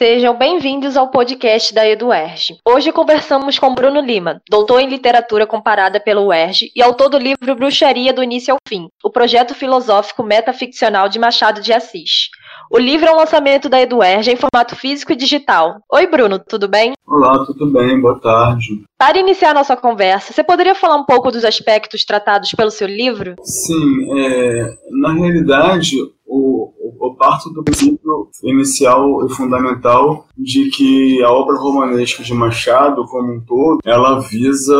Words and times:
Sejam 0.00 0.34
bem-vindos 0.34 0.96
ao 0.96 1.10
podcast 1.10 1.74
da 1.74 1.86
EduERJ. 1.86 2.56
Hoje 2.66 2.90
conversamos 2.90 3.58
com 3.58 3.74
Bruno 3.74 4.00
Lima, 4.00 4.40
doutor 4.48 4.80
em 4.80 4.88
literatura 4.88 5.46
comparada 5.46 6.00
pelo 6.00 6.28
UERJ 6.28 6.72
e 6.74 6.80
autor 6.80 7.10
do 7.10 7.18
livro 7.18 7.54
Bruxaria 7.54 8.10
do 8.10 8.22
Início 8.22 8.54
ao 8.54 8.58
Fim, 8.66 8.88
o 9.04 9.10
projeto 9.10 9.54
filosófico 9.54 10.22
metaficcional 10.22 11.06
de 11.06 11.18
Machado 11.18 11.60
de 11.60 11.70
Assis. 11.74 12.30
O 12.70 12.78
livro 12.78 13.08
é 13.08 13.12
um 13.12 13.16
lançamento 13.16 13.68
da 13.68 13.78
EduERJ 13.78 14.32
em 14.32 14.36
formato 14.36 14.74
físico 14.74 15.12
e 15.12 15.16
digital. 15.16 15.80
Oi, 15.92 16.06
Bruno, 16.06 16.38
tudo 16.38 16.66
bem? 16.66 16.94
Olá, 17.06 17.44
tudo 17.44 17.66
bem? 17.66 18.00
Boa 18.00 18.18
tarde. 18.18 18.82
Para 18.96 19.18
iniciar 19.18 19.52
nossa 19.52 19.76
conversa, 19.76 20.32
você 20.32 20.42
poderia 20.42 20.74
falar 20.74 20.96
um 20.96 21.04
pouco 21.04 21.30
dos 21.30 21.44
aspectos 21.44 22.06
tratados 22.06 22.52
pelo 22.52 22.70
seu 22.70 22.88
livro? 22.88 23.34
Sim, 23.42 24.18
é, 24.18 24.72
na 24.92 25.12
realidade, 25.12 25.96
o, 26.30 27.08
o 27.08 27.16
parto 27.16 27.50
do 27.50 27.64
princípio 27.64 28.28
inicial 28.44 29.26
e 29.26 29.34
fundamental 29.34 30.28
de 30.38 30.70
que 30.70 31.20
a 31.24 31.30
obra 31.32 31.58
romanesca 31.58 32.22
de 32.22 32.32
Machado, 32.32 33.04
como 33.06 33.34
um 33.34 33.40
todo, 33.40 33.80
ela 33.84 34.20
visa 34.20 34.78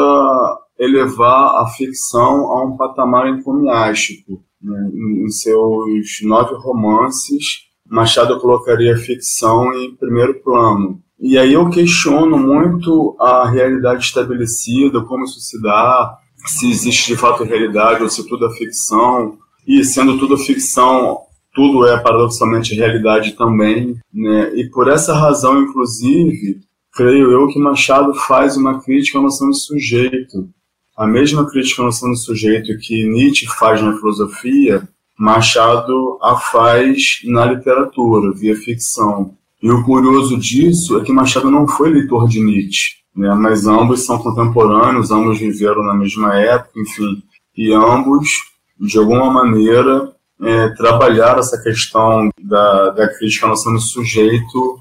elevar 0.79 1.61
a 1.61 1.67
ficção 1.77 2.53
a 2.53 2.65
um 2.65 2.77
patamar 2.77 3.29
encomiástico. 3.29 4.41
Né? 4.63 4.91
Em 5.25 5.29
seus 5.29 6.21
nove 6.23 6.55
romances, 6.55 7.45
Machado 7.85 8.39
colocaria 8.39 8.95
a 8.95 8.99
ficção 8.99 9.75
em 9.75 9.97
primeiro 9.97 10.41
plano. 10.43 11.01
E 11.19 11.37
aí 11.37 11.53
eu 11.53 11.69
questiono 11.69 12.39
muito 12.39 13.17
a 13.19 13.49
realidade 13.49 14.05
estabelecida, 14.05 15.03
como 15.03 15.25
isso 15.25 15.41
se 15.41 15.61
dá, 15.61 16.17
se 16.47 16.71
existe 16.71 17.09
de 17.09 17.17
fato 17.19 17.43
realidade 17.43 18.03
ou 18.05 18.09
se 18.09 18.27
tudo 18.27 18.47
é 18.47 18.51
ficção. 18.57 19.37
E 19.67 19.85
sendo 19.85 20.19
tudo 20.19 20.39
ficção, 20.39 21.19
tudo 21.55 21.87
é 21.87 21.99
paradoxalmente 21.99 22.75
realidade 22.75 23.33
também. 23.33 23.97
Né? 24.13 24.53
E 24.55 24.69
por 24.71 24.89
essa 24.89 25.15
razão, 25.15 25.63
inclusive, 25.63 26.61
creio 26.95 27.31
eu 27.31 27.49
que 27.49 27.59
Machado 27.59 28.15
faz 28.15 28.57
uma 28.57 28.81
crítica 28.81 29.19
à 29.19 29.23
noção 29.23 29.51
de 29.51 29.59
sujeito. 29.59 30.49
A 30.97 31.07
mesma 31.07 31.49
crítica 31.51 31.83
à 31.83 31.87
noção 31.87 32.13
de 32.13 32.19
sujeito 32.19 32.79
que 32.79 33.07
Nietzsche 33.09 33.47
faz 33.47 33.83
na 33.83 33.97
filosofia, 33.97 34.89
Machado 35.19 36.19
a 36.23 36.37
faz 36.37 37.21
na 37.25 37.45
literatura, 37.47 38.33
via 38.33 38.57
ficção. 38.57 39.35
E 39.63 39.71
o 39.71 39.85
curioso 39.85 40.39
disso 40.39 40.99
é 40.99 41.05
que 41.05 41.13
Machado 41.13 41.51
não 41.51 41.69
foi 41.69 41.91
leitor 41.91 42.27
de 42.27 42.41
Nietzsche, 42.41 42.95
né? 43.15 43.35
mas 43.35 43.67
ambos 43.67 44.07
são 44.07 44.19
contemporâneos, 44.19 45.11
ambos 45.11 45.39
viveram 45.39 45.83
na 45.83 45.95
mesma 45.95 46.35
época, 46.35 46.81
enfim, 46.81 47.23
e 47.57 47.73
ambos, 47.73 48.31
de 48.79 48.99
alguma 48.99 49.31
maneira, 49.31 50.11
é, 50.43 50.69
trabalhar 50.71 51.39
essa 51.39 51.61
questão 51.63 52.31
da, 52.41 52.91
da 52.91 53.09
crítica 53.09 53.47
à 53.47 53.51
noção 53.51 53.73
do 53.73 53.81
sujeito 53.81 54.79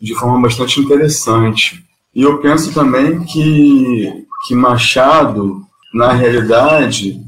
de 0.00 0.14
forma 0.14 0.40
bastante 0.40 0.80
interessante. 0.80 1.84
E 2.14 2.22
eu 2.22 2.38
penso 2.38 2.74
também 2.74 3.24
que, 3.24 4.26
que 4.46 4.54
Machado, 4.54 5.62
na 5.94 6.12
realidade, 6.12 7.20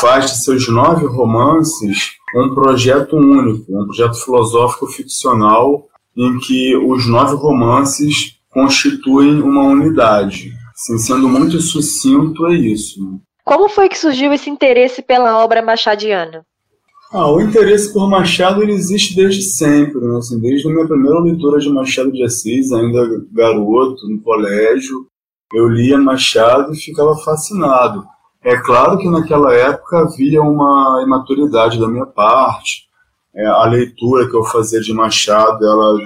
faz 0.00 0.30
de 0.30 0.44
seus 0.44 0.68
nove 0.68 1.06
romances 1.06 2.12
um 2.36 2.54
projeto 2.54 3.16
único, 3.16 3.64
um 3.70 3.86
projeto 3.86 4.22
filosófico 4.22 4.86
ficcional 4.86 5.86
em 6.16 6.38
que 6.38 6.76
os 6.76 7.06
nove 7.06 7.34
romances 7.36 8.36
constituem 8.50 9.40
uma 9.40 9.62
unidade. 9.62 10.52
Assim, 10.74 10.98
sendo 10.98 11.28
muito 11.28 11.60
sucinto, 11.60 12.46
é 12.46 12.54
isso. 12.54 13.20
Como 13.44 13.68
foi 13.68 13.88
que 13.88 13.98
surgiu 13.98 14.32
esse 14.32 14.50
interesse 14.50 15.00
pela 15.00 15.42
obra 15.42 15.62
machadiana? 15.62 16.44
Ah, 17.10 17.30
o 17.30 17.40
interesse 17.40 17.90
por 17.92 18.08
Machado 18.08 18.62
ele 18.62 18.72
existe 18.72 19.16
desde 19.16 19.42
sempre, 19.42 19.98
né? 19.98 20.18
assim, 20.18 20.38
desde 20.38 20.68
a 20.68 20.70
minha 20.70 20.86
primeira 20.86 21.18
leitura 21.20 21.58
de 21.58 21.70
Machado 21.70 22.12
de 22.12 22.22
Assis, 22.22 22.70
ainda 22.70 23.24
garoto, 23.32 24.06
no 24.08 24.20
colégio, 24.20 25.06
eu 25.54 25.68
lia 25.68 25.96
Machado 25.96 26.74
e 26.74 26.76
ficava 26.76 27.16
fascinado. 27.16 28.04
É 28.42 28.56
claro 28.58 28.98
que 28.98 29.08
naquela 29.08 29.54
época 29.54 30.00
havia 30.00 30.42
uma 30.42 31.02
imaturidade 31.02 31.80
da 31.80 31.88
minha 31.88 32.06
parte. 32.06 32.86
É, 33.34 33.46
a 33.46 33.64
leitura 33.64 34.28
que 34.28 34.36
eu 34.36 34.44
fazia 34.44 34.80
de 34.80 34.92
Machado 34.92 35.64
ela 35.64 35.98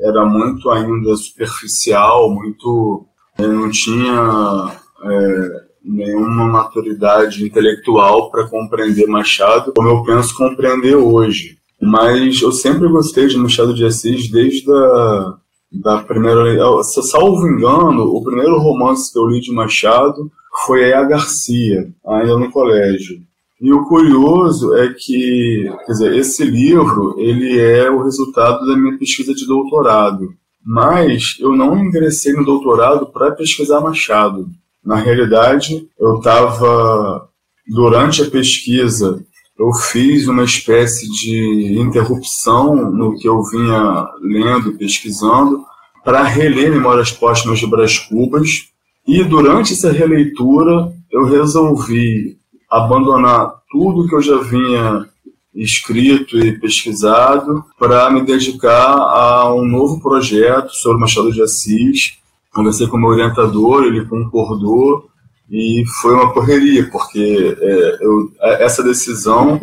era 0.00 0.24
muito 0.24 0.70
ainda 0.70 1.16
superficial, 1.16 2.30
muito 2.30 3.06
é, 3.38 3.46
não 3.46 3.70
tinha 3.70 4.70
é, 5.02 5.63
nenhuma 5.84 6.46
maturidade 6.46 7.44
intelectual 7.44 8.30
para 8.30 8.46
compreender 8.48 9.06
Machado 9.06 9.72
como 9.74 9.88
eu 9.88 10.02
penso 10.02 10.34
compreender 10.34 10.96
hoje. 10.96 11.58
Mas 11.80 12.40
eu 12.40 12.50
sempre 12.52 12.88
gostei 12.88 13.26
de 13.26 13.36
Machado 13.36 13.74
de 13.74 13.84
Assis 13.84 14.30
desde 14.30 14.70
a 14.72 15.34
da 15.74 15.98
primeira. 15.98 16.82
Salvo 16.84 17.48
engano, 17.48 18.04
o 18.04 18.22
primeiro 18.22 18.58
romance 18.58 19.12
que 19.12 19.18
eu 19.18 19.26
li 19.26 19.40
de 19.40 19.52
Machado 19.52 20.30
foi 20.64 20.92
a 20.92 21.02
Garcia, 21.02 21.88
ainda 22.06 22.38
no 22.38 22.50
colégio. 22.50 23.20
E 23.60 23.72
o 23.72 23.84
curioso 23.84 24.74
é 24.76 24.92
que, 24.92 25.70
quer 25.86 25.92
dizer, 25.92 26.16
esse 26.16 26.44
livro 26.44 27.16
ele 27.18 27.58
é 27.58 27.90
o 27.90 28.02
resultado 28.02 28.66
da 28.66 28.76
minha 28.76 28.96
pesquisa 28.98 29.34
de 29.34 29.46
doutorado. 29.46 30.34
Mas 30.64 31.36
eu 31.40 31.54
não 31.54 31.76
ingressei 31.78 32.32
no 32.32 32.44
doutorado 32.44 33.06
para 33.06 33.32
pesquisar 33.32 33.80
Machado. 33.80 34.48
Na 34.84 34.96
realidade, 34.96 35.88
eu 35.98 36.18
estava, 36.18 37.28
durante 37.66 38.22
a 38.22 38.30
pesquisa, 38.30 39.24
eu 39.58 39.72
fiz 39.72 40.26
uma 40.26 40.44
espécie 40.44 41.08
de 41.10 41.78
interrupção 41.78 42.74
no 42.90 43.16
que 43.16 43.28
eu 43.28 43.42
vinha 43.44 44.08
lendo, 44.20 44.76
pesquisando, 44.76 45.64
para 46.04 46.22
reler 46.22 46.70
Memórias 46.70 47.10
Póstumas 47.10 47.58
de 47.58 47.66
Brás 47.66 47.98
Cubas, 47.98 48.68
e 49.06 49.22
durante 49.24 49.72
essa 49.72 49.92
releitura 49.92 50.92
eu 51.10 51.24
resolvi 51.24 52.36
abandonar 52.70 53.54
tudo 53.70 54.08
que 54.08 54.14
eu 54.14 54.22
já 54.22 54.36
vinha 54.38 55.06
escrito 55.54 56.38
e 56.38 56.58
pesquisado 56.58 57.64
para 57.78 58.10
me 58.10 58.22
dedicar 58.22 58.96
a 58.96 59.54
um 59.54 59.64
novo 59.64 60.00
projeto 60.00 60.70
sobre 60.70 60.98
Machado 60.98 61.32
de 61.32 61.42
Assis. 61.42 62.18
Conversei 62.54 62.86
com 62.86 62.96
o 62.96 63.00
meu 63.00 63.10
orientador, 63.10 63.84
ele 63.84 64.04
concordou 64.06 65.08
e 65.50 65.84
foi 66.00 66.14
uma 66.14 66.32
correria, 66.32 66.88
porque 66.90 67.56
é, 67.60 67.98
eu, 68.00 68.30
essa 68.60 68.82
decisão 68.82 69.60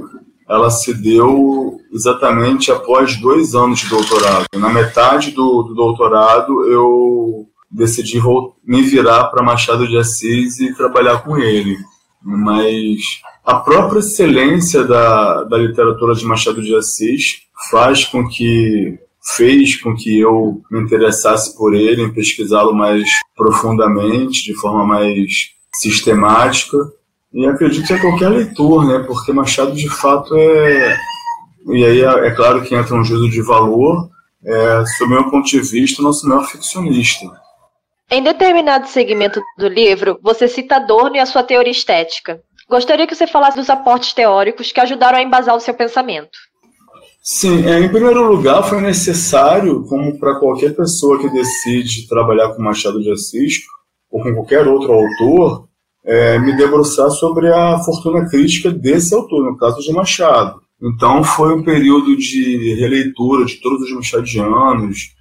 ela 0.48 0.70
se 0.70 0.94
deu 0.94 1.80
exatamente 1.94 2.72
após 2.72 3.16
dois 3.16 3.56
anos 3.56 3.80
de 3.80 3.90
doutorado. 3.90 4.46
Na 4.54 4.70
metade 4.70 5.32
do, 5.32 5.64
do 5.64 5.74
doutorado, 5.74 6.66
eu 6.66 7.48
decidi 7.72 8.22
me 8.66 8.82
virar 8.82 9.26
para 9.26 9.42
Machado 9.44 9.88
de 9.88 9.98
Assis 9.98 10.60
e 10.60 10.76
trabalhar 10.76 11.24
com 11.24 11.38
ele. 11.38 11.78
Mas 12.22 13.00
a 13.46 13.56
própria 13.56 14.00
excelência 14.00 14.84
da, 14.84 15.46
da 15.46 15.58
literatura 15.58 16.14
de 16.14 16.26
Machado 16.26 16.62
de 16.62 16.76
Assis 16.76 17.44
faz 17.72 18.06
com 18.06 18.28
que 18.28 19.00
fez 19.36 19.80
com 19.82 19.96
que 19.96 20.20
eu 20.20 20.62
me 20.70 20.82
interessasse 20.82 21.56
por 21.56 21.74
ele, 21.74 22.02
em 22.02 22.14
pesquisá-lo 22.14 22.74
mais 22.74 23.08
profundamente, 23.36 24.44
de 24.44 24.54
forma 24.56 24.86
mais 24.86 25.52
sistemática. 25.76 26.78
E 27.34 27.46
acredito 27.46 27.88
que 27.88 27.94
é 27.94 28.00
qualquer 28.00 28.30
leitor, 28.30 28.86
né? 28.86 29.04
Porque 29.08 29.32
Machado 29.32 29.74
de 29.74 29.90
fato 29.90 30.36
é. 30.36 30.98
E 31.68 31.86
aí 31.86 32.02
é, 32.02 32.28
é 32.28 32.32
claro 32.32 32.64
que 32.64 32.76
entra 32.76 32.96
um 32.96 33.04
juízo 33.04 33.30
de 33.30 33.42
valor, 33.42 34.10
é, 34.44 34.84
sob 34.98 35.14
meu 35.14 35.30
ponto 35.30 35.48
de 35.48 35.60
vista, 35.60 36.02
o 36.02 36.06
nosso 36.06 36.28
maior 36.28 36.46
ficcionista. 36.46 37.26
Em 38.10 38.22
determinado 38.22 38.88
segmento 38.88 39.42
do 39.58 39.68
livro, 39.68 40.20
você 40.22 40.48
cita 40.48 40.76
Adorno 40.78 41.16
e 41.16 41.20
a 41.20 41.26
sua 41.26 41.44
teoria 41.44 41.72
estética. 41.72 42.42
Gostaria 42.68 43.08
que 43.08 43.16
você 43.16 43.28
falasse 43.28 43.58
dos 43.58 43.70
aportes 43.70 44.14
teóricos 44.14 44.72
que 44.72 44.80
ajudaram 44.82 45.18
a 45.18 45.22
embasar 45.22 45.56
o 45.56 45.60
seu 45.60 45.74
pensamento. 45.74 46.38
Sim, 47.24 47.64
é, 47.68 47.80
em 47.80 47.90
primeiro 47.90 48.32
lugar, 48.32 48.64
foi 48.64 48.82
necessário, 48.82 49.84
como 49.84 50.18
para 50.20 50.40
qualquer 50.40 50.76
pessoa 50.76 51.20
que 51.20 51.30
decide 51.30 52.08
trabalhar 52.08 52.50
com 52.50 52.64
Machado 52.64 53.00
de 53.00 53.12
Assis, 53.12 53.60
ou 54.10 54.24
com 54.24 54.34
qualquer 54.34 54.68
outro 54.68 54.92
autor, 54.92 55.68
é, 56.04 56.40
me 56.40 56.58
debruçar 56.58 57.12
sobre 57.12 57.48
a 57.54 57.78
fortuna 57.80 58.28
crítica 58.28 58.72
desse 58.72 59.14
autor, 59.14 59.46
no 59.46 59.58
caso 59.58 59.80
de 59.82 59.94
Machado. 59.94 60.62
Então 60.82 61.24
foi 61.24 61.54
um 61.54 61.64
período 61.64 62.18
de 62.18 62.74
releitura 62.74 63.46
de 63.46 63.58
todos 63.58 63.84
os 63.84 63.94
machadianos, 63.94 65.14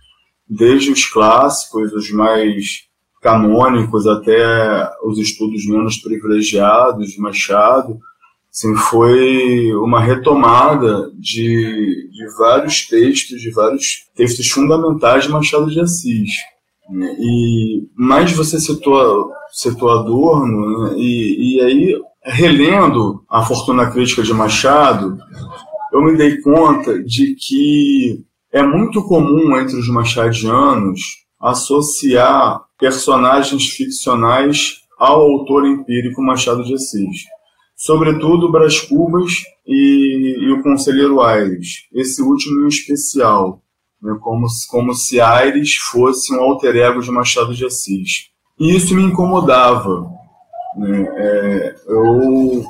desde 0.48 0.90
os 0.90 1.04
clássicos, 1.04 1.92
os 1.92 2.10
mais 2.10 2.88
canônicos, 3.20 4.06
até 4.06 4.90
os 5.04 5.18
estudos 5.18 5.66
menos 5.66 5.98
privilegiados 5.98 7.10
de 7.10 7.20
Machado. 7.20 7.98
Assim, 8.52 8.74
foi 8.74 9.72
uma 9.74 10.00
retomada 10.00 11.10
de, 11.18 12.10
de 12.10 12.36
vários 12.36 12.86
textos, 12.88 13.40
de 13.40 13.50
vários 13.52 14.08
textos 14.14 14.48
fundamentais 14.48 15.24
de 15.24 15.30
Machado 15.30 15.70
de 15.70 15.80
Assis. 15.80 16.30
E 17.18 17.88
mais 17.96 18.32
você 18.32 18.58
citou, 18.58 19.30
citou 19.52 19.90
Adorno, 19.90 20.90
né? 20.90 20.94
e, 20.98 21.56
e 21.56 21.60
aí, 21.60 21.94
relendo 22.24 23.22
a 23.30 23.42
Fortuna 23.44 23.88
Crítica 23.90 24.22
de 24.22 24.34
Machado, 24.34 25.16
eu 25.92 26.02
me 26.02 26.16
dei 26.16 26.40
conta 26.40 27.02
de 27.02 27.34
que 27.34 28.24
É 28.52 28.64
muito 28.64 29.04
comum 29.04 29.56
entre 29.56 29.76
os 29.76 29.88
machadianos 29.88 31.00
associar 31.40 32.60
personagens 32.76 33.68
ficcionais 33.68 34.80
ao 34.98 35.20
autor 35.20 35.64
empírico 35.66 36.20
Machado 36.20 36.64
de 36.64 36.74
Assis. 36.74 37.26
Sobretudo 37.80 38.52
Brás 38.52 38.78
Cubas 38.78 39.32
e, 39.66 40.36
e 40.38 40.52
o 40.52 40.62
Conselheiro 40.62 41.22
Aires, 41.22 41.86
esse 41.94 42.20
último 42.20 42.66
em 42.66 42.68
especial, 42.68 43.62
né, 44.02 44.14
como, 44.20 44.46
como 44.68 44.92
se 44.92 45.18
Aires 45.18 45.76
fosse 45.76 46.30
um 46.34 46.42
alter 46.42 46.76
ego 46.76 47.00
de 47.00 47.10
Machado 47.10 47.54
de 47.54 47.64
Assis. 47.64 48.28
E 48.58 48.76
isso 48.76 48.94
me 48.94 49.02
incomodava. 49.02 50.06
Né? 50.76 51.08
É, 51.16 51.76
eu 51.88 52.62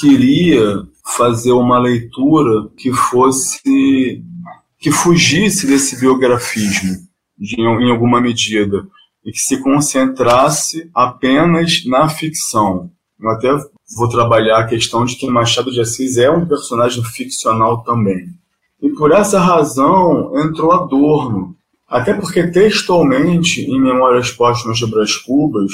queria 0.00 0.82
fazer 1.14 1.52
uma 1.52 1.78
leitura 1.78 2.68
que 2.76 2.92
fosse 2.92 4.20
que 4.80 4.90
fugisse 4.90 5.64
desse 5.64 6.00
biografismo 6.00 7.06
de, 7.38 7.54
em 7.60 7.90
alguma 7.92 8.20
medida 8.20 8.84
e 9.24 9.30
que 9.30 9.38
se 9.38 9.62
concentrasse 9.62 10.90
apenas 10.92 11.84
na 11.86 12.08
ficção. 12.08 12.90
Eu 13.20 13.30
até 13.30 13.56
vou 13.94 14.08
trabalhar 14.08 14.58
a 14.58 14.66
questão 14.66 15.04
de 15.04 15.16
que 15.16 15.28
Machado 15.28 15.70
de 15.70 15.80
Assis 15.80 16.16
é 16.16 16.30
um 16.30 16.46
personagem 16.46 17.04
ficcional 17.04 17.82
também. 17.84 18.28
E 18.82 18.90
por 18.90 19.12
essa 19.12 19.38
razão 19.38 20.32
entrou 20.38 20.72
Adorno, 20.72 21.54
até 21.88 22.12
porque 22.14 22.46
textualmente 22.48 23.62
em 23.62 23.80
Memórias 23.80 24.30
Póstumas 24.30 24.78
de 24.78 24.86
Brás 24.86 25.16
Cubas, 25.16 25.72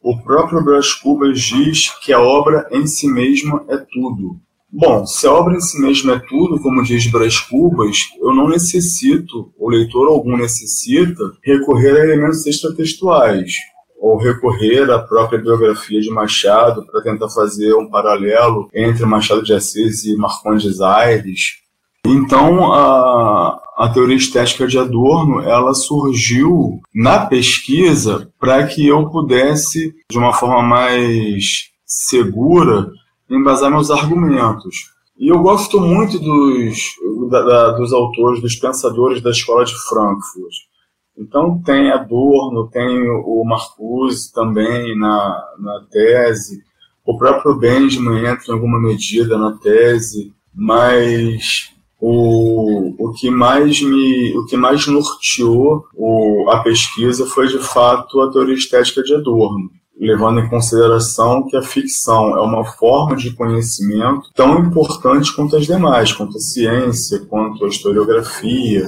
o 0.00 0.16
próprio 0.22 0.64
Brás 0.64 0.94
Cubas 0.94 1.40
diz 1.40 1.90
que 2.00 2.12
a 2.12 2.20
obra 2.20 2.68
em 2.70 2.86
si 2.86 3.08
mesma 3.08 3.64
é 3.68 3.76
tudo. 3.76 4.36
Bom, 4.70 5.04
se 5.06 5.26
a 5.26 5.32
obra 5.32 5.56
em 5.56 5.60
si 5.60 5.80
mesma 5.80 6.14
é 6.14 6.18
tudo, 6.20 6.60
como 6.60 6.82
diz 6.82 7.10
Brás 7.10 7.40
Cubas, 7.40 7.98
eu 8.20 8.32
não 8.34 8.48
necessito, 8.48 9.52
o 9.58 9.68
leitor 9.68 10.06
algum 10.06 10.36
necessita, 10.36 11.24
recorrer 11.42 11.96
a 11.96 12.04
elementos 12.04 12.46
extratextuais, 12.46 13.54
ou 13.98 14.16
recorrer 14.16 14.90
à 14.90 14.98
própria 14.98 15.40
biografia 15.40 16.00
de 16.00 16.10
Machado 16.10 16.86
para 16.86 17.02
tentar 17.02 17.28
fazer 17.28 17.74
um 17.74 17.90
paralelo 17.90 18.68
entre 18.72 19.04
Machado 19.04 19.42
de 19.42 19.52
Assis 19.52 20.04
e 20.04 20.16
Marcondes 20.16 20.80
Aires. 20.80 21.58
Então, 22.06 22.72
a, 22.72 23.60
a 23.76 23.88
teoria 23.88 24.16
estética 24.16 24.66
de 24.66 24.78
Adorno, 24.78 25.40
ela 25.40 25.74
surgiu 25.74 26.80
na 26.94 27.26
pesquisa 27.26 28.30
para 28.38 28.66
que 28.66 28.86
eu 28.86 29.10
pudesse, 29.10 29.94
de 30.10 30.16
uma 30.16 30.32
forma 30.32 30.62
mais 30.62 31.70
segura, 31.84 32.90
embasar 33.28 33.70
meus 33.70 33.90
argumentos. 33.90 34.96
E 35.18 35.28
eu 35.28 35.40
gosto 35.40 35.80
muito 35.80 36.18
dos, 36.18 36.94
da, 37.28 37.42
da, 37.42 37.70
dos 37.72 37.92
autores, 37.92 38.40
dos 38.40 38.54
pensadores 38.54 39.20
da 39.20 39.30
escola 39.30 39.64
de 39.64 39.74
Frankfurt. 39.88 40.67
Então 41.18 41.60
tem 41.62 41.90
Adorno, 41.90 42.68
tem 42.68 43.10
o 43.10 43.42
Marcuse 43.44 44.32
também 44.32 44.96
na, 44.96 45.44
na 45.58 45.80
tese, 45.90 46.62
o 47.04 47.16
próprio 47.16 47.56
Benjamin 47.56 48.26
entra 48.26 48.44
em 48.48 48.52
alguma 48.52 48.78
medida 48.80 49.36
na 49.36 49.52
tese, 49.52 50.32
mas 50.54 51.70
o, 52.00 52.94
o 52.98 53.12
que 53.12 53.30
mais 53.30 53.80
me 53.80 54.36
o 54.36 54.44
que 54.44 54.56
mais 54.56 54.86
norteou 54.86 55.84
o, 55.94 56.48
a 56.50 56.62
pesquisa 56.62 57.26
foi 57.26 57.48
de 57.48 57.58
fato 57.58 58.20
a 58.20 58.30
teoria 58.30 58.54
estética 58.54 59.02
de 59.02 59.14
Adorno 59.14 59.70
levando 60.00 60.40
em 60.40 60.48
consideração 60.48 61.44
que 61.46 61.56
a 61.56 61.62
ficção 61.62 62.36
é 62.36 62.40
uma 62.40 62.64
forma 62.64 63.16
de 63.16 63.32
conhecimento 63.32 64.30
tão 64.34 64.60
importante 64.60 65.34
quanto 65.34 65.56
as 65.56 65.66
demais, 65.66 66.12
quanto 66.12 66.36
a 66.36 66.40
ciência, 66.40 67.18
quanto 67.28 67.64
a 67.64 67.68
historiografia. 67.68 68.86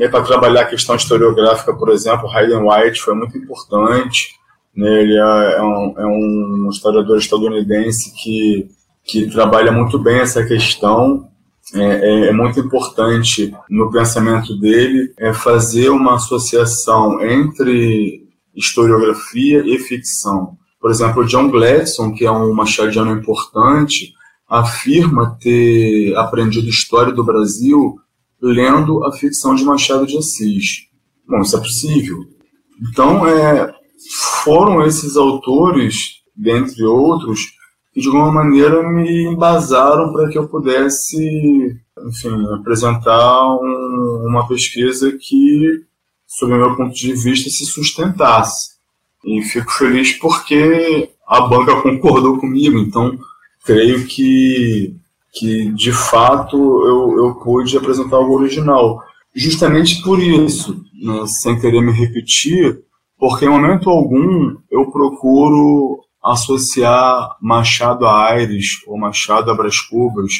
E 0.00 0.08
para 0.08 0.24
trabalhar 0.24 0.62
a 0.62 0.66
questão 0.66 0.96
historiográfica, 0.96 1.74
por 1.74 1.90
exemplo, 1.90 2.26
Hayden 2.30 2.62
White 2.66 3.02
foi 3.02 3.14
muito 3.14 3.36
importante. 3.36 4.30
Né? 4.74 5.02
Ele 5.02 5.14
é, 5.14 5.56
é 5.58 5.62
um, 5.62 5.94
é 5.98 6.06
um 6.06 6.68
historiador 6.70 7.18
estadunidense 7.18 8.10
que, 8.14 8.70
que 9.04 9.30
trabalha 9.30 9.70
muito 9.70 9.98
bem 9.98 10.20
essa 10.20 10.42
questão 10.42 11.28
é, 11.74 11.80
é, 11.82 12.28
é, 12.28 12.32
muito 12.32 12.58
importante 12.58 13.54
no 13.68 13.92
pensamento 13.92 14.58
dele 14.58 15.12
é 15.18 15.34
fazer 15.34 15.90
uma 15.90 16.14
associação 16.14 17.20
entre 17.20 18.26
historiografia 18.56 19.62
e 19.66 19.78
ficção. 19.78 20.56
Por 20.80 20.90
exemplo, 20.90 21.26
John 21.26 21.50
Gladson, 21.50 22.12
que 22.14 22.24
é 22.24 22.32
um 22.32 22.54
machadiano 22.54 23.12
importante, 23.12 24.14
afirma 24.48 25.36
ter 25.38 26.16
aprendido 26.16 26.70
história 26.70 27.12
do 27.12 27.22
Brasil 27.22 28.00
lendo 28.40 29.04
a 29.04 29.12
ficção 29.12 29.54
de 29.54 29.64
Machado 29.64 30.06
de 30.06 30.16
Assis. 30.16 30.86
Bom, 31.26 31.40
isso 31.40 31.56
é 31.56 31.60
possível. 31.60 32.24
Então, 32.80 33.26
é, 33.26 33.74
foram 34.44 34.84
esses 34.86 35.16
autores, 35.16 36.20
dentre 36.34 36.82
outros, 36.84 37.40
que 37.92 38.00
de 38.00 38.06
alguma 38.06 38.32
maneira 38.32 38.88
me 38.88 39.24
embasaram 39.24 40.12
para 40.12 40.28
que 40.28 40.38
eu 40.38 40.48
pudesse, 40.48 41.76
enfim, 42.06 42.46
apresentar 42.54 43.54
um, 43.56 44.26
uma 44.28 44.46
pesquisa 44.46 45.12
que 45.20 45.84
sob 46.30 46.54
o 46.54 46.56
meu 46.56 46.76
ponto 46.76 46.94
de 46.94 47.12
vista, 47.12 47.50
se 47.50 47.66
sustentasse. 47.66 48.70
E 49.24 49.42
fico 49.42 49.70
feliz 49.72 50.12
porque 50.12 51.10
a 51.26 51.40
banca 51.42 51.82
concordou 51.82 52.38
comigo, 52.38 52.78
então 52.78 53.18
creio 53.64 54.06
que, 54.06 54.96
que 55.32 55.70
de 55.72 55.92
fato 55.92 56.56
eu, 56.56 57.26
eu 57.26 57.34
pude 57.36 57.76
apresentar 57.76 58.16
algo 58.16 58.34
original. 58.34 59.00
Justamente 59.34 60.02
por 60.02 60.18
isso, 60.18 60.82
né, 61.02 61.24
sem 61.26 61.58
querer 61.60 61.80
me 61.80 61.92
repetir, 61.92 62.80
porque 63.18 63.44
em 63.44 63.48
momento 63.48 63.88
algum 63.88 64.56
eu 64.70 64.90
procuro 64.90 66.00
associar 66.22 67.36
Machado 67.40 68.06
a 68.06 68.30
Aires, 68.30 68.66
ou 68.86 68.98
Machado 68.98 69.50
a 69.50 69.54
Brás 69.54 69.80
Cubas, 69.80 70.32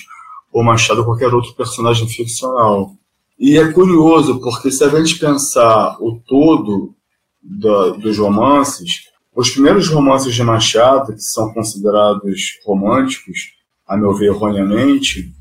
ou 0.52 0.62
Machado 0.62 1.02
a 1.02 1.04
qualquer 1.04 1.32
outro 1.32 1.54
personagem 1.54 2.08
ficcional. 2.08 2.92
E 3.38 3.56
é 3.56 3.72
curioso, 3.72 4.40
porque 4.40 4.70
se 4.70 4.84
a 4.84 4.88
gente 4.88 5.18
pensar 5.18 5.96
o 6.00 6.20
todo 6.26 6.94
da, 7.42 7.90
dos 7.90 8.18
romances, 8.18 9.08
os 9.34 9.50
primeiros 9.50 9.88
romances 9.88 10.34
de 10.34 10.42
Machado, 10.42 11.14
que 11.14 11.20
são 11.20 11.52
considerados 11.54 12.58
românticos, 12.66 13.59
a 13.90 13.96
meu 13.96 14.14
ver 14.14 14.26
erroneamente, 14.26 15.34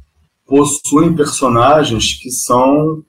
possuem 0.44 1.16
personagens 1.16 2.16
que 2.16 2.32
são 2.32 3.06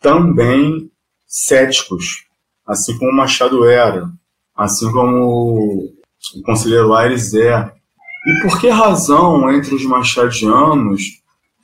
também 0.00 0.90
céticos, 1.28 2.24
assim 2.66 2.98
como 2.98 3.12
Machado 3.12 3.64
era, 3.64 4.10
assim 4.56 4.90
como 4.90 5.94
o 6.34 6.42
Conselheiro 6.42 6.92
Aires 6.92 7.32
é. 7.34 7.72
E 8.26 8.42
por 8.42 8.60
que 8.60 8.68
razão 8.68 9.48
entre 9.52 9.76
os 9.76 9.84
machadianos 9.84 11.02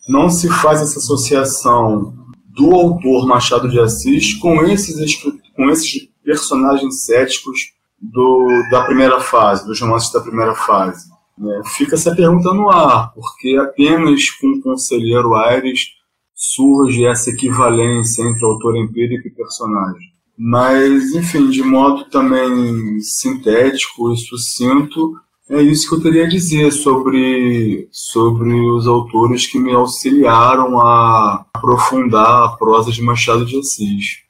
não 0.09 0.31
se 0.31 0.49
faz 0.49 0.81
essa 0.81 1.01
associação 1.01 2.15
do 2.47 2.73
autor 2.73 3.27
Machado 3.27 3.69
de 3.69 3.81
Assis 3.81 4.35
com 4.35 4.63
esses, 4.63 5.17
com 5.57 5.69
esses 5.69 6.09
personagens 6.25 7.05
céticos 7.05 7.73
do, 8.01 8.47
da 8.71 8.85
primeira 8.85 9.21
fase, 9.21 9.67
dos 9.67 9.81
romances 9.81 10.13
da 10.13 10.21
primeira 10.21 10.55
fase. 10.55 11.16
É, 11.39 11.69
fica 11.77 11.95
essa 11.95 12.15
pergunta 12.15 12.53
no 12.55 12.71
ar, 12.71 13.13
porque 13.13 13.57
apenas 13.57 14.31
com 14.31 14.49
o 14.49 14.61
Conselheiro 14.63 15.35
Aires 15.35 15.91
surge 16.35 17.05
essa 17.05 17.31
equivalência 17.31 18.23
entre 18.23 18.45
autor 18.45 18.77
empírico 18.77 19.29
e 19.29 19.31
personagem. 19.31 20.13
Mas, 20.39 21.15
enfim, 21.15 21.49
de 21.49 21.63
modo 21.63 22.05
também 22.11 23.01
sintético 23.01 24.13
e 24.13 24.17
sucinto, 24.17 25.15
é 25.49 25.63
isso 25.63 25.89
que 25.89 25.95
eu 25.95 26.03
teria 26.03 26.25
a 26.25 26.29
dizer 26.29 26.73
sobre, 26.73 27.89
sobre 27.91 28.53
os 28.71 28.87
autores 28.87 29.47
que 29.47 29.59
me 29.59 29.73
auxiliaram 29.73 30.79
a 30.81 31.47
aprofundar 31.55 32.45
a 32.45 32.49
prosa 32.57 32.91
de 32.91 33.01
Machado 33.01 33.47
de 33.47 33.59
Assis. 33.59 34.26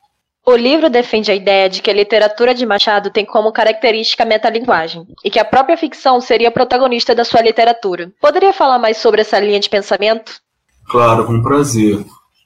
O 0.48 0.54
livro 0.54 0.88
defende 0.88 1.28
a 1.32 1.34
ideia 1.34 1.68
de 1.68 1.82
que 1.82 1.90
a 1.90 1.92
literatura 1.92 2.54
de 2.54 2.64
Machado 2.64 3.10
tem 3.10 3.26
como 3.26 3.50
característica 3.50 4.22
a 4.22 4.26
metalinguagem, 4.26 5.04
e 5.24 5.28
que 5.28 5.40
a 5.40 5.44
própria 5.44 5.76
ficção 5.76 6.20
seria 6.20 6.52
protagonista 6.52 7.16
da 7.16 7.24
sua 7.24 7.42
literatura. 7.42 8.12
Poderia 8.20 8.52
falar 8.52 8.78
mais 8.78 8.98
sobre 8.98 9.22
essa 9.22 9.40
linha 9.40 9.58
de 9.58 9.68
pensamento? 9.68 10.40
Claro, 10.88 11.26
com 11.26 11.42
prazer. 11.42 11.98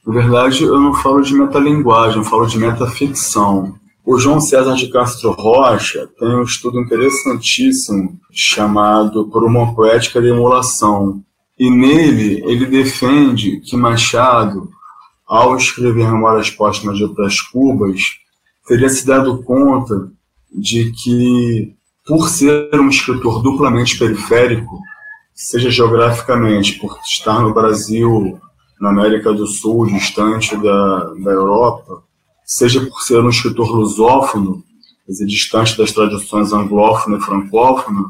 Na 0.06 0.14
verdade, 0.14 0.64
eu 0.64 0.80
não 0.80 0.94
falo 0.94 1.20
de 1.20 1.34
metalinguagem, 1.34 2.16
eu 2.16 2.24
falo 2.24 2.46
de 2.46 2.56
metaficção. 2.56 3.74
O 4.02 4.18
João 4.18 4.40
César 4.40 4.74
de 4.76 4.88
Castro 4.88 5.32
Rocha 5.32 6.08
tem 6.18 6.28
um 6.30 6.42
estudo 6.42 6.80
interessantíssimo 6.80 8.18
chamado 8.32 9.28
Por 9.28 9.44
uma 9.44 9.74
Poética 9.74 10.22
de 10.22 10.28
Emulação. 10.28 11.22
E 11.58 11.70
nele 11.70 12.42
ele 12.46 12.64
defende 12.64 13.60
que 13.60 13.76
Machado, 13.76 14.70
ao 15.30 15.56
escrever 15.56 16.10
Memórias 16.10 16.50
Póstumas 16.50 16.98
de 16.98 17.06
Pras 17.14 17.40
Cubas, 17.40 18.00
teria 18.66 18.88
se 18.88 19.06
dado 19.06 19.40
conta 19.44 20.10
de 20.52 20.90
que, 20.90 21.72
por 22.04 22.28
ser 22.28 22.68
um 22.74 22.88
escritor 22.88 23.40
duplamente 23.40 23.96
periférico, 23.96 24.80
seja 25.32 25.70
geograficamente, 25.70 26.80
por 26.80 26.98
estar 27.08 27.40
no 27.42 27.54
Brasil 27.54 28.40
na 28.80 28.90
América 28.90 29.32
do 29.32 29.46
Sul, 29.46 29.86
distante 29.86 30.56
da, 30.56 31.14
da 31.14 31.30
Europa, 31.30 32.02
seja 32.44 32.84
por 32.84 33.00
ser 33.00 33.20
um 33.20 33.28
escritor 33.28 33.70
lusófono, 33.70 34.64
quer 35.06 35.12
dizer, 35.12 35.26
distante 35.26 35.78
das 35.78 35.92
tradições 35.92 36.52
anglófona 36.52 37.18
e 37.18 37.20
francófona, 37.20 38.04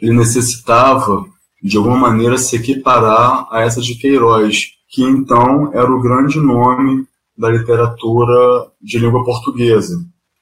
ele 0.00 0.12
necessitava, 0.12 1.26
de 1.60 1.76
alguma 1.76 1.96
maneira, 1.96 2.38
se 2.38 2.54
equiparar 2.54 3.48
a 3.50 3.62
essa 3.62 3.80
de 3.80 3.96
Queiroz, 3.96 4.80
que 4.92 5.02
então 5.02 5.72
era 5.72 5.90
o 5.90 6.02
grande 6.02 6.38
nome 6.38 7.06
da 7.36 7.48
literatura 7.48 8.68
de 8.80 8.98
língua 8.98 9.24
portuguesa. 9.24 9.96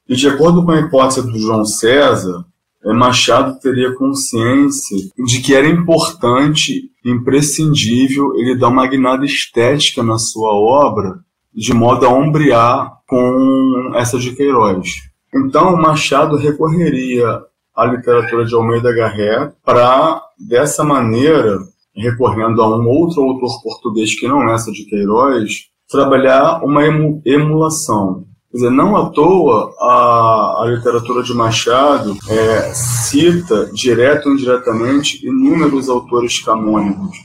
E 0.09 0.17
de 0.17 0.29
acordo 0.29 0.65
com 0.65 0.73
a 0.73 0.81
hipótese 0.81 1.23
do 1.23 1.39
João 1.39 1.65
César, 1.65 2.45
é, 2.85 2.93
Machado 2.93 3.61
teria 3.61 3.95
consciência 3.95 4.97
de 5.25 5.41
que 5.41 5.55
era 5.55 5.69
importante, 5.69 6.91
imprescindível, 7.05 8.35
ele 8.37 8.59
dar 8.59 8.69
uma 8.69 8.87
guinada 8.89 9.25
estética 9.25 10.03
na 10.03 10.19
sua 10.19 10.53
obra, 10.53 11.21
de 11.55 11.73
modo 11.73 12.05
a 12.05 12.13
ombrear 12.13 12.93
com 13.07 13.93
essa 13.95 14.19
de 14.19 14.35
Queiroz. 14.35 14.89
Então, 15.33 15.77
Machado 15.77 16.37
recorreria 16.37 17.41
à 17.77 17.85
literatura 17.85 18.45
de 18.45 18.55
Almeida 18.55 18.93
Garré 18.93 19.53
para, 19.65 20.21
dessa 20.39 20.83
maneira, 20.83 21.61
recorrendo 21.95 22.63
a 22.63 22.69
um 22.77 22.89
outro 22.89 23.23
autor 23.23 23.63
português 23.63 24.19
que 24.19 24.29
não 24.29 24.49
é 24.49 24.55
essa 24.55 24.71
de 24.73 24.85
Queiroz, 24.85 25.71
trabalhar 25.89 26.63
uma 26.65 26.83
emulação. 27.25 28.25
Quer 28.51 28.57
dizer, 28.57 28.71
não 28.71 28.97
à 28.97 29.11
toa 29.11 29.73
a, 29.79 30.63
a 30.63 30.67
literatura 30.67 31.23
de 31.23 31.33
Machado 31.33 32.17
é, 32.29 32.73
cita, 32.75 33.71
direto 33.73 34.29
ou 34.29 34.35
indiretamente, 34.35 35.25
inúmeros 35.25 35.89
autores 35.89 36.41
canônicos. 36.43 37.17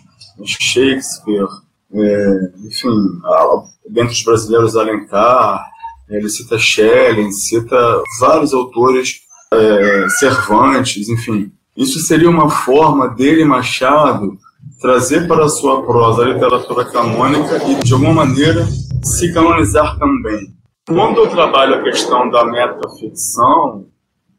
Shakespeare, 0.46 1.48
é, 1.94 2.52
enfim, 2.68 2.90
a, 3.24 3.64
dentre 3.90 4.14
os 4.14 4.24
brasileiros, 4.24 4.76
Alencar, 4.76 5.66
é, 6.10 6.18
ele 6.18 6.30
cita 6.30 6.60
Schelling, 6.60 7.32
cita 7.32 8.04
vários 8.20 8.54
autores, 8.54 9.22
é, 9.52 10.10
Cervantes, 10.10 11.10
enfim. 11.10 11.52
Isso 11.76 12.00
seria 12.00 12.30
uma 12.30 12.50
forma 12.50 13.08
dele, 13.10 13.44
Machado, 13.44 14.38
trazer 14.80 15.28
para 15.28 15.46
a 15.46 15.50
sua 15.50 15.84
prosa 15.84 16.24
a 16.24 16.34
literatura 16.34 16.86
canônica 16.86 17.64
e, 17.68 17.84
de 17.84 17.94
alguma 17.94 18.26
maneira, 18.26 18.66
se 19.04 19.34
canonizar 19.34 19.98
também. 19.98 20.54
Quando 20.88 21.18
eu 21.18 21.30
trabalho 21.30 21.76
a 21.76 21.84
questão 21.84 22.30
da 22.30 22.46
metaficção, 22.46 23.88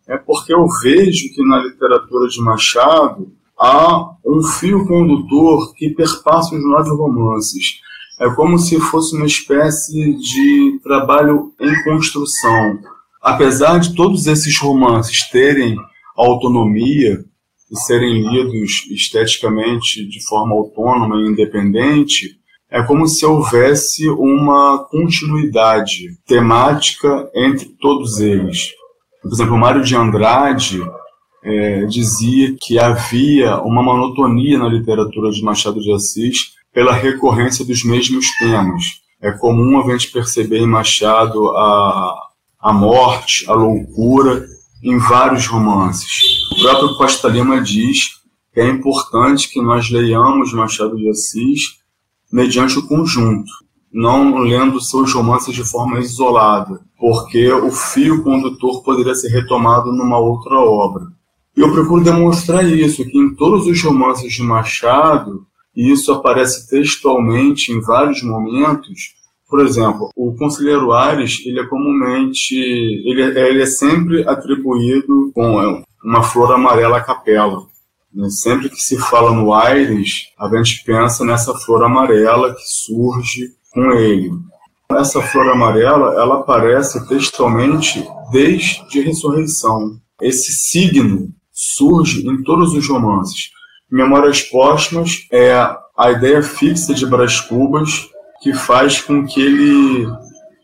é 0.07 0.17
porque 0.17 0.55
eu 0.55 0.67
vejo 0.83 1.35
que 1.35 1.43
na 1.45 1.59
literatura 1.59 2.29
de 2.29 2.41
Machado 2.41 3.33
há 3.59 4.11
um 4.25 4.43
fio 4.43 4.87
condutor 4.87 5.75
que 5.75 5.91
perpassa 5.91 6.55
os 6.55 6.65
nove 6.65 6.91
romances. 6.91 7.81
É 8.21 8.31
como 8.31 8.59
se 8.59 8.79
fosse 8.81 9.17
uma 9.17 9.27
espécie 9.27 10.15
de 10.15 10.81
trabalho 10.83 11.53
em 11.61 11.85
construção. 11.85 12.79
Apesar 13.21 13.79
de 13.81 13.95
todos 13.95 14.27
esses 14.27 14.57
romances 14.59 15.29
terem 15.31 15.77
autonomia 16.17 17.25
e 17.71 17.77
serem 17.81 18.23
lidos 18.31 18.87
esteticamente 18.91 20.07
de 20.07 20.25
forma 20.27 20.55
autônoma 20.55 21.17
e 21.17 21.29
independente, 21.29 22.39
é 22.71 22.83
como 22.83 23.07
se 23.07 23.25
houvesse 23.25 24.09
uma 24.09 24.85
continuidade 24.91 26.19
temática 26.27 27.31
entre 27.35 27.67
todos 27.81 28.21
eles. 28.21 28.71
Por 29.23 29.33
exemplo, 29.33 29.57
Mário 29.57 29.83
de 29.83 29.97
Andrade 29.97 30.83
é, 31.43 31.85
dizia 31.87 32.55
que 32.61 32.79
havia 32.79 33.61
uma 33.61 33.83
monotonia 33.83 34.59
na 34.59 34.69
literatura 34.69 35.31
de 35.31 35.43
Machado 35.43 35.81
de 35.81 35.93
Assis 35.93 36.57
pela 36.73 36.93
recorrência 36.93 37.65
dos 37.65 37.85
mesmos 37.85 38.27
temas. 38.39 38.85
É 39.21 39.31
comum 39.33 39.81
a 39.81 39.91
gente 39.93 40.11
perceber 40.11 40.59
em 40.59 40.67
Machado 40.67 41.49
a, 41.57 42.15
a 42.61 42.73
morte, 42.73 43.49
a 43.49 43.55
loucura, 43.55 44.47
em 44.83 44.99
vários 44.99 45.47
romances. 45.47 46.11
O 46.53 46.63
próprio 46.63 46.97
Costa 46.97 47.29
Lima 47.29 47.61
diz 47.61 48.21
que 48.53 48.61
é 48.61 48.69
importante 48.69 49.49
que 49.49 49.61
nós 49.61 49.91
leiamos 49.91 50.53
Machado 50.53 50.97
de 50.97 51.09
Assis 51.09 51.79
mediante 52.33 52.79
o 52.79 52.87
conjunto, 52.87 53.51
não 53.93 54.39
lendo 54.39 54.81
seus 54.81 55.13
romances 55.13 55.55
de 55.55 55.65
forma 55.65 56.01
isolada, 56.01 56.81
porque 56.99 57.51
o 57.53 57.71
fio 57.71 58.23
condutor 58.23 58.83
poderia 58.83 59.15
ser 59.15 59.29
retomado 59.29 59.93
numa 59.93 60.19
outra 60.19 60.55
obra. 60.57 61.07
E 61.57 61.61
eu 61.61 61.73
procuro 61.73 62.05
demonstrar 62.05 62.65
isso, 62.65 63.05
que 63.05 63.19
em 63.19 63.35
todos 63.35 63.67
os 63.67 63.83
romances 63.83 64.33
de 64.33 64.43
Machado, 64.43 65.47
e 65.75 65.91
isso 65.91 66.13
aparece 66.13 66.69
textualmente 66.69 67.73
em 67.73 67.81
vários 67.81 68.23
momentos, 68.23 69.16
por 69.49 69.61
exemplo, 69.61 70.11
o 70.17 70.35
Conselheiro 70.35 70.93
Ares, 70.93 71.41
ele 71.47 71.61
é 71.61 71.67
comumente, 71.67 72.55
ele 72.55 73.23
é, 73.23 73.49
ele 73.49 73.63
é 73.63 73.67
sempre 73.67 74.29
atribuído 74.29 75.31
com 75.33 75.83
uma 76.03 76.23
flor 76.23 76.53
amarela 76.53 76.99
à 76.99 77.01
capela. 77.01 77.65
Né? 78.13 78.29
Sempre 78.29 78.69
que 78.69 78.83
se 78.83 78.99
fala 78.99 79.31
no 79.33 79.53
Aires, 79.53 80.29
a 80.39 80.49
gente 80.49 80.83
pensa 80.85 81.25
nessa 81.25 81.55
flor 81.55 81.85
amarela 81.85 82.55
que 82.55 82.63
surge 82.65 83.53
com 83.73 83.93
ele. 83.93 84.33
Essa 84.91 85.21
flor 85.21 85.49
amarela, 85.49 86.15
ela 86.15 86.41
aparece 86.41 87.07
textualmente 87.07 88.05
desde 88.33 89.01
a 89.01 89.05
ressurreição. 89.05 89.97
Esse 90.21 90.53
signo 90.53 91.29
surge 91.53 92.27
em 92.27 92.43
todos 92.43 92.73
os 92.75 92.89
romances. 92.89 93.51
Memórias 93.91 94.43
Póstumas 94.43 95.27
é 95.31 95.55
a 95.97 96.11
ideia 96.11 96.43
fixa 96.43 96.93
de 96.93 97.07
Brás 97.07 97.41
Cubas 97.41 98.09
que 98.41 98.53
faz 98.53 99.01
com 99.01 99.27
que 99.27 99.41
ele, 99.41 100.07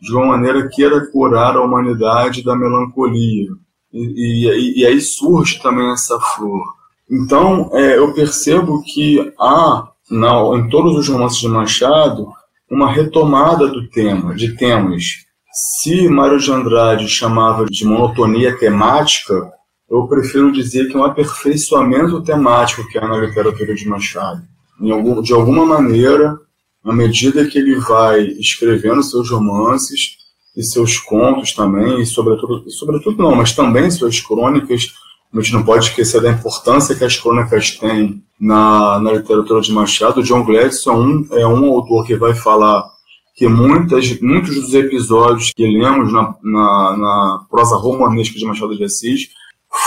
de 0.01 0.13
uma 0.13 0.25
maneira, 0.27 0.67
queira 0.69 1.05
curar 1.11 1.55
a 1.55 1.61
humanidade 1.61 2.43
da 2.43 2.55
melancolia. 2.55 3.49
E, 3.91 3.99
e, 3.99 4.81
e 4.81 4.85
aí 4.85 4.99
surge 4.99 5.61
também 5.61 5.91
essa 5.91 6.19
flor. 6.19 6.63
Então, 7.09 7.69
é, 7.73 7.97
eu 7.97 8.13
percebo 8.13 8.81
que 8.83 9.33
há, 9.39 9.87
na, 10.09 10.41
em 10.57 10.69
todos 10.69 10.97
os 10.97 11.07
romances 11.07 11.39
de 11.39 11.47
Machado, 11.47 12.27
uma 12.69 12.91
retomada 12.91 13.67
do 13.67 13.87
tema, 13.89 14.33
de 14.33 14.55
temas. 14.55 15.03
Se 15.51 16.09
Mário 16.09 16.39
de 16.39 16.51
Andrade 16.51 17.07
chamava 17.07 17.65
de 17.65 17.85
monotonia 17.85 18.57
temática, 18.57 19.51
eu 19.89 20.07
prefiro 20.07 20.51
dizer 20.51 20.87
que 20.87 20.97
é 20.97 20.99
um 20.99 21.03
aperfeiçoamento 21.03 22.23
temático 22.23 22.87
que 22.87 22.97
há 22.97 23.07
na 23.07 23.17
literatura 23.17 23.75
de 23.75 23.87
Machado. 23.87 24.41
De 25.21 25.33
alguma 25.33 25.65
maneira, 25.65 26.35
à 26.83 26.93
medida 26.93 27.45
que 27.45 27.57
ele 27.57 27.75
vai 27.75 28.21
escrevendo 28.39 29.01
seus 29.03 29.29
romances 29.29 30.17
e 30.55 30.63
seus 30.63 30.97
contos 30.97 31.53
também, 31.53 32.01
e 32.01 32.05
sobretudo, 32.05 32.69
sobretudo 32.69 33.21
não, 33.21 33.35
mas 33.35 33.53
também 33.53 33.89
suas 33.89 34.19
crônicas, 34.19 34.93
a 35.33 35.41
gente 35.41 35.53
não 35.53 35.63
pode 35.63 35.85
esquecer 35.85 36.21
da 36.21 36.29
importância 36.29 36.95
que 36.95 37.03
as 37.03 37.17
crônicas 37.17 37.71
têm 37.71 38.23
na, 38.39 38.99
na 38.99 39.13
literatura 39.13 39.61
de 39.61 39.71
Machado. 39.71 40.21
John 40.21 40.43
Gladstone 40.43 41.27
é 41.31 41.35
um, 41.35 41.39
é 41.39 41.47
um 41.47 41.65
autor 41.73 42.05
que 42.05 42.15
vai 42.15 42.35
falar 42.35 42.83
que 43.35 43.47
muitas, 43.47 44.21
muitos 44.21 44.53
dos 44.53 44.73
episódios 44.75 45.51
que 45.55 45.65
lemos 45.65 46.13
na, 46.13 46.35
na, 46.43 46.97
na 46.97 47.45
prosa 47.49 47.75
romanesca 47.75 48.37
de 48.37 48.45
Machado 48.45 48.77
de 48.77 48.83
Assis 48.83 49.29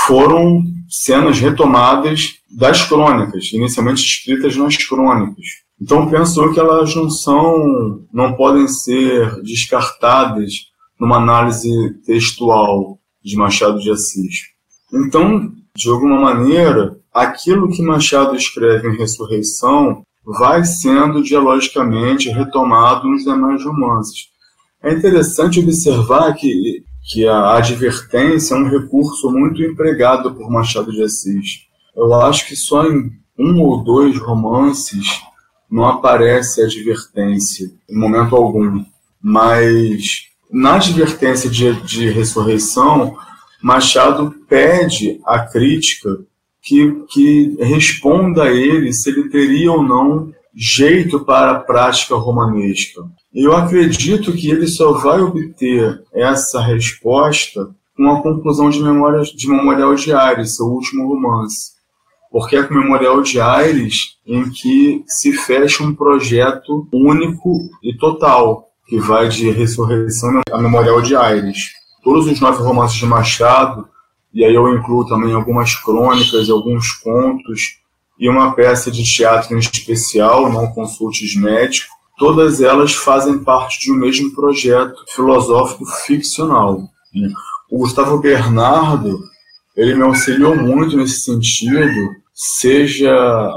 foram 0.06 0.62
cenas 0.88 1.38
retomadas 1.38 2.34
das 2.50 2.82
crônicas, 2.84 3.52
inicialmente 3.52 4.04
escritas 4.04 4.56
nas 4.56 4.76
crônicas. 4.76 5.44
Então 5.80 6.08
penso 6.08 6.52
que 6.52 6.60
elas 6.60 6.94
não 6.94 7.10
são, 7.10 8.04
não 8.12 8.32
podem 8.34 8.66
ser 8.66 9.42
descartadas 9.42 10.52
numa 10.98 11.18
análise 11.18 11.70
textual 12.04 12.98
de 13.22 13.36
Machado 13.36 13.78
de 13.78 13.90
Assis. 13.90 14.46
Então, 14.92 15.52
de 15.76 15.90
alguma 15.90 16.18
maneira, 16.20 16.96
aquilo 17.12 17.70
que 17.70 17.82
Machado 17.82 18.34
escreve 18.34 18.88
em 18.88 18.96
Ressurreição 18.96 20.02
vai 20.24 20.64
sendo 20.64 21.22
dialogicamente 21.22 22.30
retomado 22.30 23.06
nos 23.08 23.24
demais 23.24 23.62
romances. 23.62 24.28
É 24.82 24.92
interessante 24.92 25.60
observar 25.60 26.32
que, 26.34 26.82
que 27.06 27.26
a 27.26 27.56
advertência 27.56 28.54
é 28.54 28.58
um 28.58 28.68
recurso 28.68 29.30
muito 29.30 29.62
empregado 29.62 30.34
por 30.34 30.50
Machado 30.50 30.90
de 30.90 31.04
Assis. 31.04 31.66
Eu 31.94 32.12
acho 32.12 32.46
que 32.48 32.56
só 32.56 32.84
em 32.84 33.12
um 33.38 33.62
ou 33.62 33.84
dois 33.84 34.18
romances 34.18 35.22
não 35.70 35.86
aparece 35.86 36.62
advertência 36.62 37.70
em 37.88 37.96
momento 37.96 38.34
algum. 38.34 38.84
Mas 39.22 40.26
na 40.50 40.74
advertência 40.74 41.48
de, 41.48 41.72
de 41.82 42.10
ressurreição, 42.10 43.16
Machado 43.62 44.34
pede 44.48 45.20
à 45.24 45.40
crítica 45.40 46.18
que, 46.60 47.04
que 47.08 47.56
responda 47.60 48.44
a 48.44 48.52
ele 48.52 48.92
se 48.92 49.10
ele 49.10 49.28
teria 49.28 49.70
ou 49.70 49.82
não 49.82 50.34
jeito 50.56 51.20
para 51.20 51.50
a 51.50 51.60
prática 51.60 52.14
romanesca. 52.14 53.02
Eu 53.34 53.54
acredito 53.54 54.32
que 54.32 54.50
ele 54.50 54.66
só 54.66 54.92
vai 54.92 55.20
obter 55.20 56.02
essa 56.14 56.60
resposta 56.62 57.68
com 57.94 58.10
a 58.10 58.22
conclusão 58.22 58.70
de 58.70 58.82
Memórias 58.82 59.28
de 59.28 59.48
Memorial 59.48 59.94
Diário, 59.94 60.46
seu 60.46 60.66
último 60.66 61.06
romance. 61.08 61.76
porque 62.30 62.56
é 62.56 62.62
com 62.62 62.74
Memorial 62.74 63.22
de 63.22 63.40
Aires 63.40 64.16
em 64.26 64.50
que 64.50 65.02
se 65.06 65.32
fecha 65.32 65.82
um 65.82 65.94
projeto 65.94 66.86
único 66.92 67.70
e 67.82 67.96
total, 67.96 68.66
que 68.86 68.98
vai 68.98 69.28
de 69.28 69.50
Ressurreição 69.50 70.42
a 70.50 70.58
Memorial 70.58 71.00
de 71.00 71.16
Aires. 71.16 71.58
Todos 72.02 72.26
os 72.26 72.40
nove 72.40 72.62
romances 72.62 72.98
de 72.98 73.06
Machado, 73.06 73.88
e 74.34 74.44
aí 74.44 74.54
eu 74.54 74.68
incluo 74.76 75.06
também 75.06 75.32
algumas 75.32 75.74
crônicas, 75.76 76.50
alguns 76.50 76.92
contos, 76.92 77.78
e 78.18 78.28
uma 78.28 78.54
peça 78.54 78.90
de 78.90 79.04
teatro 79.04 79.54
em 79.54 79.58
especial, 79.58 80.50
Não 80.50 80.72
Consultes 80.72 81.36
Médico, 81.36 81.94
todas 82.18 82.60
elas 82.60 82.94
fazem 82.94 83.38
parte 83.38 83.80
de 83.80 83.92
um 83.92 83.96
mesmo 83.96 84.34
projeto 84.34 84.96
filosófico 85.14 85.84
ficcional. 86.06 86.82
O 87.70 87.78
Gustavo 87.78 88.18
Bernardo 88.18 89.20
ele 89.76 89.94
me 89.94 90.02
auxiliou 90.02 90.56
muito 90.56 90.96
nesse 90.96 91.20
sentido, 91.20 92.16
seja 92.32 93.12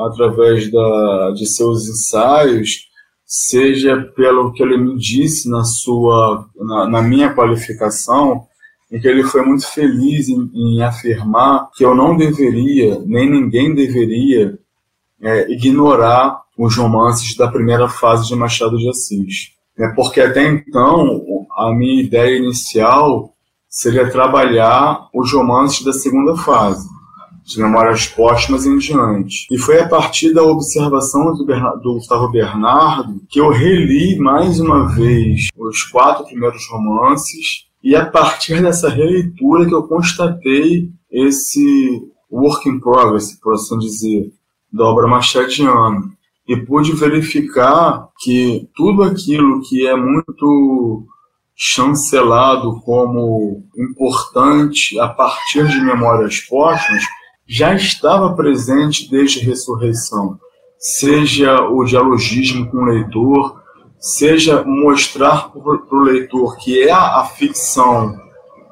através 0.05 0.69
da, 0.69 1.31
de 1.31 1.45
seus 1.47 1.87
ensaios, 1.87 2.89
seja 3.25 3.95
pelo 4.15 4.51
que 4.51 4.61
ele 4.61 4.77
me 4.77 4.97
disse 4.97 5.49
na 5.49 5.63
sua 5.63 6.45
na, 6.57 6.89
na 6.89 7.01
minha 7.01 7.33
qualificação, 7.33 8.47
em 8.91 8.99
que 8.99 9.07
ele 9.07 9.23
foi 9.23 9.43
muito 9.43 9.67
feliz 9.67 10.29
em, 10.29 10.49
em, 10.53 10.81
afirmar 10.81 11.69
que 11.75 11.85
eu 11.85 11.93
não 11.93 12.17
deveria, 12.17 12.99
nem 13.05 13.29
ninguém 13.29 13.73
deveria, 13.73 14.57
é, 15.21 15.51
ignorar 15.51 16.41
os 16.57 16.75
romances 16.75 17.35
da 17.35 17.47
primeira 17.47 17.87
fase 17.87 18.27
de 18.27 18.35
Machado 18.35 18.77
de 18.77 18.89
Assis. 18.89 19.51
É 19.77 19.87
porque 19.89 20.19
até 20.19 20.45
então 20.45 21.21
a 21.55 21.73
minha 21.73 22.01
ideia 22.01 22.37
inicial 22.37 23.33
seria 23.69 24.09
trabalhar 24.09 25.07
os 25.13 25.31
romances 25.31 25.85
da 25.85 25.93
segunda 25.93 26.35
fase, 26.35 26.87
de 27.45 27.61
Memórias 27.61 28.07
Póstumas 28.07 28.65
em 28.65 28.77
diante. 28.77 29.47
E 29.51 29.57
foi 29.57 29.79
a 29.79 29.87
partir 29.87 30.33
da 30.33 30.43
observação 30.43 31.33
do, 31.33 31.45
do 31.45 31.93
Gustavo 31.93 32.29
Bernardo 32.29 33.21
que 33.29 33.39
eu 33.39 33.49
reli 33.49 34.17
mais 34.17 34.59
uma 34.59 34.87
vez 34.87 35.47
os 35.55 35.83
quatro 35.83 36.25
primeiros 36.25 36.67
romances 36.69 37.68
e 37.83 37.95
a 37.95 38.05
partir 38.05 38.61
dessa 38.63 38.89
releitura 38.89 39.65
que 39.65 39.73
eu 39.73 39.83
constatei 39.83 40.89
esse 41.11 42.01
work 42.31 42.67
in 42.69 42.79
progress, 42.79 43.33
por 43.41 43.53
assim 43.53 43.77
dizer, 43.79 44.31
da 44.71 44.85
obra 44.85 45.07
machadiana. 45.07 46.01
E 46.47 46.57
pude 46.57 46.93
verificar 46.93 48.07
que 48.19 48.67
tudo 48.75 49.03
aquilo 49.03 49.61
que 49.61 49.85
é 49.85 49.95
muito 49.95 51.05
chancelado 51.61 52.79
como 52.85 53.63
importante 53.77 54.97
a 54.97 55.09
partir 55.09 55.67
de 55.67 55.81
Memórias 55.81 56.39
Póstumas, 56.39 57.03
já 57.45 57.75
estava 57.75 58.33
presente 58.33 59.09
desde 59.11 59.41
a 59.41 59.43
ressurreição. 59.43 60.39
Seja 60.77 61.61
o 61.67 61.83
dialogismo 61.83 62.71
com 62.71 62.77
o 62.77 62.85
leitor, 62.85 63.58
seja 63.99 64.63
mostrar 64.63 65.49
para 65.49 65.61
o 65.61 66.03
leitor 66.03 66.57
que 66.57 66.83
é 66.83 66.91
a, 66.91 67.23
ficção 67.25 68.17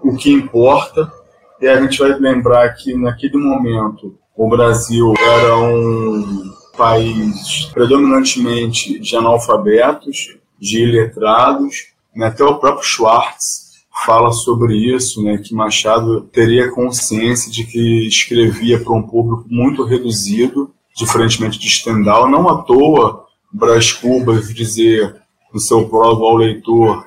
o 0.01 0.15
que 0.15 0.31
importa. 0.31 1.11
E 1.59 1.67
a 1.67 1.81
gente 1.81 1.99
vai 1.99 2.13
lembrar 2.17 2.69
que 2.75 2.95
naquele 2.95 3.37
momento 3.37 4.15
o 4.35 4.47
Brasil 4.47 5.13
era 5.17 5.57
um 5.57 6.51
país 6.77 7.65
predominantemente 7.73 8.99
de 8.99 9.15
analfabetos, 9.15 10.37
de 10.59 10.83
iletrados, 10.83 11.87
né? 12.15 12.27
Até 12.27 12.43
o 12.43 12.55
próprio 12.55 12.83
Schwartz 12.83 13.67
fala 14.05 14.31
sobre 14.31 14.75
isso, 14.75 15.23
né, 15.23 15.37
que 15.37 15.55
Machado 15.55 16.21
teria 16.31 16.71
consciência 16.71 17.51
de 17.51 17.63
que 17.63 18.07
escrevia 18.07 18.79
para 18.79 18.93
um 18.93 19.01
público 19.01 19.45
muito 19.49 19.83
reduzido, 19.83 20.71
diferentemente 20.95 21.59
de 21.59 21.69
Stendhal. 21.69 22.29
Não 22.29 22.47
à 22.47 22.61
toa, 22.61 23.25
Brás 23.51 23.91
Cubas 23.91 24.53
dizer 24.53 25.15
no 25.53 25.59
seu 25.59 25.87
prólogo 25.87 26.25
ao 26.25 26.35
leitor 26.35 27.05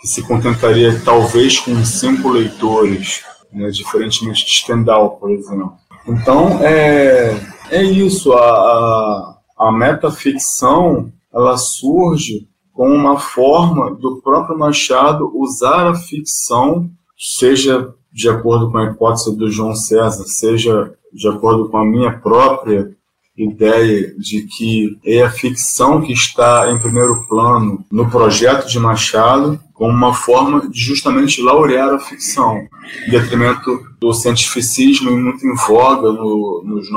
que 0.00 0.08
se 0.08 0.22
contentaria 0.22 1.00
talvez 1.04 1.58
com 1.60 1.84
cinco 1.84 2.30
leitores, 2.30 3.22
né, 3.52 3.70
diferentemente 3.70 4.44
de 4.44 4.52
Stendhal, 4.52 5.16
por 5.16 5.30
exemplo. 5.30 5.74
Então, 6.06 6.58
é, 6.60 7.38
é 7.70 7.82
isso, 7.82 8.32
a, 8.32 8.40
a, 8.40 9.38
a 9.58 9.72
metaficção 9.72 11.12
ela 11.32 11.56
surge 11.56 12.48
como 12.72 12.92
uma 12.94 13.18
forma 13.18 13.94
do 13.94 14.20
próprio 14.20 14.58
Machado 14.58 15.30
usar 15.34 15.86
a 15.86 15.94
ficção, 15.94 16.90
seja 17.16 17.94
de 18.12 18.28
acordo 18.28 18.70
com 18.70 18.78
a 18.78 18.86
hipótese 18.86 19.36
do 19.36 19.50
João 19.50 19.74
César, 19.74 20.24
seja 20.26 20.92
de 21.12 21.28
acordo 21.28 21.68
com 21.68 21.78
a 21.78 21.84
minha 21.84 22.18
própria 22.18 22.94
ideia 23.36 24.14
de 24.18 24.42
que 24.42 24.98
é 25.04 25.22
a 25.22 25.30
ficção 25.30 26.02
que 26.02 26.12
está 26.12 26.70
em 26.70 26.78
primeiro 26.78 27.26
plano 27.26 27.84
no 27.90 28.10
projeto 28.10 28.68
de 28.68 28.78
Machado, 28.78 29.58
como 29.72 29.90
uma 29.90 30.14
forma 30.14 30.68
de 30.68 30.78
justamente 30.78 31.42
laurear 31.42 31.94
a 31.94 31.98
ficção, 31.98 32.58
em 33.06 33.10
detrimento 33.10 33.80
do 34.00 34.12
cientificismo 34.12 35.10
muito 35.10 35.46
em 35.46 35.54
voga 35.66 36.12
no, 36.12 36.62
nos, 36.64 36.90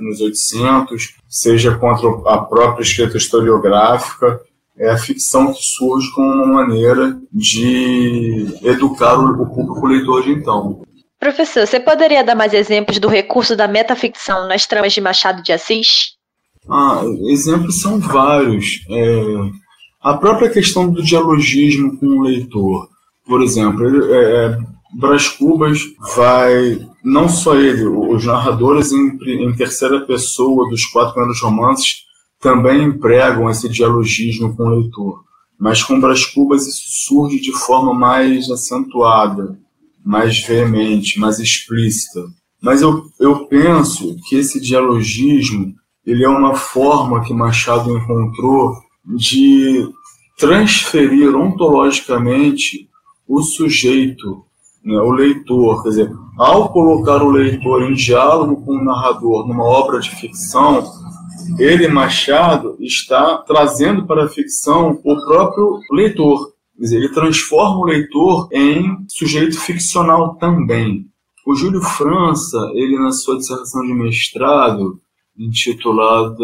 nos 0.00 0.20
800, 0.20 1.14
seja 1.28 1.76
contra 1.76 2.08
a 2.26 2.38
própria 2.38 2.82
escrita 2.82 3.16
historiográfica, 3.16 4.40
é 4.76 4.90
a 4.90 4.96
ficção 4.96 5.52
que 5.52 5.62
surge 5.62 6.10
como 6.12 6.28
uma 6.28 6.46
maneira 6.46 7.16
de 7.32 8.46
educar 8.62 9.14
o, 9.18 9.46
público 9.46 9.86
leitor 9.86 10.22
de 10.22 10.32
então. 10.32 10.82
Professor, 11.22 11.64
você 11.64 11.78
poderia 11.78 12.24
dar 12.24 12.34
mais 12.34 12.52
exemplos 12.52 12.98
do 12.98 13.06
recurso 13.06 13.54
da 13.54 13.68
metaficção 13.68 14.48
nas 14.48 14.66
tramas 14.66 14.92
de 14.92 15.00
Machado 15.00 15.40
de 15.40 15.52
Assis? 15.52 16.16
Ah, 16.68 17.04
exemplos 17.28 17.80
são 17.80 18.00
vários. 18.00 18.84
É, 18.90 19.22
a 20.02 20.14
própria 20.14 20.50
questão 20.50 20.90
do 20.90 21.00
dialogismo 21.00 21.96
com 21.96 22.06
o 22.06 22.22
leitor. 22.22 22.88
Por 23.24 23.40
exemplo, 23.40 23.86
é, 24.12 24.46
é 24.46 24.58
Brás 24.98 25.28
Cubas 25.28 25.78
vai, 26.16 26.84
não 27.04 27.28
só 27.28 27.54
ele, 27.54 27.84
os 27.84 28.26
narradores 28.26 28.90
em, 28.90 29.16
em 29.24 29.54
terceira 29.54 30.00
pessoa 30.00 30.68
dos 30.68 30.86
quatro 30.86 31.14
primeiros 31.14 31.40
romances 31.40 31.98
também 32.40 32.82
empregam 32.82 33.48
esse 33.48 33.68
dialogismo 33.68 34.56
com 34.56 34.64
o 34.64 34.80
leitor, 34.80 35.22
mas 35.56 35.84
com 35.84 36.00
Brás 36.00 36.26
Cubas 36.26 36.66
isso 36.66 36.82
surge 37.06 37.38
de 37.38 37.52
forma 37.52 37.94
mais 37.94 38.50
acentuada, 38.50 39.56
mais 40.04 40.40
veemente, 40.40 41.18
mais 41.18 41.38
explícita. 41.38 42.24
Mas 42.60 42.82
eu, 42.82 43.04
eu 43.18 43.46
penso 43.46 44.16
que 44.28 44.36
esse 44.36 44.60
dialogismo 44.60 45.74
ele 46.04 46.24
é 46.24 46.28
uma 46.28 46.54
forma 46.54 47.22
que 47.22 47.32
Machado 47.32 47.96
encontrou 47.96 48.76
de 49.04 49.88
transferir 50.38 51.34
ontologicamente 51.34 52.88
o 53.26 53.40
sujeito, 53.42 54.44
né, 54.84 54.98
o 55.00 55.10
leitor. 55.10 55.82
Quer 55.82 55.88
dizer, 55.90 56.12
ao 56.36 56.72
colocar 56.72 57.22
o 57.22 57.30
leitor 57.30 57.82
em 57.82 57.94
diálogo 57.94 58.64
com 58.64 58.72
o 58.72 58.84
narrador 58.84 59.46
numa 59.46 59.64
obra 59.64 60.00
de 60.00 60.10
ficção, 60.10 60.84
ele, 61.58 61.86
Machado, 61.88 62.76
está 62.80 63.38
trazendo 63.38 64.06
para 64.06 64.24
a 64.24 64.28
ficção 64.28 65.00
o 65.04 65.26
próprio 65.26 65.80
leitor. 65.90 66.51
Ele 66.90 67.08
transforma 67.10 67.78
o 67.78 67.84
leitor 67.84 68.48
em 68.52 68.96
sujeito 69.08 69.60
ficcional 69.60 70.34
também. 70.36 71.06
O 71.46 71.54
Júlio 71.54 71.80
França, 71.80 72.58
ele 72.74 72.98
na 72.98 73.12
sua 73.12 73.36
dissertação 73.36 73.82
de 73.82 73.92
mestrado, 73.92 75.00
intitulada 75.38 76.42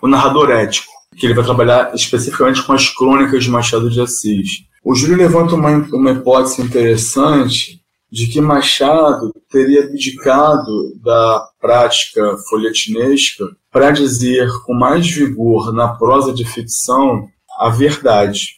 O 0.00 0.06
Narrador 0.06 0.50
Ético, 0.50 0.92
que 1.16 1.26
ele 1.26 1.34
vai 1.34 1.44
trabalhar 1.44 1.94
especificamente 1.94 2.62
com 2.62 2.72
as 2.72 2.88
crônicas 2.88 3.44
de 3.44 3.50
Machado 3.50 3.90
de 3.90 4.00
Assis. 4.00 4.64
O 4.84 4.94
Júlio 4.94 5.16
levanta 5.16 5.54
uma, 5.54 5.70
uma 5.92 6.12
hipótese 6.12 6.62
interessante 6.62 7.82
de 8.10 8.26
que 8.26 8.40
Machado 8.40 9.34
teria 9.50 9.84
abdicado 9.84 10.94
da 11.02 11.46
prática 11.60 12.36
folhetinesca 12.48 13.44
para 13.70 13.90
dizer 13.90 14.48
com 14.64 14.72
mais 14.72 15.06
vigor 15.06 15.72
na 15.72 15.88
prosa 15.88 16.32
de 16.32 16.44
ficção 16.44 17.26
a 17.58 17.68
verdade. 17.68 18.57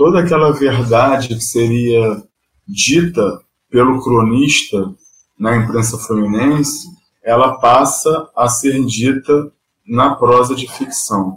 Toda 0.00 0.20
aquela 0.20 0.50
verdade 0.50 1.28
que 1.28 1.42
seria 1.42 2.22
dita 2.66 3.38
pelo 3.70 4.02
cronista 4.02 4.94
na 5.38 5.54
imprensa 5.54 5.98
fluminense, 5.98 6.88
ela 7.22 7.58
passa 7.58 8.26
a 8.34 8.48
ser 8.48 8.82
dita 8.86 9.52
na 9.86 10.14
prosa 10.14 10.54
de 10.54 10.66
ficção. 10.72 11.36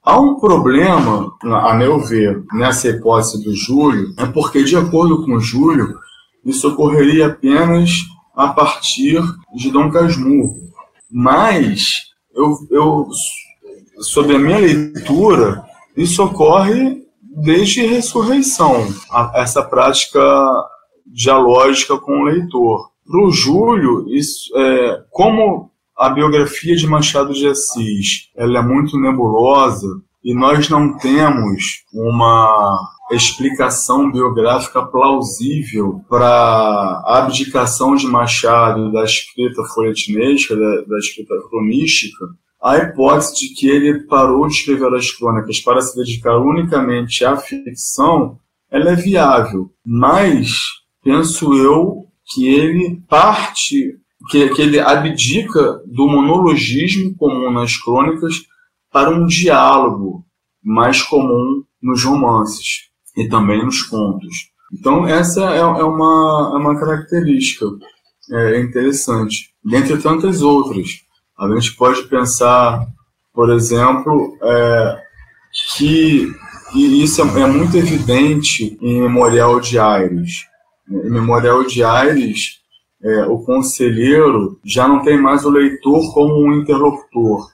Há 0.00 0.16
um 0.20 0.38
problema, 0.38 1.32
a 1.42 1.74
meu 1.74 1.98
ver, 1.98 2.40
nessa 2.52 2.86
hipótese 2.86 3.42
do 3.42 3.52
Júlio, 3.52 4.14
é 4.16 4.26
porque, 4.26 4.62
de 4.62 4.76
acordo 4.76 5.24
com 5.24 5.32
o 5.32 5.40
Júlio, 5.40 5.98
isso 6.44 6.68
ocorreria 6.68 7.26
apenas 7.26 7.98
a 8.36 8.46
partir 8.46 9.20
de 9.56 9.72
Dom 9.72 9.90
Casmurro. 9.90 10.56
Mas, 11.10 11.88
eu, 12.32 12.56
eu, 12.70 13.08
sob 13.98 14.36
a 14.36 14.38
minha 14.38 14.58
leitura, 14.58 15.64
isso 15.96 16.22
ocorre 16.22 17.02
desde 17.42 17.80
a 17.80 17.88
ressurreição, 17.88 18.86
a, 19.10 19.32
essa 19.36 19.62
prática 19.62 20.20
dialógica 21.06 21.98
com 21.98 22.20
o 22.20 22.24
leitor. 22.24 22.90
Para 23.06 23.20
o 23.20 23.30
Júlio, 23.30 24.06
isso, 24.08 24.50
é, 24.56 25.02
como 25.10 25.70
a 25.96 26.08
biografia 26.08 26.74
de 26.74 26.86
Machado 26.86 27.32
de 27.32 27.46
Assis 27.46 28.30
ela 28.36 28.58
é 28.58 28.62
muito 28.62 28.98
nebulosa 28.98 29.86
e 30.24 30.34
nós 30.34 30.68
não 30.68 30.96
temos 30.96 31.84
uma 31.92 32.78
explicação 33.12 34.10
biográfica 34.10 34.82
plausível 34.82 36.00
para 36.08 36.26
a 36.26 37.18
abdicação 37.18 37.94
de 37.94 38.06
Machado 38.06 38.90
da 38.90 39.04
escrita 39.04 39.62
folhetinesca, 39.74 40.56
da, 40.56 40.80
da 40.82 40.98
escrita 40.98 41.34
cronística, 41.48 42.24
a 42.64 42.78
hipótese 42.78 43.34
de 43.34 43.54
que 43.54 43.68
ele 43.68 44.04
parou 44.04 44.46
de 44.48 44.54
escrever 44.54 44.94
as 44.94 45.10
crônicas 45.10 45.60
para 45.60 45.82
se 45.82 45.94
dedicar 45.94 46.38
unicamente 46.38 47.22
à 47.22 47.36
ficção, 47.36 48.38
ela 48.70 48.92
é 48.92 48.96
viável, 48.96 49.70
mas 49.84 50.62
penso 51.02 51.52
eu 51.52 52.06
que 52.32 52.48
ele 52.48 53.02
parte 53.06 53.98
que, 54.30 54.48
que 54.48 54.62
ele 54.62 54.80
abdica 54.80 55.82
do 55.84 56.08
monologismo 56.08 57.14
comum 57.16 57.52
nas 57.52 57.76
crônicas 57.76 58.42
para 58.90 59.10
um 59.10 59.26
diálogo 59.26 60.24
mais 60.62 61.02
comum 61.02 61.62
nos 61.82 62.02
romances 62.02 62.88
e 63.14 63.28
também 63.28 63.62
nos 63.62 63.82
contos. 63.82 64.34
Então, 64.72 65.06
essa 65.06 65.54
é, 65.54 65.58
é 65.58 65.64
uma, 65.64 66.52
é 66.54 66.56
uma 66.56 66.80
característica 66.80 67.66
é, 68.32 68.60
interessante, 68.60 69.50
dentre 69.62 69.98
tantas 69.98 70.40
outras. 70.40 71.04
A 71.52 71.60
gente 71.60 71.76
pode 71.76 72.02
pensar, 72.04 72.86
por 73.32 73.50
exemplo, 73.50 74.36
é, 74.42 75.02
que 75.76 76.32
e 76.74 77.04
isso 77.04 77.22
é, 77.22 77.42
é 77.42 77.46
muito 77.46 77.76
evidente 77.76 78.76
em 78.82 79.00
Memorial 79.00 79.60
de 79.60 79.78
Aires. 79.78 80.44
Em 80.90 81.08
Memorial 81.08 81.64
de 81.64 81.84
Aires, 81.84 82.58
é, 83.02 83.26
o 83.26 83.38
conselheiro 83.38 84.58
já 84.64 84.88
não 84.88 85.00
tem 85.02 85.16
mais 85.16 85.44
o 85.44 85.50
leitor 85.50 86.12
como 86.12 86.44
um 86.44 86.54
interlocutor. 86.54 87.48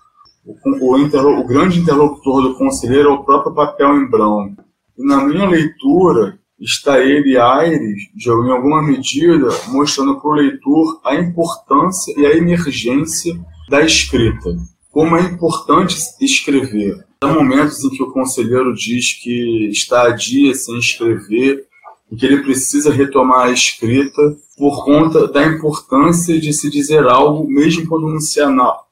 O, 0.47 0.93
o, 0.93 0.99
interlo, 0.99 1.39
o 1.39 1.47
grande 1.47 1.81
interlocutor 1.81 2.43
do 2.43 2.55
conselheiro 2.55 3.11
é 3.11 3.13
o 3.13 3.23
próprio 3.23 3.55
papel 3.55 3.95
em 3.97 4.09
branco. 4.09 4.65
E 4.97 5.07
na 5.07 5.23
minha 5.23 5.47
leitura, 5.47 6.39
está 6.59 6.99
ele, 6.99 7.39
Aires, 7.39 8.03
de, 8.15 8.31
em 8.31 8.51
alguma 8.51 8.83
medida, 8.83 9.49
mostrando 9.69 10.19
para 10.19 10.31
o 10.31 10.35
leitor 10.35 11.01
a 11.05 11.15
importância 11.15 12.15
e 12.19 12.25
a 12.25 12.37
emergência 12.37 13.39
da 13.71 13.83
escrita. 13.83 14.51
Como 14.91 15.17
é 15.17 15.23
importante 15.23 15.97
escrever. 16.21 17.07
Há 17.21 17.29
momentos 17.29 17.85
em 17.85 17.91
que 17.91 18.03
o 18.03 18.11
conselheiro 18.11 18.75
diz 18.75 19.13
que 19.23 19.69
está 19.71 20.03
há 20.03 20.11
dias 20.11 20.65
sem 20.65 20.77
escrever 20.77 21.65
e 22.11 22.17
que 22.17 22.27
ele 22.27 22.43
precisa 22.43 22.93
retomar 22.93 23.47
a 23.47 23.53
escrita 23.53 24.21
por 24.59 24.85
conta 24.85 25.29
da 25.29 25.47
importância 25.47 26.41
de 26.41 26.53
se 26.53 26.69
dizer 26.69 27.07
algo, 27.07 27.49
mesmo 27.49 27.87
quando 27.87 28.09
não 28.09 28.19
se, 28.19 28.41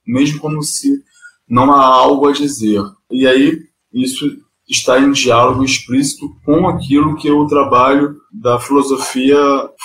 mesmo 0.07 0.39
quando 0.39 0.63
se 0.63 1.03
não 1.49 1.73
há 1.73 1.85
algo 1.85 2.29
a 2.29 2.33
dizer. 2.33 2.81
E 3.11 3.27
aí 3.27 3.59
isso 3.93 4.31
está 4.69 5.01
em 5.01 5.11
diálogo 5.11 5.65
explícito 5.65 6.29
com 6.45 6.69
aquilo 6.69 7.17
que 7.17 7.27
é 7.27 7.33
o 7.33 7.49
trabalho 7.49 8.15
da 8.33 8.61
filosofia 8.61 9.37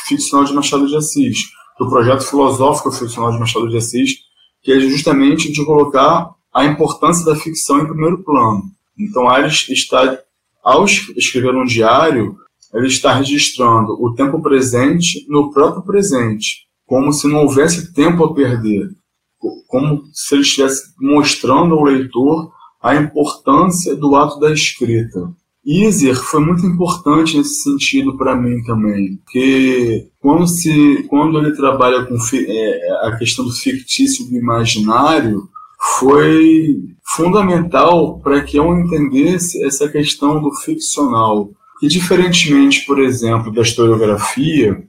ficcional 0.07 0.45
de 0.45 0.53
Machado 0.53 0.87
de 0.87 0.95
Assis, 0.95 1.39
do 1.79 1.89
projeto 1.89 2.21
filosófico 2.21 2.91
ficcional 2.91 3.31
de 3.31 3.39
Machado 3.39 3.67
de 3.67 3.77
Assis, 3.77 4.22
que 4.63 4.71
é 4.71 4.79
justamente 4.79 5.51
de 5.51 5.63
colocar 5.65 6.31
a 6.53 6.65
importância 6.65 7.25
da 7.25 7.35
ficção 7.35 7.79
em 7.79 7.87
primeiro 7.87 8.23
plano. 8.23 8.63
Então, 8.97 9.27
Ares 9.27 9.67
está, 9.69 10.19
ao 10.63 10.85
escrever 10.85 11.53
um 11.53 11.65
diário, 11.65 12.37
ele 12.73 12.87
está 12.87 13.13
registrando 13.13 13.93
o 14.01 14.13
tempo 14.15 14.41
presente 14.41 15.25
no 15.27 15.51
próprio 15.51 15.83
presente, 15.83 16.67
como 16.85 17.11
se 17.11 17.27
não 17.27 17.41
houvesse 17.41 17.93
tempo 17.93 18.23
a 18.23 18.33
perder, 18.33 18.89
como 19.67 20.03
se 20.13 20.35
ele 20.35 20.43
estivesse 20.43 20.93
mostrando 20.99 21.75
ao 21.75 21.83
leitor 21.83 22.51
a 22.81 22.95
importância 22.95 23.95
do 23.95 24.15
ato 24.15 24.39
da 24.39 24.51
escrita. 24.51 25.31
Iser 25.65 26.15
foi 26.15 26.41
muito 26.41 26.65
importante 26.65 27.37
nesse 27.37 27.63
sentido 27.63 28.17
para 28.17 28.35
mim 28.35 28.61
também, 28.63 29.15
porque 29.17 30.09
quando, 30.19 30.45
se, 30.45 31.03
quando 31.09 31.39
ele 31.39 31.55
trabalha 31.55 32.05
com 32.05 32.15
é, 32.35 33.07
a 33.07 33.15
questão 33.17 33.45
do 33.45 33.51
fictício 33.53 34.25
do 34.29 34.35
imaginário, 34.35 35.47
foi 35.99 36.77
fundamental 37.15 38.19
para 38.19 38.41
que 38.41 38.57
eu 38.57 38.77
entendesse 38.77 39.63
essa 39.65 39.87
questão 39.87 40.41
do 40.41 40.53
ficcional. 40.53 41.49
E 41.81 41.87
diferentemente, 41.87 42.85
por 42.85 43.01
exemplo, 43.01 43.51
da 43.51 43.61
historiografia, 43.61 44.83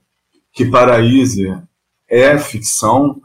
que 0.52 0.64
para 0.64 1.00
Iser 1.00 1.62
é 2.08 2.38
ficção, 2.38 3.20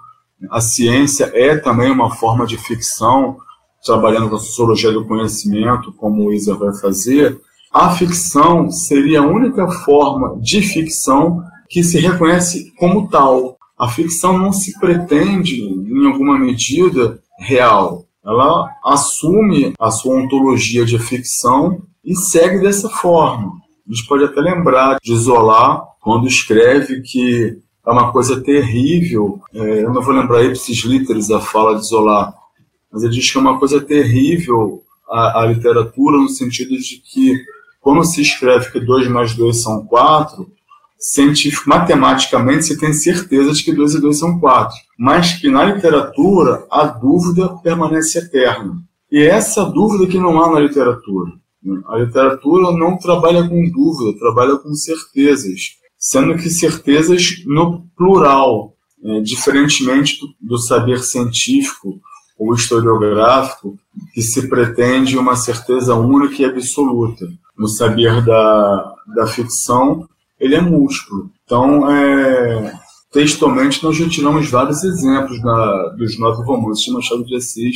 a 0.49 0.59
ciência 0.61 1.31
é 1.33 1.55
também 1.57 1.91
uma 1.91 2.15
forma 2.15 2.45
de 2.45 2.57
ficção, 2.57 3.37
trabalhando 3.83 4.29
com 4.29 4.35
a 4.35 4.39
sociologia 4.39 4.91
do 4.91 5.05
conhecimento, 5.05 5.93
como 5.93 6.25
o 6.25 6.33
Iser 6.33 6.57
vai 6.57 6.73
fazer, 6.75 7.39
a 7.71 7.91
ficção 7.91 8.71
seria 8.71 9.21
a 9.21 9.27
única 9.27 9.67
forma 9.67 10.39
de 10.41 10.61
ficção 10.61 11.43
que 11.69 11.83
se 11.83 11.99
reconhece 11.99 12.73
como 12.77 13.07
tal. 13.07 13.57
A 13.77 13.87
ficção 13.87 14.37
não 14.37 14.51
se 14.51 14.77
pretende, 14.79 15.61
em 15.61 16.07
alguma 16.07 16.37
medida, 16.37 17.19
real. 17.39 18.05
Ela 18.25 18.69
assume 18.83 19.73
a 19.79 19.91
sua 19.91 20.15
ontologia 20.15 20.83
de 20.83 20.99
ficção 20.99 21.81
e 22.03 22.15
segue 22.15 22.59
dessa 22.59 22.89
forma. 22.89 23.53
A 23.87 23.93
gente 23.93 24.07
pode 24.07 24.23
até 24.23 24.41
lembrar 24.41 24.97
de 25.01 25.15
Zola 25.15 25.83
quando 26.01 26.27
escreve 26.27 27.01
que 27.01 27.57
é 27.85 27.91
uma 27.91 28.11
coisa 28.11 28.41
terrível. 28.41 29.39
É, 29.53 29.83
eu 29.83 29.93
não 29.93 30.01
vou 30.01 30.13
lembrar 30.13 30.43
ipsis 30.43 30.83
literis 30.83 31.31
a 31.31 31.39
fala 31.39 31.75
de 31.75 31.87
Zola, 31.87 32.33
mas 32.91 33.03
ele 33.03 33.13
diz 33.13 33.31
que 33.31 33.37
é 33.37 33.41
uma 33.41 33.59
coisa 33.59 33.81
terrível 33.81 34.83
a, 35.09 35.41
a 35.41 35.45
literatura 35.45 36.17
no 36.17 36.29
sentido 36.29 36.77
de 36.77 36.97
que 36.97 37.39
quando 37.81 38.03
se 38.03 38.21
escreve 38.21 38.71
que 38.71 38.79
2 38.79 39.07
mais 39.07 39.35
2 39.35 39.61
são 39.61 39.85
4, 39.85 40.49
científico, 40.99 41.69
matematicamente, 41.69 42.65
você 42.65 42.77
tem 42.77 42.91
certeza 42.91 43.53
de 43.53 43.63
que 43.63 43.71
2 43.71 43.95
e 43.95 44.01
2 44.01 44.19
são 44.19 44.39
4. 44.39 44.75
Mas 44.97 45.33
que 45.39 45.49
na 45.49 45.63
literatura, 45.63 46.65
a 46.69 46.85
dúvida 46.85 47.47
permanece 47.63 48.19
eterna. 48.19 48.75
E 49.09 49.19
é 49.19 49.27
essa 49.27 49.63
dúvida 49.63 50.05
que 50.05 50.19
não 50.19 50.41
há 50.43 50.51
na 50.51 50.59
literatura. 50.59 51.31
A 51.87 51.97
literatura 51.97 52.71
não 52.77 52.97
trabalha 52.97 53.47
com 53.47 53.71
dúvida, 53.71 54.19
trabalha 54.19 54.57
com 54.57 54.73
certezas, 54.73 55.77
sendo 55.97 56.35
que 56.35 56.49
certezas 56.49 57.43
no 57.45 57.85
plural, 57.97 58.73
é, 59.03 59.21
diferentemente 59.21 60.19
do, 60.19 60.27
do 60.41 60.57
saber 60.57 60.99
científico 60.99 61.99
ou 62.39 62.55
historiográfico, 62.55 63.77
que 64.13 64.21
se 64.21 64.47
pretende 64.47 65.17
uma 65.17 65.35
certeza 65.35 65.93
única 65.93 66.41
e 66.41 66.45
absoluta. 66.45 67.27
No 67.57 67.67
saber 67.67 68.23
da, 68.23 68.95
da 69.13 69.27
ficção, 69.27 70.07
ele 70.39 70.55
é 70.55 70.61
múltiplo. 70.61 71.29
Então, 71.43 71.91
é, 71.91 72.73
textualmente, 73.11 73.83
nós 73.83 73.97
já 73.97 74.07
tiramos 74.07 74.49
vários 74.49 74.81
exemplos 74.85 75.43
na, 75.43 75.89
dos 75.97 76.17
nove 76.17 76.41
romances 76.43 76.85
de 76.85 76.91
Machado 76.91 77.25
de 77.25 77.35
Assis 77.35 77.75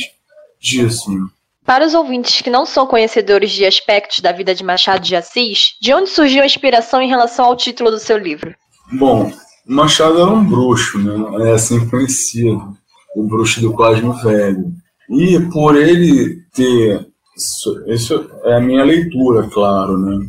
disso. 0.58 1.12
Né? 1.12 1.26
Para 1.66 1.86
os 1.86 1.92
ouvintes 1.92 2.40
que 2.40 2.48
não 2.48 2.64
são 2.64 2.86
conhecedores 2.86 3.52
de 3.52 3.66
aspectos 3.66 4.20
da 4.20 4.32
vida 4.32 4.54
de 4.54 4.64
Machado 4.64 5.02
de 5.02 5.14
Assis, 5.14 5.76
de 5.80 5.92
onde 5.92 6.08
surgiu 6.08 6.42
a 6.42 6.46
inspiração 6.46 7.02
em 7.02 7.08
relação 7.08 7.44
ao 7.44 7.56
título 7.56 7.90
do 7.90 7.98
seu 7.98 8.16
livro? 8.16 8.54
Bom, 8.92 9.30
Machado 9.66 10.20
era 10.20 10.30
um 10.30 10.44
bruxo, 10.44 10.98
né? 10.98 11.48
é 11.48 11.52
assim 11.52 11.86
conhecido, 11.88 12.76
o 13.14 13.26
bruxo 13.26 13.60
do 13.60 13.72
Cosmo 13.72 14.12
Velho. 14.14 14.72
E 15.10 15.38
por 15.52 15.76
ele 15.76 16.42
ter. 16.54 17.06
Isso, 17.36 17.84
isso 17.88 18.30
é 18.44 18.56
a 18.56 18.60
minha 18.60 18.84
leitura, 18.84 19.48
claro, 19.48 19.98
né? 19.98 20.26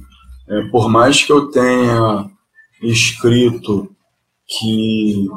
É, 0.48 0.62
por 0.70 0.90
mais 0.90 1.24
que 1.24 1.32
eu 1.32 1.50
tenha 1.52 2.30
escrito 2.82 3.90
que 4.48 5.28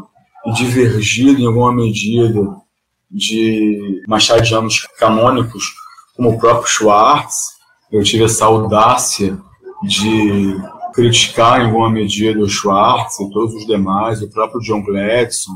divergido 0.54 1.40
em 1.40 1.46
alguma 1.46 1.72
medida 1.72 2.40
de 3.10 4.02
machadianos 4.06 4.86
canônicos 4.98 5.64
como 6.16 6.30
o 6.30 6.38
próprio 6.38 6.68
Schwartz, 6.68 7.36
eu 7.92 8.02
tive 8.02 8.24
essa 8.24 8.44
audácia 8.44 9.38
de 9.82 10.56
criticar 10.92 11.60
em 11.60 11.66
alguma 11.66 11.90
medida 11.90 12.40
o 12.40 12.48
Schwartz 12.48 13.20
e 13.20 13.30
todos 13.30 13.54
os 13.54 13.66
demais, 13.66 14.20
o 14.20 14.30
próprio 14.30 14.60
John 14.60 14.82
Gladson, 14.82 15.52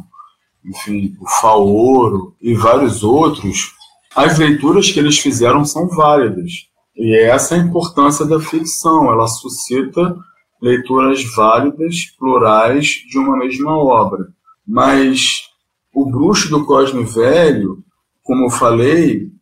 enfim, 0.64 1.16
o 1.20 1.28
Faoro 1.40 2.34
e 2.40 2.54
vários 2.54 3.02
outros, 3.02 3.72
as 4.14 4.38
leituras 4.38 4.90
que 4.90 5.00
eles 5.00 5.18
fizeram 5.18 5.64
são 5.64 5.88
válidas. 5.88 6.66
E 6.96 7.16
é 7.16 7.24
essa 7.24 7.54
a 7.54 7.58
importância 7.58 8.24
da 8.24 8.38
ficção, 8.38 9.10
ela 9.10 9.26
suscita 9.26 10.16
leituras 10.60 11.24
válidas, 11.34 12.06
plurais, 12.18 12.86
de 13.08 13.18
uma 13.18 13.36
mesma 13.36 13.76
obra. 13.76 14.28
Mas 14.66 15.48
o 15.92 16.08
Bruxo 16.08 16.48
do 16.48 16.64
Cosme 16.64 17.04
Velho, 17.04 17.82
como 18.22 18.44
eu 18.44 18.50
falei, 18.50 19.32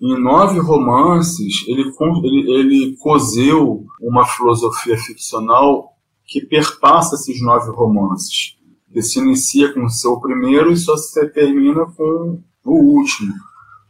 em 0.00 0.20
nove 0.20 0.58
romances, 0.58 1.64
ele, 1.66 1.92
ele, 2.24 2.52
ele 2.52 2.96
cozeu 2.96 3.84
uma 4.00 4.26
filosofia 4.26 4.96
ficcional 4.96 5.92
que 6.24 6.44
perpassa 6.44 7.14
esses 7.14 7.40
nove 7.42 7.70
romances. 7.70 8.57
Que 8.92 9.02
se 9.02 9.18
inicia 9.18 9.72
com 9.72 9.84
o 9.84 9.90
seu 9.90 10.18
primeiro 10.20 10.72
e 10.72 10.76
só 10.76 10.96
se 10.96 11.26
termina 11.28 11.84
com 11.96 12.40
o 12.64 12.74
último. 12.98 13.32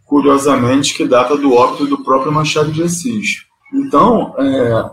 Curiosamente, 0.05 0.95
que 0.95 1.07
data 1.07 1.37
do 1.37 1.53
óbito 1.53 1.87
do 1.87 2.03
próprio 2.03 2.33
Machado 2.33 2.73
de 2.73 2.83
Assis. 2.83 3.45
Então, 3.73 4.35
é, 4.39 4.91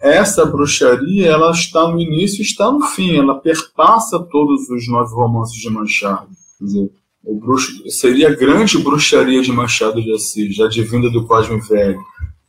essa 0.00 0.46
bruxaria 0.46 1.26
ela 1.26 1.50
está 1.50 1.86
no 1.88 2.00
início 2.00 2.40
e 2.40 2.44
está 2.44 2.70
no 2.70 2.82
fim, 2.82 3.16
ela 3.16 3.38
perpassa 3.38 4.18
todos 4.18 4.68
os 4.70 4.88
nove 4.88 5.14
romances 5.14 5.60
de 5.60 5.68
Machado. 5.68 6.28
Quer 6.58 6.64
dizer, 6.64 6.90
o 7.24 7.34
bruxo, 7.34 7.70
seria 7.90 8.28
a 8.28 8.34
grande 8.34 8.78
bruxaria 8.78 9.42
de 9.42 9.52
Machado 9.52 10.00
de 10.00 10.12
Assis, 10.12 10.58
a 10.60 10.68
divina 10.68 11.10
do 11.10 11.26
Cosme 11.26 11.60
Velho. 11.60 12.00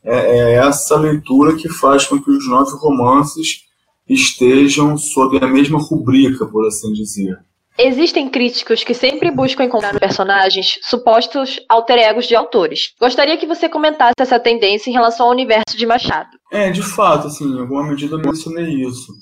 É, 0.04 0.16
é 0.16 0.54
essa 0.56 0.96
leitura 0.96 1.56
que 1.56 1.68
faz 1.68 2.06
com 2.06 2.22
que 2.22 2.32
os 2.32 2.48
nove 2.48 2.72
romances 2.78 3.64
estejam 4.10 4.98
sob 4.98 5.38
a 5.44 5.48
mesma 5.48 5.80
rubrica, 5.80 6.46
por 6.46 6.66
assim 6.68 6.92
dizer. 6.92 7.38
Existem 7.78 8.28
críticos 8.28 8.84
que 8.84 8.94
sempre 8.94 9.32
buscam 9.32 9.64
encontrar 9.64 9.94
nos 9.94 10.00
personagens 10.00 10.78
supostos 10.82 11.62
alter 11.70 11.98
egos 11.98 12.28
de 12.28 12.36
autores. 12.36 12.94
Gostaria 13.00 13.38
que 13.38 13.48
você 13.48 13.70
comentasse 13.70 14.16
essa 14.20 14.38
tendência 14.38 14.90
em 14.90 14.94
relação 14.94 15.28
ao 15.28 15.32
universo 15.32 15.78
de 15.78 15.86
Machado. 15.86 16.30
É, 16.52 16.72
de 16.72 16.82
fato, 16.82 17.28
assim, 17.28 17.46
em 17.46 17.60
alguma 17.60 17.88
medida 17.88 18.16
eu 18.16 18.20
mencionei 18.20 18.84
isso. 18.84 19.14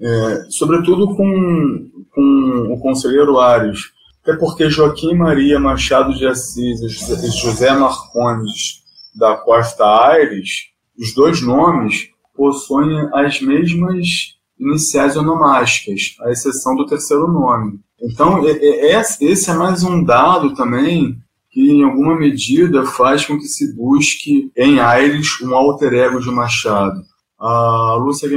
É, 0.00 0.44
sobretudo 0.48 1.14
com, 1.14 1.90
com 2.14 2.72
o 2.72 2.80
conselheiro 2.80 3.38
Ares. 3.38 3.80
Até 4.22 4.36
porque 4.38 4.70
Joaquim 4.70 5.14
Maria 5.14 5.60
Machado 5.60 6.14
de 6.14 6.26
Assis 6.26 6.80
e 6.80 7.30
José 7.38 7.72
Marcondes 7.72 8.82
da 9.14 9.36
Costa 9.36 9.84
Aires, 9.84 10.68
os 10.98 11.12
dois 11.14 11.42
nomes 11.42 12.08
possuem 12.38 13.08
as 13.12 13.42
mesmas 13.42 14.38
iniciais 14.58 15.16
onomásticas, 15.16 16.16
à 16.20 16.30
exceção 16.30 16.76
do 16.76 16.86
terceiro 16.86 17.26
nome. 17.26 17.80
Então, 18.00 18.46
é, 18.46 18.52
é, 18.52 18.92
é, 18.92 19.00
esse 19.00 19.50
é 19.50 19.54
mais 19.54 19.82
um 19.82 20.04
dado 20.04 20.54
também 20.54 21.18
que, 21.50 21.72
em 21.72 21.82
alguma 21.82 22.16
medida, 22.16 22.86
faz 22.86 23.26
com 23.26 23.36
que 23.36 23.48
se 23.48 23.74
busque 23.74 24.52
em 24.56 24.78
Aires 24.78 25.40
um 25.42 25.52
alter 25.52 25.92
ego 25.92 26.20
de 26.20 26.30
Machado. 26.30 27.02
A 27.38 27.96
Lúcia 28.00 28.28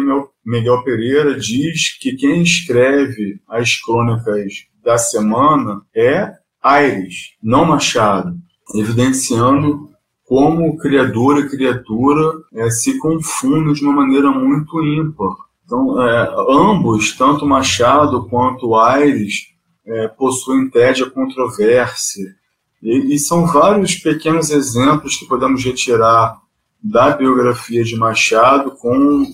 Miguel 0.44 0.84
Pereira 0.84 1.40
diz 1.40 1.98
que 2.00 2.16
quem 2.16 2.42
escreve 2.42 3.40
as 3.48 3.76
crônicas 3.80 4.66
da 4.84 4.98
semana 4.98 5.82
é 5.96 6.34
Aires, 6.62 7.36
não 7.42 7.66
Machado, 7.66 8.36
evidenciando 8.76 9.91
como 10.32 10.78
criador 10.78 11.40
e 11.40 11.50
criatura 11.50 12.32
é, 12.54 12.70
se 12.70 12.98
confundem 13.00 13.74
de 13.74 13.84
uma 13.84 13.92
maneira 13.92 14.32
muito 14.32 14.82
ímpar. 14.82 15.36
Então, 15.66 16.02
é, 16.02 16.34
ambos, 16.48 17.18
tanto 17.18 17.46
Machado 17.46 18.30
quanto 18.30 18.78
Aires, 18.78 19.48
é, 19.86 20.08
possuem 20.08 20.70
tédia 20.70 21.10
controvérsia. 21.10 22.34
E, 22.82 23.14
e, 23.14 23.20
são 23.20 23.46
vários 23.46 23.96
pequenos 23.96 24.52
exemplos 24.52 25.18
que 25.18 25.28
podemos 25.28 25.66
retirar 25.66 26.40
da 26.82 27.10
biografia 27.10 27.84
de 27.84 27.98
Machado 27.98 28.72
com, 28.72 29.26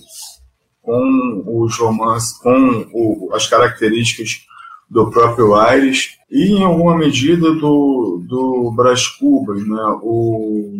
com 0.82 1.44
os 1.62 1.78
romances, 1.78 2.36
com 2.38 2.88
o, 2.92 3.30
as 3.34 3.46
características 3.46 4.40
do 4.90 5.10
próprio 5.10 5.54
Aires 5.54 6.16
e, 6.30 6.52
em 6.52 6.64
alguma 6.64 6.96
medida, 6.96 7.52
do, 7.54 8.22
do 8.26 8.72
Brás 8.74 9.06
Cubas. 9.06 9.66
Né? 9.66 9.82
O 10.02 10.78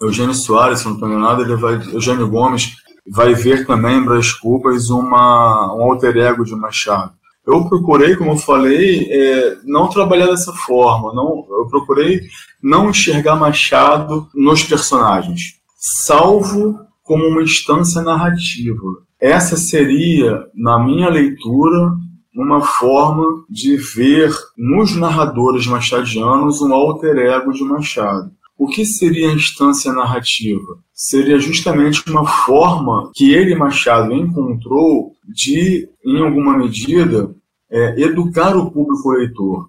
Eugênio 0.00 0.34
Soares, 0.34 0.80
se 0.80 0.86
não 0.86 0.94
estou 0.94 1.08
enganado, 1.08 1.42
ele 1.42 1.56
vai, 1.56 1.74
Eugênio 1.92 2.28
Gomes 2.28 2.76
vai 3.06 3.34
ver 3.34 3.66
também 3.66 3.98
em 3.98 4.04
Brás 4.04 4.32
Cubas 4.32 4.90
uma, 4.90 5.74
um 5.74 5.82
alter 5.84 6.16
ego 6.16 6.44
de 6.44 6.54
Machado. 6.56 7.12
Eu 7.46 7.68
procurei, 7.68 8.16
como 8.16 8.32
eu 8.32 8.38
falei, 8.38 9.06
é, 9.10 9.58
não 9.64 9.88
trabalhar 9.88 10.26
dessa 10.26 10.52
forma. 10.52 11.12
Não, 11.12 11.44
eu 11.50 11.66
procurei 11.68 12.22
não 12.62 12.88
enxergar 12.88 13.36
Machado 13.36 14.26
nos 14.34 14.62
personagens, 14.62 15.56
salvo 15.76 16.80
como 17.02 17.26
uma 17.26 17.42
instância 17.42 18.00
narrativa. 18.00 18.80
Essa 19.20 19.56
seria, 19.56 20.46
na 20.54 20.78
minha 20.78 21.08
leitura, 21.10 21.92
uma 22.34 22.60
forma 22.60 23.44
de 23.48 23.76
ver 23.76 24.34
nos 24.56 24.96
narradores 24.96 25.66
machadianos 25.66 26.60
um 26.60 26.74
alter 26.74 27.16
ego 27.16 27.52
de 27.52 27.62
Machado. 27.62 28.30
O 28.58 28.66
que 28.66 28.84
seria 28.84 29.28
a 29.28 29.34
instância 29.34 29.92
narrativa? 29.92 30.78
Seria 30.92 31.38
justamente 31.38 32.08
uma 32.10 32.26
forma 32.26 33.10
que 33.14 33.32
ele, 33.32 33.54
Machado, 33.54 34.12
encontrou 34.12 35.12
de, 35.24 35.88
em 36.04 36.20
alguma 36.20 36.56
medida, 36.56 37.34
é, 37.70 38.00
educar 38.00 38.56
o 38.56 38.70
público 38.70 39.10
leitor. 39.10 39.68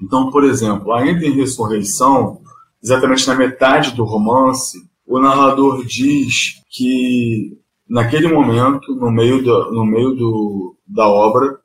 Então, 0.00 0.30
por 0.30 0.44
exemplo, 0.44 0.92
ainda 0.92 1.24
em 1.24 1.32
Ressurreição, 1.32 2.40
exatamente 2.82 3.26
na 3.26 3.34
metade 3.34 3.94
do 3.94 4.04
romance, 4.04 4.78
o 5.06 5.18
narrador 5.18 5.84
diz 5.84 6.60
que 6.70 7.56
naquele 7.88 8.28
momento, 8.28 8.94
no 8.96 9.10
meio, 9.10 9.42
do, 9.42 9.72
no 9.72 9.84
meio 9.84 10.14
do, 10.14 10.76
da 10.86 11.06
obra, 11.06 11.58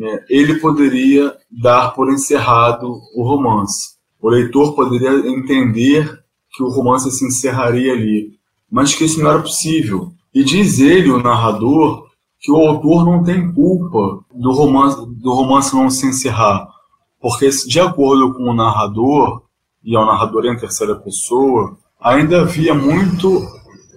é, 0.00 0.24
ele 0.28 0.60
poderia 0.60 1.34
dar 1.50 1.90
por 1.90 2.10
encerrado 2.12 3.00
o 3.14 3.22
romance 3.22 3.98
o 4.20 4.28
leitor 4.28 4.74
poderia 4.74 5.10
entender 5.28 6.22
que 6.50 6.62
o 6.62 6.68
romance 6.68 7.10
se 7.10 7.24
encerraria 7.24 7.92
ali, 7.92 8.32
mas 8.70 8.94
que 8.94 9.04
isso 9.04 9.22
não 9.22 9.30
era 9.30 9.40
possível. 9.40 10.12
E 10.34 10.42
diz 10.42 10.80
ele, 10.80 11.10
o 11.10 11.22
narrador, 11.22 12.08
que 12.40 12.50
o 12.50 12.56
autor 12.56 13.04
não 13.04 13.22
tem 13.22 13.52
culpa 13.52 14.24
do 14.34 14.52
romance, 14.52 14.96
do 15.06 15.32
romance 15.32 15.74
não 15.74 15.88
se 15.88 16.06
encerrar, 16.06 16.68
porque 17.20 17.48
de 17.48 17.80
acordo 17.80 18.34
com 18.34 18.44
o 18.44 18.54
narrador, 18.54 19.42
e 19.84 19.96
ao 19.96 20.04
narrador 20.04 20.44
em 20.46 20.58
terceira 20.58 20.96
pessoa, 20.96 21.76
ainda 22.00 22.40
havia 22.40 22.74
muito 22.74 23.46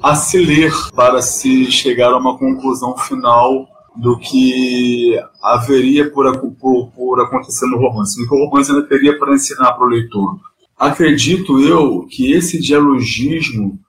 a 0.02 0.16
se 0.16 0.38
ler 0.38 0.72
para 0.96 1.22
se 1.22 1.72
chegar 1.72 2.12
a 2.14 2.18
uma 2.18 2.38
conclusão 2.38 2.98
final 2.98 3.68
do 3.96 4.18
que 4.18 5.20
haveria 5.42 6.10
por, 6.10 6.38
por, 6.60 6.88
por 6.92 7.22
acontecer 7.22 7.66
no 7.68 7.78
romance, 7.78 8.20
do 8.20 8.28
que 8.28 8.36
o 8.36 8.46
romance 8.46 8.72
ainda 8.72 8.88
teria 8.88 9.18
para 9.18 9.34
ensinar 9.34 9.74
para 9.74 9.86
o 9.86 9.90
leitor. 9.90 10.40
Acredito 10.78 11.60
eu 11.60 12.08
que 12.10 12.32
esse 12.32 12.60
dialogismo 12.60 13.80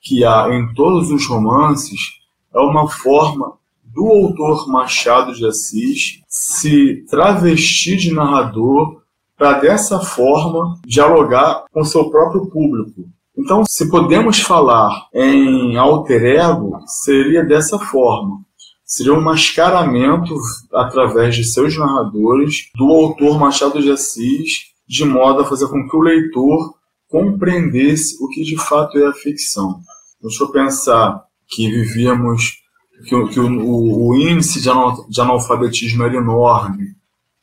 que 0.00 0.24
há 0.24 0.48
em 0.50 0.74
todos 0.74 1.10
os 1.10 1.26
romances 1.26 2.20
é 2.52 2.58
uma 2.58 2.88
forma 2.88 3.54
do 3.84 4.06
autor 4.06 4.68
Machado 4.68 5.34
de 5.34 5.46
Assis 5.46 6.20
se 6.26 7.04
travestir 7.08 7.96
de 7.96 8.12
narrador 8.12 9.02
para 9.36 9.54
dessa 9.54 10.00
forma 10.00 10.78
dialogar 10.84 11.64
com 11.72 11.84
seu 11.84 12.10
próprio 12.10 12.46
público. 12.46 13.04
Então, 13.36 13.64
se 13.66 13.88
podemos 13.88 14.40
falar 14.40 15.08
em 15.14 15.76
alter 15.76 16.22
ego, 16.36 16.78
seria 16.86 17.44
dessa 17.44 17.78
forma 17.78 18.40
seria 18.92 19.14
um 19.14 19.22
mascaramento 19.22 20.36
através 20.70 21.34
de 21.34 21.44
seus 21.44 21.74
narradores 21.78 22.68
do 22.76 22.84
autor 22.92 23.38
Machado 23.38 23.80
de 23.80 23.90
Assis, 23.90 24.66
de 24.86 25.02
modo 25.06 25.40
a 25.40 25.46
fazer 25.46 25.66
com 25.68 25.88
que 25.88 25.96
o 25.96 26.02
leitor 26.02 26.74
compreendesse 27.08 28.22
o 28.22 28.28
que 28.28 28.42
de 28.42 28.58
fato 28.58 28.98
é 28.98 29.06
a 29.06 29.14
ficção. 29.14 29.80
Deixa 30.20 30.44
eu 30.44 30.52
pensar 30.52 31.24
que 31.48 31.70
vivíamos, 31.70 32.58
que, 33.08 33.28
que 33.28 33.40
o, 33.40 33.46
o, 33.62 34.08
o, 34.08 34.14
índice 34.14 34.60
de, 34.60 34.68
analfabetismo 34.68 36.04
era 36.04 36.16
enorme, 36.16 36.88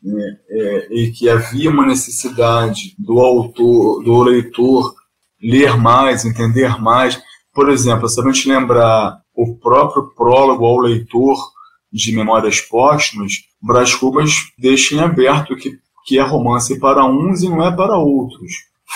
né, 0.03 0.37
é, 0.51 0.87
e 0.91 1.11
que 1.11 1.27
havia 1.27 1.71
uma 1.71 1.87
necessidade 1.87 2.93
do 2.99 3.19
autor, 3.19 4.03
do 4.03 4.21
leitor 4.21 4.93
ler 5.41 5.75
mais, 5.77 6.25
entender 6.25 6.79
mais. 6.79 7.19
Por 7.51 7.71
exemplo, 7.71 8.07
se 8.07 8.21
a 8.21 8.23
gente 8.23 8.47
lembrar 8.47 9.19
o 9.41 9.55
próprio 9.55 10.13
prólogo 10.13 10.65
ao 10.65 10.79
leitor 10.79 11.37
de 11.91 12.13
Memórias 12.13 12.59
Póstumas, 12.59 13.31
Brás 13.61 13.95
Cubas 13.95 14.33
deixa 14.57 14.95
em 14.95 14.99
aberto 14.99 15.55
que, 15.55 15.79
que 16.05 16.19
é 16.19 16.21
romance 16.21 16.77
para 16.77 17.05
uns 17.05 17.41
e 17.41 17.47
não 17.47 17.65
é 17.65 17.73
para 17.73 17.97
outros. 17.97 18.51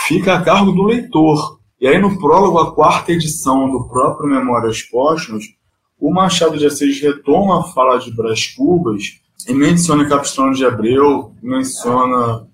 Fica 0.05 0.35
a 0.35 0.41
cargo 0.41 0.73
do 0.73 0.83
leitor. 0.83 1.59
E 1.79 1.87
aí, 1.87 1.97
no 1.97 2.19
prólogo, 2.19 2.59
a 2.59 2.75
quarta 2.75 3.13
edição 3.13 3.71
do 3.71 3.87
próprio 3.87 4.29
Memórias 4.29 4.81
Póstumas, 4.81 5.45
o 5.97 6.13
Machado 6.13 6.57
de 6.57 6.65
Assis 6.65 6.99
retoma 6.99 7.61
a 7.61 7.63
fala 7.63 7.97
de 7.97 8.11
Brás 8.11 8.47
Cubas 8.47 9.01
e 9.47 9.53
menciona 9.53 10.09
Capistrano 10.09 10.53
de 10.53 10.65
Abreu, 10.65 11.33
menciona 11.41 12.45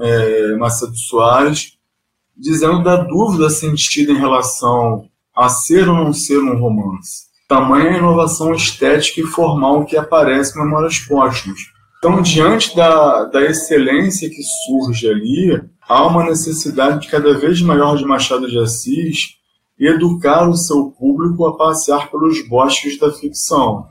é, 0.00 0.56
Macedo 0.56 0.96
Soares, 0.96 1.78
dizendo 2.36 2.82
da 2.82 2.96
dúvida 2.96 3.48
sentida 3.50 4.10
em 4.10 4.18
relação 4.18 5.09
a 5.36 5.48
ser 5.48 5.88
ou 5.88 5.94
não 5.94 6.12
ser 6.12 6.38
um 6.38 6.58
romance. 6.58 7.30
Tamanha 7.48 7.98
inovação 7.98 8.52
estética 8.52 9.20
e 9.20 9.26
formal 9.26 9.84
que 9.84 9.96
aparece 9.96 10.56
em 10.56 10.62
Memórias 10.62 10.98
Póstumas. 10.98 11.60
Então, 11.98 12.22
diante 12.22 12.74
da, 12.74 13.24
da 13.24 13.42
excelência 13.42 14.30
que 14.30 14.42
surge 14.64 15.08
ali, 15.08 15.60
há 15.88 16.06
uma 16.06 16.24
necessidade 16.24 17.08
cada 17.08 17.36
vez 17.36 17.60
maior 17.60 17.96
de 17.96 18.04
Machado 18.04 18.48
de 18.48 18.58
Assis 18.58 19.40
educar 19.78 20.48
o 20.48 20.56
seu 20.56 20.90
público 20.92 21.46
a 21.46 21.56
passear 21.56 22.10
pelos 22.10 22.46
bosques 22.48 22.98
da 22.98 23.12
ficção, 23.12 23.86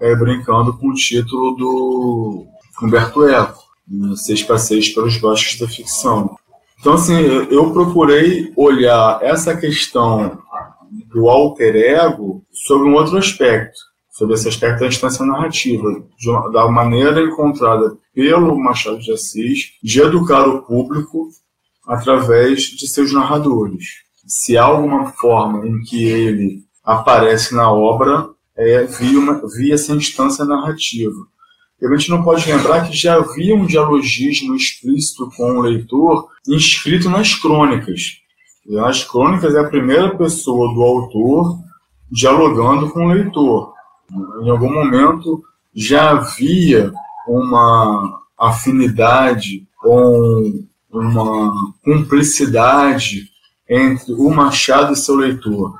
é, 0.00 0.14
brincando 0.14 0.76
com 0.76 0.88
o 0.88 0.94
título 0.94 1.56
do 1.56 2.46
Humberto 2.82 3.24
Eco, 3.24 3.62
né, 3.88 4.14
Seis 4.16 4.42
Passeios 4.42 4.88
pelos 4.90 5.16
Bosques 5.16 5.58
da 5.58 5.66
Ficção. 5.66 6.36
Então, 6.80 6.94
assim, 6.94 7.16
eu 7.50 7.72
procurei 7.72 8.52
olhar 8.56 9.18
essa 9.22 9.56
questão 9.56 10.38
do 11.10 11.28
alter 11.28 11.74
ego 11.76 12.44
sobre 12.50 12.88
um 12.88 12.94
outro 12.94 13.16
aspecto, 13.16 13.78
sobre 14.10 14.34
esse 14.34 14.48
aspecto 14.48 14.80
da 14.80 14.86
instância 14.86 15.24
narrativa, 15.24 15.88
uma, 16.26 16.50
da 16.50 16.68
maneira 16.68 17.22
encontrada 17.22 17.96
pelo 18.14 18.58
Machado 18.58 18.98
de 18.98 19.12
Assis 19.12 19.72
de 19.82 20.00
educar 20.00 20.46
o 20.46 20.62
público 20.62 21.28
através 21.86 22.62
de 22.62 22.86
seus 22.88 23.12
narradores. 23.12 23.84
Se 24.26 24.58
há 24.58 24.64
alguma 24.64 25.12
forma 25.12 25.66
em 25.66 25.80
que 25.80 26.04
ele 26.04 26.64
aparece 26.84 27.54
na 27.54 27.72
obra, 27.72 28.28
é 28.56 28.84
via, 28.84 29.18
uma, 29.18 29.40
via 29.56 29.74
essa 29.74 29.92
instância 29.92 30.44
narrativa. 30.44 31.26
E 31.80 31.86
a 31.86 31.96
gente 31.96 32.10
não 32.10 32.24
pode 32.24 32.50
lembrar 32.50 32.88
que 32.88 32.96
já 32.96 33.14
havia 33.14 33.54
um 33.54 33.64
dialogismo 33.64 34.54
explícito 34.54 35.30
com 35.36 35.52
o 35.52 35.60
leitor 35.62 36.28
inscrito 36.46 37.08
nas 37.08 37.34
crônicas. 37.34 38.18
As 38.76 39.04
crônicas 39.04 39.54
é 39.54 39.60
a 39.60 39.68
primeira 39.68 40.16
pessoa 40.16 40.74
do 40.74 40.82
autor 40.82 41.58
dialogando 42.10 42.90
com 42.90 43.06
o 43.06 43.12
leitor. 43.12 43.72
Em 44.42 44.50
algum 44.50 44.72
momento 44.72 45.42
já 45.74 46.10
havia 46.10 46.92
uma 47.26 48.20
afinidade, 48.38 49.66
um, 49.84 50.66
uma 50.90 51.52
cumplicidade 51.84 53.30
entre 53.68 54.12
o 54.12 54.30
Machado 54.30 54.92
e 54.92 54.96
seu 54.96 55.14
leitor. 55.14 55.78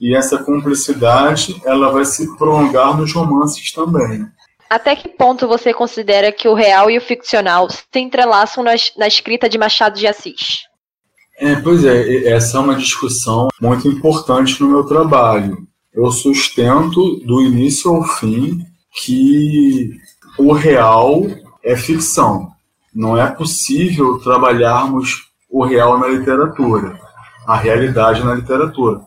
E 0.00 0.14
essa 0.14 0.38
cumplicidade 0.38 1.60
ela 1.64 1.90
vai 1.90 2.04
se 2.04 2.36
prolongar 2.36 2.96
nos 2.96 3.12
romances 3.12 3.72
também. 3.72 4.26
Até 4.68 4.96
que 4.96 5.08
ponto 5.08 5.46
você 5.46 5.72
considera 5.72 6.32
que 6.32 6.48
o 6.48 6.54
real 6.54 6.90
e 6.90 6.98
o 6.98 7.00
ficcional 7.00 7.68
se 7.70 7.98
entrelaçam 7.98 8.64
na 8.64 9.06
escrita 9.06 9.48
de 9.48 9.56
Machado 9.56 9.98
de 9.98 10.06
Assis? 10.06 10.64
É, 11.44 11.56
pois 11.56 11.84
é, 11.84 12.28
essa 12.28 12.56
é 12.56 12.60
uma 12.60 12.74
discussão 12.74 13.48
muito 13.60 13.86
importante 13.86 14.58
no 14.62 14.70
meu 14.70 14.84
trabalho. 14.84 15.68
Eu 15.92 16.10
sustento 16.10 17.16
do 17.16 17.42
início 17.42 17.90
ao 17.90 18.02
fim 18.02 18.64
que 18.90 19.90
o 20.38 20.54
real 20.54 21.22
é 21.62 21.76
ficção. 21.76 22.50
Não 22.94 23.14
é 23.14 23.30
possível 23.30 24.18
trabalharmos 24.20 25.28
o 25.50 25.62
real 25.62 25.98
na 25.98 26.08
literatura, 26.08 26.98
a 27.46 27.58
realidade 27.58 28.24
na 28.24 28.36
literatura. 28.36 29.02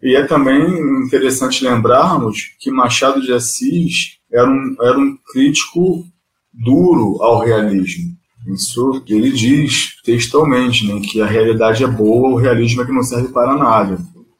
E 0.00 0.14
é 0.14 0.24
também 0.24 0.62
interessante 1.04 1.64
lembrarmos 1.64 2.54
que 2.60 2.70
Machado 2.70 3.20
de 3.20 3.32
Assis 3.32 4.16
era 4.32 4.48
um, 4.48 4.76
era 4.80 4.96
um 4.96 5.18
crítico 5.32 6.04
duro 6.52 7.20
ao 7.20 7.40
realismo. 7.40 8.19
Isso 8.46 9.02
ele 9.06 9.30
diz 9.30 10.00
textualmente, 10.02 10.86
né, 10.86 11.00
que 11.00 11.20
a 11.20 11.26
realidade 11.26 11.84
é 11.84 11.86
boa, 11.86 12.30
o 12.30 12.36
realismo 12.36 12.82
é 12.82 12.86
que 12.86 12.92
não 12.92 13.02
serve 13.02 13.28
para 13.28 13.54
nada. 13.54 13.98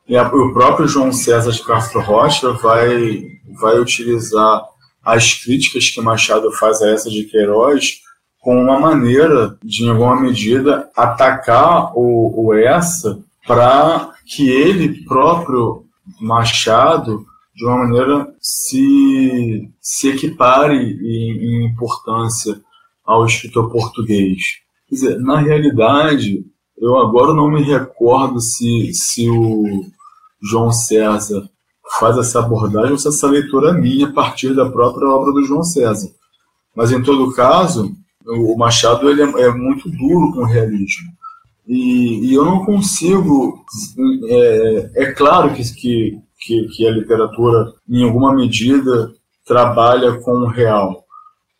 E 0.08 0.16
a, 0.16 0.26
o 0.26 0.52
próprio 0.52 0.88
João 0.88 1.12
César 1.12 1.52
de 1.52 1.62
Castro 1.62 2.00
Rocha 2.00 2.52
vai, 2.54 3.22
vai 3.60 3.78
utilizar 3.78 4.62
as 5.04 5.34
críticas 5.34 5.90
que 5.90 6.00
Machado 6.00 6.50
faz 6.52 6.82
a 6.82 6.90
essa 6.90 7.10
de 7.10 7.24
Queiroz 7.24 8.00
como 8.40 8.60
uma 8.60 8.80
maneira 8.80 9.56
de, 9.62 9.84
em 9.84 9.90
alguma 9.90 10.18
medida, 10.18 10.90
atacar 10.96 11.92
o, 11.94 12.46
o 12.46 12.54
essa 12.54 13.18
para 13.46 14.12
que 14.26 14.48
ele 14.48 15.04
próprio, 15.04 15.84
Machado, 16.20 17.26
de 17.54 17.66
uma 17.66 17.78
maneira 17.78 18.32
se, 18.40 19.70
se 19.80 20.08
equipare 20.08 20.74
em, 20.74 21.62
em 21.62 21.66
importância 21.66 22.60
ao 23.10 23.26
escritor 23.26 23.70
português. 23.70 24.38
Quer 24.88 24.94
dizer, 24.94 25.20
na 25.20 25.40
realidade, 25.40 26.44
eu 26.78 26.96
agora 26.96 27.34
não 27.34 27.50
me 27.50 27.62
recordo 27.62 28.40
se, 28.40 28.92
se 28.94 29.28
o 29.28 29.64
João 30.40 30.70
César 30.70 31.48
faz 31.98 32.16
essa 32.16 32.38
abordagem 32.38 32.92
ou 32.92 32.98
se 32.98 33.08
essa 33.08 33.26
leitura 33.26 33.70
é 33.70 33.72
minha 33.72 34.06
a 34.06 34.12
partir 34.12 34.54
da 34.54 34.70
própria 34.70 35.08
obra 35.08 35.32
do 35.32 35.44
João 35.44 35.64
César. 35.64 36.08
Mas, 36.74 36.92
em 36.92 37.02
todo 37.02 37.34
caso, 37.34 37.92
o 38.24 38.56
Machado 38.56 39.10
ele 39.10 39.22
é, 39.22 39.42
é 39.42 39.52
muito 39.52 39.90
duro 39.90 40.32
com 40.32 40.42
o 40.42 40.46
realismo. 40.46 41.08
E, 41.66 42.30
e 42.30 42.34
eu 42.34 42.44
não 42.44 42.64
consigo. 42.64 43.64
É, 44.28 44.90
é 44.94 45.12
claro 45.12 45.52
que, 45.52 45.62
que, 45.64 46.68
que, 46.68 46.86
a 46.86 46.92
literatura, 46.92 47.72
em 47.88 48.04
alguma 48.04 48.32
medida, 48.32 49.12
trabalha 49.44 50.14
com 50.20 50.30
o 50.30 50.48
real. 50.48 51.04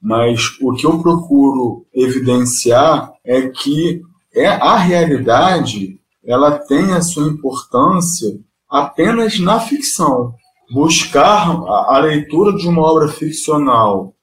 Mas 0.00 0.56
o 0.60 0.72
que 0.72 0.86
eu 0.86 0.98
procuro 1.00 1.86
evidenciar 1.92 3.12
é 3.24 3.48
que 3.48 4.00
é 4.34 4.46
a 4.46 4.76
realidade 4.76 6.00
ela 6.24 6.58
tem 6.58 6.92
a 6.92 7.00
sua 7.00 7.28
importância 7.28 8.38
apenas 8.68 9.38
na 9.38 9.58
ficção. 9.58 10.34
Buscar 10.72 11.50
a, 11.50 11.96
a 11.96 11.98
leitura 11.98 12.56
de 12.56 12.68
uma 12.68 12.82
obra 12.82 13.08
ficcional 13.08 14.14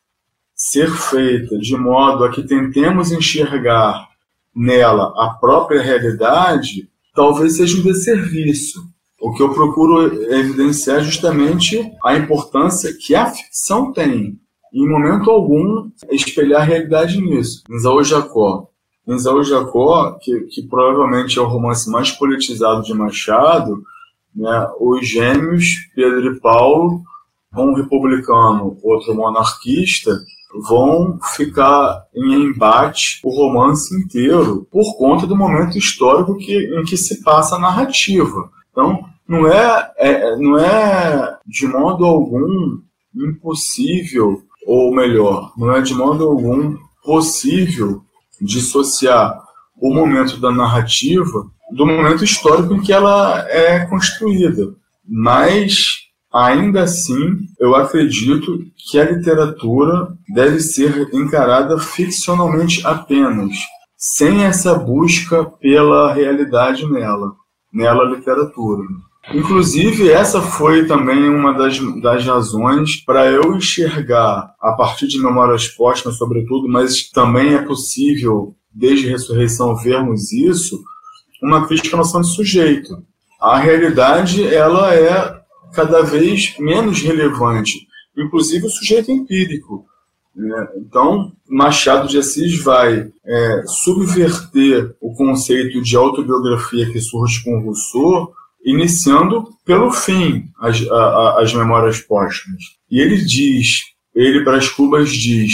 ser 0.56 0.90
feita 0.90 1.58
de 1.60 1.78
modo 1.78 2.24
a 2.24 2.32
que 2.32 2.42
tentemos 2.42 3.12
enxergar 3.12 4.08
nela 4.56 5.14
a 5.16 5.30
própria 5.30 5.84
realidade, 5.84 6.90
talvez 7.14 7.58
seja 7.58 7.78
um 7.78 7.84
desserviço. 7.84 8.82
O 9.22 9.34
que 9.34 9.44
eu 9.44 9.54
procuro 9.54 10.02
evidenciar 10.34 10.98
é 10.98 11.04
justamente 11.04 11.92
a 12.04 12.16
importância 12.16 12.92
que 13.00 13.14
a 13.14 13.28
ficção 13.28 13.92
tem. 13.92 14.40
Em 14.74 14.88
momento 14.88 15.32
algum, 15.32 15.90
espelhar 16.12 16.62
a 16.62 16.66
realidade 16.66 17.22
nisso. 17.22 17.64
Nzaú 17.70 18.04
Jacó. 18.04 18.70
Nzaú 19.08 19.44
Jacó, 19.44 20.18
que, 20.22 20.42
que 20.42 20.64
provavelmente 20.64 21.40
é 21.40 21.42
o 21.42 21.48
romance 21.48 21.90
mais 21.90 22.12
politizado 22.12 22.84
de 22.84 22.94
Machado, 22.94 23.82
né, 24.36 24.68
os 24.80 25.08
gêmeos, 25.08 25.66
Pedro 25.96 26.36
e 26.36 26.40
Paulo, 26.40 27.02
um 27.56 27.74
republicano, 27.74 28.78
outro 28.84 29.16
monarquista, 29.16 30.12
vão 30.68 31.20
ficar 31.36 32.06
em 32.14 32.34
embate 32.34 33.20
o 33.24 33.30
romance 33.30 33.94
inteiro 33.96 34.68
por 34.72 34.98
conta 34.98 35.26
do 35.26 35.36
momento 35.36 35.78
histórico 35.78 36.38
que, 36.38 36.56
em 36.56 36.84
que 36.84 36.98
se 36.98 37.24
passa 37.24 37.56
a 37.56 37.60
narrativa. 37.60 38.50
Então, 38.72 39.04
não 39.28 39.48
é, 39.48 39.92
é, 39.98 40.36
não 40.38 40.58
é 40.58 41.38
de 41.46 41.68
modo 41.68 42.06
algum 42.06 42.80
impossível, 43.16 44.42
ou 44.68 44.94
melhor, 44.94 45.54
não 45.58 45.72
é 45.72 45.82
de 45.82 45.96
modo 45.96 46.26
algum 46.26 46.78
possível 47.04 48.02
dissociar 48.42 49.42
o 49.82 49.94
momento 49.94 50.38
da 50.38 50.52
narrativa 50.52 51.48
do 51.72 51.86
momento 51.86 52.24
histórico 52.24 52.74
em 52.76 52.82
que 52.82 52.94
ela 52.94 53.46
é 53.50 53.86
construída. 53.86 54.76
Mas 55.08 56.08
Ainda 56.34 56.84
assim, 56.84 57.48
eu 57.60 57.74
acredito 57.74 58.60
que 58.76 59.00
a 59.00 59.10
literatura 59.10 60.10
deve 60.36 60.60
ser 60.60 61.10
encarada 61.14 61.80
ficcionalmente 61.80 62.86
apenas, 62.86 63.56
sem 63.98 64.44
essa 64.44 64.76
busca 64.76 65.46
pela 65.46 66.14
realidade 66.14 66.86
nela, 66.92 67.34
nela 67.74 68.04
literatura. 68.04 68.84
Inclusive, 69.34 70.10
essa 70.10 70.42
foi 70.42 70.86
também 70.86 71.30
uma 71.30 71.54
das, 71.54 71.78
das 72.02 72.26
razões 72.26 73.04
para 73.04 73.30
eu 73.30 73.56
enxergar, 73.56 74.54
a 74.60 74.72
partir 74.74 75.08
de 75.08 75.22
Memórias 75.22 75.68
Póstumas, 75.68 76.18
sobretudo, 76.18 76.68
mas 76.68 77.10
também 77.10 77.54
é 77.54 77.62
possível, 77.62 78.56
desde 78.74 79.08
Ressurreição, 79.08 79.76
vermos 79.76 80.32
isso, 80.32 80.82
uma 81.44 81.68
crítica 81.68 81.96
à 81.96 82.00
noção 82.00 82.22
de 82.22 82.34
sujeito. 82.34 83.04
A 83.40 83.58
realidade, 83.58 84.48
ela 84.48 84.94
é 84.96 85.38
cada 85.74 86.02
vez 86.02 86.56
menos 86.58 87.02
relevante, 87.02 87.86
inclusive 88.18 88.66
o 88.66 88.70
sujeito 88.70 89.12
empírico. 89.12 89.86
Né? 90.34 90.68
Então, 90.78 91.34
Machado 91.50 92.08
de 92.08 92.18
Assis 92.18 92.64
vai 92.64 93.12
é, 93.26 93.64
subverter 93.66 94.96
o 95.02 95.14
conceito 95.14 95.82
de 95.82 95.96
autobiografia 95.98 96.90
que 96.90 97.02
surge 97.02 97.44
com 97.44 97.60
Rousseau, 97.60 98.34
iniciando 98.68 99.48
pelo 99.66 99.92
fim 99.92 100.44
as, 100.60 100.82
a, 100.92 101.42
as 101.42 101.54
memórias 101.54 102.02
póstumas. 102.02 102.62
E 102.92 103.00
ele 103.00 103.24
diz, 103.24 103.78
ele 104.14 104.44
para 104.44 104.58
as 104.58 104.68
Cubas 104.68 105.10
diz, 105.10 105.54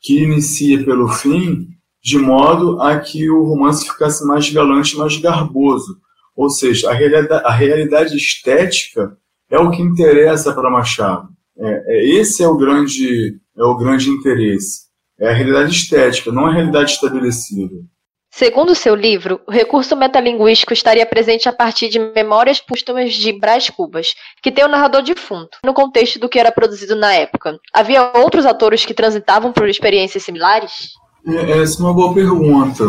que 0.00 0.22
inicia 0.22 0.84
pelo 0.84 1.08
fim 1.08 1.68
de 2.00 2.16
modo 2.16 2.80
a 2.80 3.00
que 3.00 3.28
o 3.28 3.42
romance 3.42 3.88
ficasse 3.88 4.24
mais 4.24 4.48
galante, 4.50 4.96
mais 4.96 5.16
garboso. 5.16 5.98
Ou 6.36 6.48
seja, 6.48 6.90
a 6.90 6.94
realidade, 6.94 7.44
a 7.44 7.50
realidade 7.50 8.16
estética 8.16 9.16
é 9.50 9.58
o 9.58 9.70
que 9.70 9.82
interessa 9.82 10.52
para 10.52 10.70
Machado. 10.70 11.28
É, 11.58 11.84
é, 11.86 12.08
esse 12.16 12.42
é 12.42 12.48
o 12.48 12.56
grande 12.56 13.38
é 13.56 13.64
o 13.64 13.76
grande 13.76 14.10
interesse. 14.10 14.84
É 15.18 15.30
a 15.30 15.32
realidade 15.32 15.72
estética, 15.72 16.30
não 16.30 16.46
a 16.46 16.52
realidade 16.52 16.92
estabelecida. 16.92 17.74
Segundo 18.36 18.74
seu 18.74 18.96
livro, 18.96 19.40
o 19.46 19.52
recurso 19.52 19.94
metalinguístico 19.94 20.72
estaria 20.72 21.06
presente 21.06 21.48
a 21.48 21.52
partir 21.52 21.88
de 21.88 22.00
memórias 22.00 22.60
póstumas 22.60 23.14
de 23.14 23.32
Brás 23.32 23.70
Cubas, 23.70 24.08
que 24.42 24.50
tem 24.50 24.64
o 24.64 24.66
um 24.66 24.70
narrador 24.72 25.04
defunto, 25.04 25.56
no 25.64 25.72
contexto 25.72 26.18
do 26.18 26.28
que 26.28 26.40
era 26.40 26.50
produzido 26.50 26.96
na 26.96 27.12
época. 27.12 27.56
Havia 27.72 28.10
outros 28.18 28.44
autores 28.44 28.84
que 28.84 28.92
transitavam 28.92 29.52
por 29.52 29.68
experiências 29.68 30.24
similares? 30.24 30.94
É, 31.24 31.60
essa 31.60 31.80
é 31.80 31.84
uma 31.84 31.94
boa 31.94 32.12
pergunta. 32.12 32.82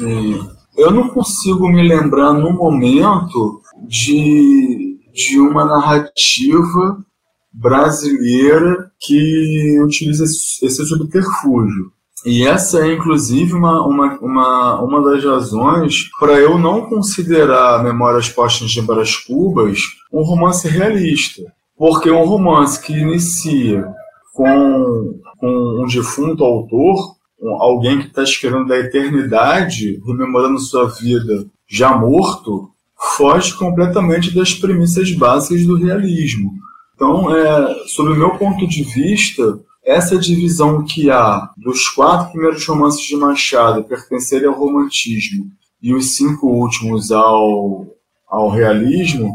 É, 0.00 0.82
eu 0.82 0.90
não 0.90 1.10
consigo 1.10 1.68
me 1.68 1.86
lembrar 1.86 2.32
no 2.32 2.50
momento 2.54 3.60
de, 3.86 4.98
de 5.12 5.38
uma 5.38 5.66
narrativa 5.66 7.04
brasileira 7.52 8.90
que 8.98 9.78
utiliza 9.82 10.24
esse 10.24 10.86
subterfúgio. 10.86 11.92
E 12.24 12.46
essa 12.46 12.86
é, 12.86 12.94
inclusive, 12.94 13.52
uma, 13.52 13.86
uma, 13.86 14.18
uma, 14.20 14.80
uma 14.80 15.02
das 15.02 15.24
razões 15.24 16.08
para 16.18 16.40
eu 16.40 16.58
não 16.58 16.86
considerar 16.86 17.84
Memórias 17.84 18.28
Póstumas 18.28 18.72
de 18.72 18.82
Brás 18.82 19.16
Cubas 19.16 19.80
um 20.12 20.22
romance 20.22 20.66
realista. 20.68 21.42
Porque 21.76 22.10
um 22.10 22.24
romance 22.24 22.80
que 22.80 22.92
inicia 22.92 23.86
com, 24.34 25.20
com 25.38 25.82
um 25.82 25.86
defunto 25.86 26.42
autor, 26.42 27.16
alguém 27.60 28.00
que 28.00 28.06
está 28.06 28.22
escrevendo 28.22 28.66
da 28.66 28.78
eternidade, 28.78 30.00
rememorando 30.06 30.58
sua 30.58 30.88
vida 30.88 31.46
já 31.68 31.96
morto, 31.96 32.70
foge 33.16 33.54
completamente 33.54 34.34
das 34.34 34.54
premissas 34.54 35.12
básicas 35.12 35.66
do 35.66 35.76
realismo. 35.76 36.50
Então, 36.94 37.34
é, 37.34 37.74
sob 37.86 38.10
o 38.10 38.16
meu 38.16 38.30
ponto 38.38 38.66
de 38.66 38.82
vista, 38.82 39.60
essa 39.86 40.18
divisão 40.18 40.84
que 40.84 41.08
há 41.08 41.48
dos 41.56 41.88
quatro 41.88 42.32
primeiros 42.32 42.66
romances 42.66 43.06
de 43.06 43.14
Machado 43.14 43.84
pertencerem 43.84 44.48
ao 44.48 44.58
romantismo 44.58 45.46
e 45.80 45.94
os 45.94 46.16
cinco 46.16 46.48
últimos 46.48 47.12
ao, 47.12 47.86
ao 48.28 48.50
realismo, 48.50 49.32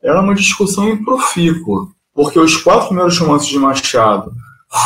era 0.00 0.20
uma 0.20 0.34
discussão 0.34 0.88
improfícua, 0.88 1.88
porque 2.14 2.38
os 2.38 2.56
quatro 2.56 2.86
primeiros 2.86 3.18
romances 3.18 3.48
de 3.48 3.58
Machado 3.58 4.32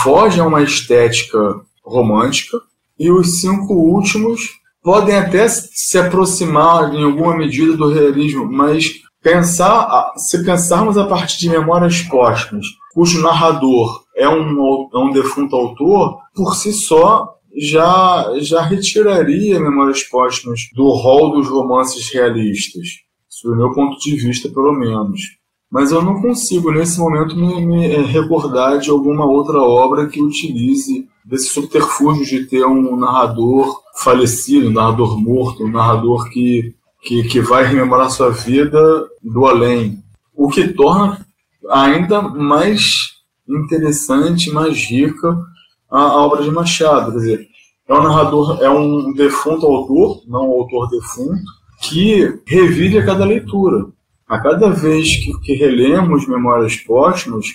fogem 0.02 0.40
a 0.40 0.46
uma 0.46 0.62
estética 0.62 1.60
romântica 1.84 2.58
e 2.98 3.10
os 3.10 3.40
cinco 3.40 3.74
últimos 3.74 4.40
podem 4.82 5.16
até 5.16 5.46
se 5.48 5.98
aproximar 5.98 6.94
em 6.94 7.04
alguma 7.04 7.36
medida 7.36 7.76
do 7.76 7.92
realismo, 7.92 8.50
mas 8.50 9.02
pensar, 9.22 10.12
se 10.16 10.42
pensarmos 10.42 10.96
a 10.96 11.06
partir 11.06 11.38
de 11.40 11.50
memórias 11.50 12.00
póstumas, 12.02 12.66
cujo 12.94 13.20
narrador 13.20 14.03
é 14.16 14.28
um, 14.28 14.88
é 14.92 14.98
um 14.98 15.10
defunto 15.10 15.56
autor, 15.56 16.18
por 16.34 16.54
si 16.54 16.72
só 16.72 17.34
já, 17.56 18.32
já 18.38 18.62
retiraria 18.62 19.60
Memórias 19.60 20.02
Póstumas 20.04 20.68
do 20.74 20.88
rol 20.90 21.32
dos 21.32 21.48
romances 21.48 22.10
realistas, 22.10 22.88
sob 23.28 23.54
o 23.54 23.58
meu 23.58 23.72
ponto 23.72 23.98
de 23.98 24.16
vista, 24.16 24.48
pelo 24.48 24.72
menos. 24.72 25.20
Mas 25.70 25.90
eu 25.90 26.02
não 26.02 26.20
consigo, 26.20 26.70
nesse 26.70 26.98
momento, 26.98 27.36
me, 27.36 27.64
me 27.64 27.86
eh, 27.86 28.02
recordar 28.02 28.78
de 28.78 28.90
alguma 28.90 29.24
outra 29.24 29.60
obra 29.60 30.06
que 30.06 30.22
utilize 30.22 31.08
desse 31.24 31.48
subterfúgio 31.48 32.24
de 32.24 32.46
ter 32.46 32.64
um 32.64 32.96
narrador 32.96 33.80
falecido, 33.96 34.68
um 34.68 34.72
narrador 34.72 35.20
morto, 35.20 35.64
um 35.64 35.70
narrador 35.70 36.30
que, 36.30 36.74
que, 37.02 37.24
que 37.24 37.40
vai 37.40 37.64
rememorar 37.64 38.10
sua 38.10 38.30
vida 38.30 38.80
do 39.22 39.46
além. 39.46 39.98
O 40.32 40.48
que 40.48 40.68
torna 40.68 41.26
ainda 41.68 42.22
mais 42.22 43.13
interessante, 43.48 44.50
mais 44.50 44.76
rica 44.76 45.36
a, 45.90 46.00
a 46.00 46.16
obra 46.16 46.42
de 46.42 46.50
Machado. 46.50 47.12
Quer 47.12 47.18
dizer, 47.18 47.48
é 47.86 47.94
um 47.94 48.02
narrador, 48.02 48.62
é 48.62 48.70
um 48.70 49.12
defunto 49.12 49.66
autor, 49.66 50.22
não 50.26 50.48
um 50.48 50.60
autor 50.60 50.88
defunto, 50.88 51.42
que 51.82 52.40
revive 52.46 52.98
a 52.98 53.04
cada 53.04 53.24
leitura. 53.24 53.86
A 54.26 54.38
cada 54.38 54.70
vez 54.70 55.16
que, 55.16 55.38
que 55.40 55.54
relemos 55.54 56.26
Memórias 56.26 56.76
Póstumas, 56.76 57.46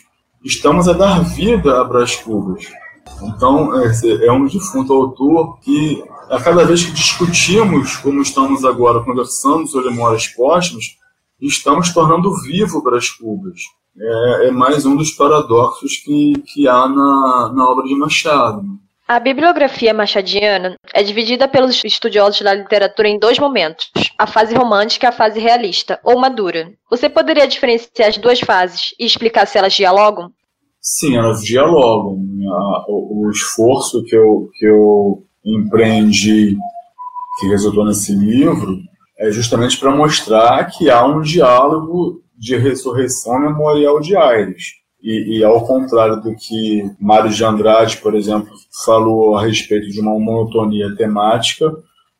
estamos 0.45 0.87
a 0.87 0.93
dar 0.93 1.23
vida 1.23 1.81
a 1.81 1.83
Brás 1.83 2.15
Cubas. 2.15 2.63
Então, 3.23 3.75
é, 3.81 3.91
é 4.27 4.31
um 4.31 4.45
defunto 4.45 4.93
autor 4.93 5.59
que, 5.61 6.03
a 6.29 6.39
cada 6.39 6.63
vez 6.63 6.83
que 6.83 6.91
discutimos, 6.91 7.97
como 7.97 8.21
estamos 8.21 8.63
agora 8.63 9.03
conversando 9.03 9.67
sobre 9.67 9.89
Memórias 9.89 10.27
Póstumas, 10.27 10.95
estamos 11.41 11.91
tornando 11.91 12.35
vivo 12.43 12.83
Brás 12.83 13.09
Cubas 13.09 13.61
é, 13.99 14.47
é 14.47 14.51
mais 14.51 14.85
um 14.85 14.95
dos 14.95 15.11
paradoxos 15.11 15.97
que, 15.97 16.33
que 16.45 16.67
há 16.67 16.87
na, 16.87 17.51
na 17.53 17.69
obra 17.69 17.85
de 17.85 17.95
Machado. 17.95 18.63
A 19.07 19.19
bibliografia 19.19 19.91
machadiana 19.91 20.75
é 20.93 21.01
dividida 21.01 21.47
pelos 21.47 21.83
estudiosos 21.83 22.41
da 22.41 22.53
literatura 22.53 23.07
em 23.07 23.17
dois 23.17 23.39
momentos: 23.39 23.89
a 24.15 24.27
fase 24.27 24.53
romântica 24.53 25.07
e 25.07 25.09
a 25.09 25.11
fase 25.11 25.39
realista, 25.39 25.99
ou 26.03 26.19
madura. 26.19 26.71
Você 26.91 27.09
poderia 27.09 27.47
diferenciar 27.47 28.09
as 28.09 28.17
duas 28.17 28.39
fases 28.39 28.93
e 28.99 29.05
explicar 29.05 29.47
se 29.47 29.57
elas 29.57 29.73
dialogam? 29.73 30.31
Sim, 30.79 31.17
elas 31.17 31.41
dialogam. 31.41 32.19
O, 32.87 33.25
o 33.25 33.31
esforço 33.31 34.03
que 34.03 34.15
eu, 34.15 34.47
que 34.53 34.65
eu 34.67 35.23
empreendi, 35.43 36.55
que 37.39 37.47
resultou 37.47 37.85
nesse 37.85 38.13
livro, 38.13 38.77
é 39.17 39.31
justamente 39.31 39.79
para 39.79 39.95
mostrar 39.95 40.65
que 40.65 40.87
há 40.89 41.03
um 41.03 41.21
diálogo 41.21 42.21
de 42.39 42.55
ressurreição 42.55 43.39
memorial 43.39 43.99
de 43.99 44.15
Aires. 44.15 44.79
E, 45.01 45.37
e, 45.37 45.43
ao 45.43 45.65
contrário 45.65 46.21
do 46.21 46.35
que 46.35 46.89
Mário 46.99 47.29
de 47.29 47.43
Andrade, 47.43 47.97
por 47.97 48.15
exemplo, 48.15 48.49
falou 48.83 49.35
a 49.35 49.45
respeito 49.45 49.89
de 49.89 50.01
uma 50.01 50.17
monotonia 50.19 50.93
temática, 50.95 51.71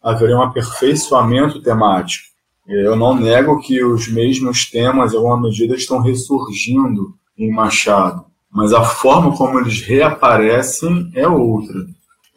haveria 0.01 0.38
um 0.38 0.41
aperfeiçoamento 0.41 1.61
temático. 1.61 2.30
Eu 2.67 2.95
não 2.95 3.15
nego 3.15 3.59
que 3.59 3.84
os 3.84 4.07
mesmos 4.07 4.70
temas, 4.70 5.13
em 5.13 5.17
alguma 5.17 5.41
medida, 5.41 5.76
estão 5.76 5.99
ressurgindo 5.99 7.13
em 7.38 7.51
Machado, 7.51 8.26
mas 8.51 8.74
a 8.74 8.84
forma 8.84 9.36
como 9.36 9.59
eles 9.59 9.82
reaparecem 9.82 11.09
é 11.15 11.28
outra, 11.28 11.86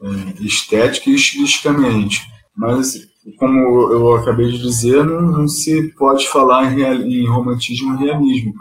é, 0.02 0.42
estética 0.42 1.10
e 1.10 1.14
estilisticamente. 1.14 2.20
Mas 2.56 3.11
como 3.38 3.92
eu 3.92 4.16
acabei 4.16 4.50
de 4.50 4.58
dizer, 4.58 5.04
não, 5.04 5.22
não 5.22 5.48
se 5.48 5.92
pode 5.96 6.28
falar 6.28 6.64
em, 6.64 6.76
real, 6.76 6.94
em 6.94 7.28
romantismo 7.28 7.94
e 7.94 8.04
realismo, 8.04 8.54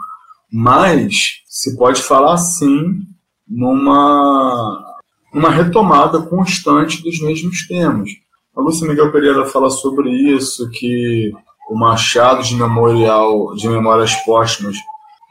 mas 0.52 1.42
se 1.46 1.76
pode 1.76 2.02
falar 2.02 2.36
sim 2.36 3.00
numa 3.48 4.92
uma 5.32 5.48
retomada 5.48 6.20
constante 6.20 7.02
dos 7.02 7.20
mesmos 7.20 7.66
temas. 7.66 8.10
A 8.54 8.60
Lúcia 8.60 8.86
Miguel 8.86 9.10
Pereira 9.10 9.46
fala 9.46 9.70
sobre 9.70 10.10
isso, 10.10 10.68
que 10.70 11.32
o 11.70 11.74
Machado 11.74 12.42
de 12.42 12.54
Memorial 12.54 13.54
de 13.54 13.66
Memórias 13.66 14.14
Póstumas 14.26 14.76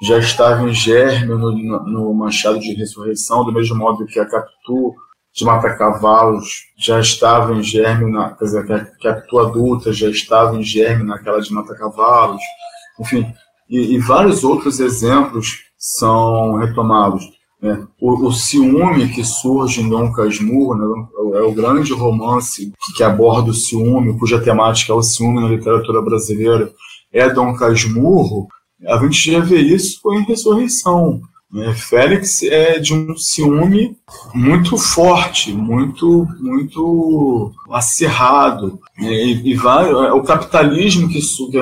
já 0.01 0.17
estava 0.17 0.67
em 0.67 0.73
germe 0.73 1.35
no, 1.35 1.51
no 1.51 2.13
Machado 2.15 2.59
de 2.59 2.73
Ressurreição, 2.73 3.45
do 3.45 3.53
mesmo 3.53 3.75
modo 3.75 4.07
que 4.07 4.19
a 4.19 4.25
Capitu 4.25 4.95
de 5.33 5.45
mata-cavalos 5.45 6.65
já 6.77 6.99
estava 6.99 7.53
em 7.53 7.63
germe, 7.63 8.11
na, 8.11 8.31
quer 8.31 8.45
dizer, 8.45 8.65
que 8.65 8.73
a, 8.73 8.85
que 8.85 9.07
a 9.07 9.13
Pitu 9.13 9.39
adulta 9.39 9.93
já 9.93 10.09
estava 10.09 10.57
em 10.57 10.63
germe 10.63 11.03
naquela 11.03 11.39
de 11.39 11.53
mata-cavalos, 11.53 12.41
enfim, 12.99 13.25
e, 13.69 13.95
e, 13.95 13.99
vários 13.99 14.43
outros 14.43 14.79
exemplos 14.79 15.59
são 15.77 16.55
retomados. 16.57 17.23
Né? 17.61 17.87
O, 18.01 18.27
o, 18.27 18.33
ciúme 18.33 19.07
que 19.13 19.23
surge 19.23 19.81
em 19.81 19.89
Dom 19.89 20.11
Casmurro 20.11 20.75
né? 20.75 21.39
é 21.39 21.41
o 21.41 21.53
grande 21.53 21.93
romance 21.93 22.73
que, 22.83 22.93
que 22.97 23.03
aborda 23.03 23.51
o 23.51 23.53
ciúme, 23.53 24.17
cuja 24.19 24.41
temática 24.41 24.91
é 24.91 24.95
o 24.95 25.01
ciúme 25.01 25.39
na 25.39 25.47
literatura 25.47 26.01
brasileira, 26.01 26.71
é 27.13 27.29
Dom 27.29 27.55
Casmurro, 27.55 28.47
a 28.87 28.97
gente 28.97 29.31
já 29.31 29.39
vê 29.39 29.59
isso 29.59 30.01
em 30.13 30.23
Ressurreição. 30.23 31.21
Né? 31.51 31.73
Félix 31.73 32.43
é 32.43 32.79
de 32.79 32.93
um 32.93 33.15
ciúme 33.17 33.97
muito 34.33 34.77
forte, 34.77 35.51
muito, 35.51 36.27
muito 36.39 37.51
acirrado. 37.71 38.79
E, 38.97 39.51
e 39.51 39.55
vai, 39.55 39.89
é 39.89 40.13
o 40.13 40.23
capitalismo 40.23 41.09
que, 41.09 41.19
que 41.19 41.57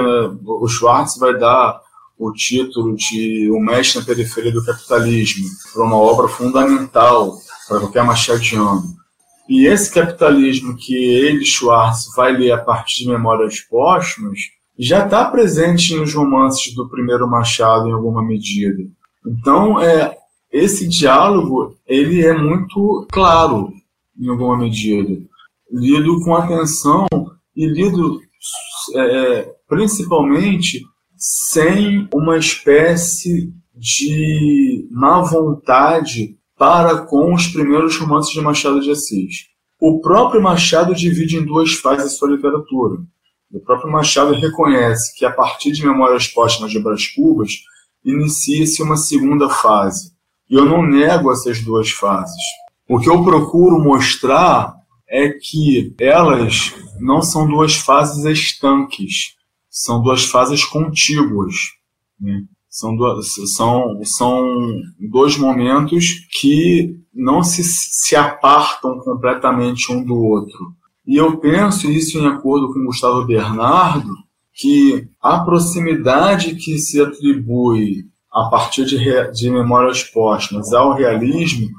o 0.46 0.68
Schwartz 0.68 1.18
vai 1.18 1.38
dar 1.38 1.82
o 2.18 2.32
título 2.34 2.96
de 2.96 3.50
O 3.50 3.60
Mestre 3.60 4.00
na 4.00 4.06
Periferia 4.06 4.52
do 4.52 4.64
Capitalismo, 4.64 5.48
para 5.74 5.84
uma 5.84 5.96
obra 5.96 6.28
fundamental 6.28 7.38
para 7.68 7.80
qualquer 7.80 8.04
machadiano. 8.04 8.84
E 9.48 9.66
esse 9.66 9.92
capitalismo 9.92 10.76
que 10.76 10.94
ele, 10.94 11.46
Schwartz, 11.46 12.14
vai 12.16 12.34
ler 12.34 12.52
a 12.52 12.58
partir 12.58 13.06
de 13.06 13.10
Memórias 13.10 13.62
Póstumas, 13.62 14.40
já 14.78 15.04
está 15.04 15.26
presente 15.26 15.96
nos 15.96 16.14
romances 16.14 16.74
do 16.76 16.88
primeiro 16.88 17.28
Machado 17.28 17.88
em 17.88 17.92
alguma 17.92 18.24
medida. 18.24 18.84
Então, 19.30 19.80
é, 19.80 20.18
esse 20.52 20.88
diálogo 20.88 21.76
ele 21.86 22.26
é 22.26 22.36
muito 22.36 23.08
claro, 23.12 23.72
em 24.20 24.28
alguma 24.28 24.58
medida, 24.58 25.22
lido 25.72 26.20
com 26.24 26.36
atenção 26.36 27.06
e 27.56 27.68
lido 27.68 28.20
é, 28.96 29.54
principalmente 29.68 30.84
sem 31.16 32.08
uma 32.12 32.38
espécie 32.38 33.54
de 33.76 34.88
má 34.92 35.22
vontade 35.22 36.36
para 36.58 37.06
com 37.06 37.34
os 37.34 37.48
primeiros 37.48 37.98
romances 37.98 38.34
de 38.34 38.42
Machado 38.42 38.82
de 38.82 38.90
Assis. 38.90 39.48
O 39.80 40.02
próprio 40.02 40.42
Machado 40.42 40.96
divide 40.96 41.38
em 41.38 41.46
duas 41.46 41.74
fases 41.74 42.18
sua 42.18 42.32
literatura. 42.32 43.00
O 43.54 43.60
próprio 43.60 43.92
Machado 43.92 44.34
reconhece 44.34 45.16
que, 45.18 45.24
a 45.24 45.32
partir 45.32 45.72
de 45.72 45.86
Memórias 45.86 46.28
Póstumas 46.28 46.72
de 46.72 46.80
Brás 46.80 47.08
Cubas, 47.08 47.52
inicia-se 48.04 48.82
uma 48.82 48.98
segunda 48.98 49.50
fase. 49.50 50.12
E 50.50 50.56
eu 50.56 50.66
não 50.66 50.82
nego 50.82 51.32
essas 51.32 51.62
duas 51.62 51.92
fases. 51.92 52.42
O 52.88 53.00
que 53.00 53.10
eu 53.10 53.24
procuro 53.24 53.84
mostrar 53.84 54.76
é 55.08 55.30
que 55.30 55.94
elas 56.00 56.74
não 57.00 57.22
são 57.22 57.48
duas 57.48 57.76
fases 57.76 58.26
estanques, 58.26 59.36
são 59.70 60.02
duas 60.02 60.26
fases 60.26 60.64
contíguas. 60.64 61.54
Né? 62.20 62.44
São, 62.70 62.96
são, 63.22 64.04
são 64.04 64.46
dois 65.00 65.38
momentos 65.38 66.28
que 66.40 67.00
não 67.14 67.44
se, 67.44 67.64
se 67.64 68.16
apartam 68.16 69.00
completamente 69.00 69.92
um 69.92 70.04
do 70.04 70.16
outro. 70.16 70.74
E 71.06 71.16
eu 71.16 71.38
penso 71.38 71.90
isso 71.90 72.20
em 72.20 72.28
acordo 72.28 72.72
com 72.72 72.86
Gustavo 72.86 73.26
Bernardo, 73.26 74.14
que 74.54 75.08
a 75.22 75.40
proximidade 75.40 76.56
que 76.56 76.78
se 76.78 77.02
atribui 77.02 78.06
a 78.32 78.50
partir 78.50 78.86
de, 78.86 79.32
de 79.32 79.50
memórias 79.50 80.04
póstumas 80.04 80.74
ao 80.74 80.94
realismo 80.94 81.70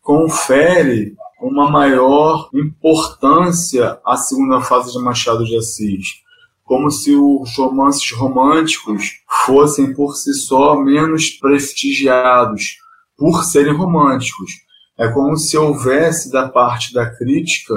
confere 0.00 1.14
uma 1.40 1.70
maior 1.70 2.48
importância 2.54 3.98
à 4.04 4.16
segunda 4.16 4.60
fase 4.60 4.92
de 4.92 5.02
Machado 5.02 5.44
de 5.44 5.56
Assis, 5.56 6.20
como 6.64 6.90
se 6.90 7.14
os 7.14 7.56
romances 7.56 8.12
românticos 8.12 9.04
fossem 9.44 9.92
por 9.94 10.16
si 10.16 10.32
só 10.34 10.76
menos 10.76 11.30
prestigiados 11.30 12.76
por 13.16 13.44
serem 13.44 13.74
românticos. 13.74 14.52
É 14.98 15.08
como 15.08 15.36
se 15.36 15.56
houvesse 15.56 16.30
da 16.30 16.48
parte 16.48 16.92
da 16.92 17.10
crítica 17.10 17.74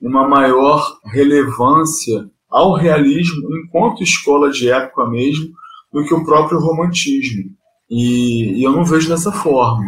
uma 0.00 0.28
maior 0.28 0.98
relevância 1.04 2.30
ao 2.56 2.72
realismo 2.72 3.54
enquanto 3.58 4.02
escola 4.02 4.50
de 4.50 4.70
época 4.70 5.06
mesmo 5.10 5.50
do 5.92 6.02
que 6.06 6.14
o 6.14 6.24
próprio 6.24 6.58
romantismo. 6.58 7.50
E, 7.90 8.58
e 8.58 8.64
eu 8.64 8.72
não 8.72 8.82
vejo 8.82 9.10
dessa 9.10 9.30
forma. 9.30 9.84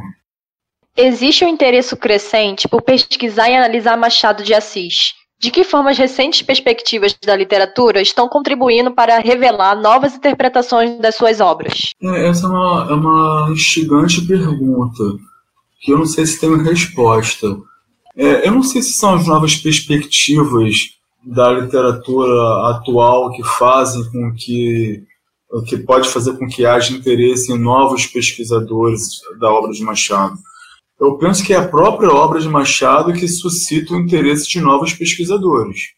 Existe 0.94 1.46
um 1.46 1.48
interesse 1.48 1.96
crescente 1.96 2.68
por 2.68 2.82
pesquisar 2.82 3.48
e 3.48 3.56
analisar 3.56 3.96
Machado 3.96 4.42
de 4.42 4.52
Assis. 4.52 5.14
De 5.40 5.50
que 5.50 5.64
forma 5.64 5.90
as 5.90 5.96
recentes 5.98 6.42
perspectivas 6.42 7.16
da 7.24 7.34
literatura 7.34 8.02
estão 8.02 8.28
contribuindo 8.28 8.90
para 8.90 9.18
revelar 9.18 9.80
novas 9.80 10.14
interpretações 10.14 10.98
das 10.98 11.14
suas 11.14 11.40
obras? 11.40 11.90
É, 12.02 12.28
essa 12.28 12.46
é 12.46 12.50
uma, 12.50 12.86
é 12.90 12.94
uma 12.94 13.48
instigante 13.52 14.20
pergunta, 14.26 15.04
que 15.80 15.92
eu 15.92 15.98
não 15.98 16.06
sei 16.06 16.26
se 16.26 16.40
tem 16.40 16.62
resposta. 16.62 17.46
É, 18.16 18.46
eu 18.46 18.52
não 18.52 18.62
sei 18.62 18.82
se 18.82 18.92
são 18.92 19.14
as 19.14 19.26
novas 19.26 19.54
perspectivas 19.54 20.97
da 21.24 21.52
literatura 21.52 22.70
atual 22.70 23.32
que 23.32 23.42
fazem 23.42 24.04
com 24.10 24.32
que 24.34 25.04
que 25.66 25.78
pode 25.78 26.08
fazer 26.10 26.36
com 26.36 26.46
que 26.46 26.66
haja 26.66 26.92
interesse 26.92 27.50
em 27.50 27.58
novos 27.58 28.06
pesquisadores 28.06 29.20
da 29.40 29.50
obra 29.50 29.72
de 29.72 29.82
Machado. 29.82 30.36
Eu 31.00 31.16
penso 31.16 31.42
que 31.42 31.54
é 31.54 31.56
a 31.56 31.66
própria 31.66 32.10
obra 32.10 32.38
de 32.38 32.48
Machado 32.48 33.14
que 33.14 33.26
suscita 33.26 33.94
o 33.94 33.96
interesse 33.98 34.46
de 34.48 34.60
novos 34.60 34.92
pesquisadores. 34.92 35.92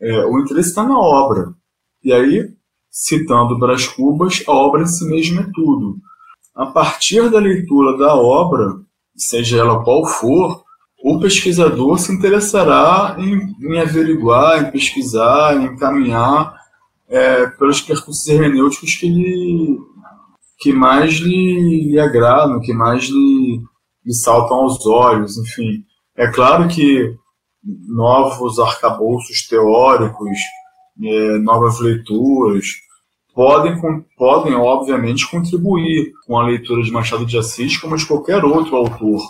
É, 0.00 0.24
o 0.26 0.38
interesse 0.38 0.68
está 0.68 0.84
na 0.84 0.98
obra. 0.98 1.52
E 2.04 2.12
aí, 2.12 2.48
citando 2.90 3.58
Brás 3.58 3.88
Cubas, 3.88 4.42
a 4.46 4.52
obra 4.52 4.82
em 4.82 4.86
si 4.86 5.04
mesma 5.06 5.42
é 5.42 5.50
tudo. 5.52 5.96
A 6.54 6.66
partir 6.66 7.30
da 7.30 7.38
leitura 7.38 7.96
da 7.96 8.14
obra, 8.14 8.80
seja 9.16 9.58
ela 9.58 9.82
qual 9.82 10.04
for, 10.06 10.61
o 11.02 11.18
pesquisador 11.18 11.98
se 11.98 12.12
interessará 12.12 13.16
em, 13.18 13.54
em 13.60 13.80
averiguar, 13.80 14.62
em 14.62 14.70
pesquisar, 14.70 15.56
em 15.56 15.64
encaminhar 15.64 16.54
é, 17.08 17.46
pelos 17.46 17.80
percursos 17.80 18.26
hermenêuticos 18.28 18.94
que, 18.94 19.08
lhe, 19.08 19.78
que 20.60 20.72
mais 20.72 21.14
lhe, 21.14 21.90
lhe 21.90 21.98
agradam, 21.98 22.60
que 22.60 22.72
mais 22.72 23.04
lhe, 23.04 23.60
lhe 24.06 24.14
saltam 24.14 24.58
aos 24.58 24.86
olhos, 24.86 25.36
enfim. 25.36 25.84
É 26.16 26.28
claro 26.28 26.68
que 26.68 27.16
novos 27.88 28.60
arcabouços 28.60 29.46
teóricos, 29.48 30.38
é, 31.02 31.38
novas 31.38 31.80
leituras, 31.80 32.66
podem, 33.34 33.74
podem, 34.16 34.54
obviamente, 34.54 35.28
contribuir 35.28 36.12
com 36.26 36.38
a 36.38 36.46
leitura 36.46 36.82
de 36.82 36.92
Machado 36.92 37.26
de 37.26 37.36
Assis, 37.36 37.76
como 37.76 37.96
de 37.96 38.06
qualquer 38.06 38.44
outro 38.44 38.76
autor 38.76 39.20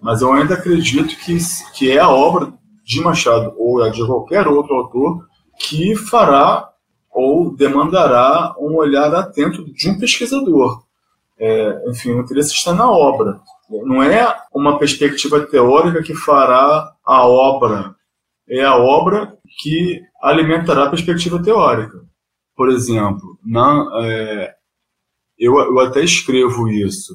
mas 0.00 0.22
eu 0.22 0.32
ainda 0.32 0.54
acredito 0.54 1.16
que, 1.18 1.36
que 1.74 1.90
é 1.90 1.98
a 1.98 2.08
obra 2.08 2.52
de 2.84 3.00
Machado 3.00 3.54
ou 3.58 3.82
a 3.82 3.90
de 3.90 4.04
qualquer 4.06 4.46
outro 4.46 4.74
autor 4.74 5.26
que 5.58 5.94
fará 5.96 6.70
ou 7.10 7.54
demandará 7.54 8.54
um 8.58 8.76
olhar 8.76 9.12
atento 9.14 9.64
de 9.64 9.90
um 9.90 9.98
pesquisador. 9.98 10.82
É, 11.38 11.90
enfim, 11.90 12.12
o 12.12 12.20
interesse 12.20 12.54
está 12.54 12.72
na 12.72 12.90
obra. 12.90 13.40
Não 13.68 14.02
é 14.02 14.34
uma 14.54 14.78
perspectiva 14.78 15.44
teórica 15.46 16.02
que 16.02 16.14
fará 16.14 16.92
a 17.04 17.26
obra, 17.26 17.94
é 18.48 18.64
a 18.64 18.76
obra 18.76 19.36
que 19.60 20.00
alimentará 20.22 20.84
a 20.84 20.90
perspectiva 20.90 21.42
teórica. 21.42 21.98
Por 22.56 22.70
exemplo, 22.70 23.38
na, 23.44 23.86
é, 24.02 24.54
eu, 25.38 25.58
eu 25.58 25.78
até 25.80 26.02
escrevo 26.02 26.68
isso 26.68 27.14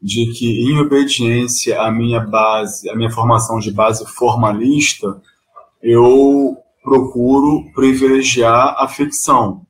de 0.00 0.32
que, 0.32 0.70
em 0.70 0.78
obediência 0.78 1.80
à 1.80 1.90
minha 1.90 2.20
base, 2.20 2.88
à 2.90 2.96
minha 2.96 3.10
formação 3.10 3.58
de 3.58 3.70
base 3.70 4.04
formalista, 4.06 5.20
eu 5.82 6.56
procuro 6.82 7.70
privilegiar 7.74 8.76
a 8.78 8.86
ficção 8.86 9.66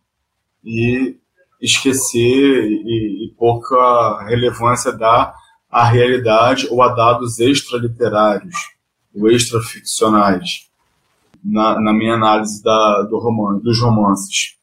e 0.64 1.16
esquecer 1.60 2.66
e, 2.66 3.26
e 3.26 3.34
pouca 3.38 4.24
relevância 4.26 4.92
dar 4.92 5.34
à 5.70 5.84
realidade 5.84 6.66
ou 6.70 6.82
a 6.82 6.88
dados 6.88 7.38
extraliterários 7.38 8.54
ou 9.14 9.30
extraficcionais 9.30 10.68
na, 11.44 11.80
na 11.80 11.92
minha 11.92 12.14
análise 12.14 12.62
da, 12.62 13.02
do 13.02 13.18
romance, 13.18 13.62
dos 13.62 13.80
romances. 13.80 14.56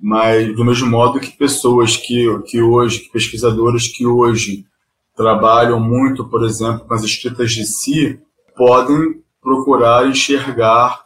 Mas, 0.00 0.54
do 0.54 0.64
mesmo 0.64 0.88
modo 0.88 1.20
que 1.20 1.36
pessoas 1.36 1.96
que, 1.96 2.26
que 2.46 2.62
hoje, 2.62 3.00
que 3.00 3.12
pesquisadores 3.12 3.88
que 3.88 4.06
hoje 4.06 4.64
trabalham 5.20 5.78
muito, 5.78 6.24
por 6.24 6.46
exemplo, 6.46 6.86
com 6.88 6.94
as 6.94 7.04
escritas 7.04 7.52
de 7.52 7.66
si, 7.66 8.18
podem 8.56 9.22
procurar 9.42 10.08
enxergar 10.08 10.98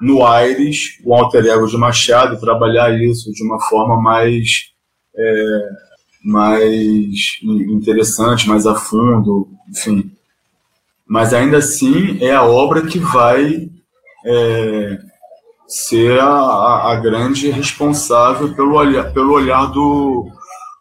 no 0.00 0.26
Aires 0.26 0.98
o 1.04 1.14
alter 1.14 1.44
ego 1.44 1.66
de 1.66 1.76
Machado 1.76 2.34
e 2.34 2.40
trabalhar 2.40 2.90
isso 2.98 3.30
de 3.30 3.44
uma 3.44 3.60
forma 3.60 4.00
mais, 4.00 4.70
é, 5.14 5.68
mais 6.24 7.38
interessante, 7.42 8.48
mais 8.48 8.66
a 8.66 8.74
fundo, 8.74 9.46
enfim. 9.68 10.10
Mas 11.06 11.34
ainda 11.34 11.58
assim 11.58 12.16
é 12.22 12.32
a 12.32 12.42
obra 12.42 12.86
que 12.86 12.98
vai 12.98 13.68
é, 14.24 14.98
ser 15.68 16.18
a, 16.18 16.92
a, 16.92 16.96
grande 16.96 17.50
responsável 17.50 18.54
pelo 18.54 18.76
olhar, 18.76 19.12
pelo 19.12 19.34
olhar 19.34 19.66
do, 19.66 20.30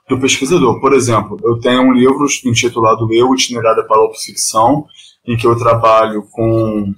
do 0.09 0.19
pesquisador. 0.19 0.81
Por 0.81 0.93
exemplo, 0.93 1.37
eu 1.43 1.59
tenho 1.59 1.83
um 1.83 1.93
livro 1.93 2.25
intitulado 2.43 3.07
Eu, 3.13 3.33
Itinerário 3.35 3.87
para 3.87 3.97
a 3.97 4.01
Autoficção, 4.01 4.87
em 5.25 5.37
que 5.37 5.45
eu 5.45 5.55
trabalho 5.55 6.23
com, 6.31 6.93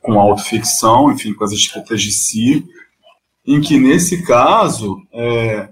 com 0.00 0.20
autoficção, 0.20 1.12
enfim, 1.12 1.32
com 1.32 1.44
as 1.44 1.52
escritas 1.52 2.02
de 2.02 2.10
si, 2.10 2.66
em 3.46 3.60
que, 3.60 3.78
nesse 3.78 4.26
caso, 4.26 5.00
é, 5.12 5.68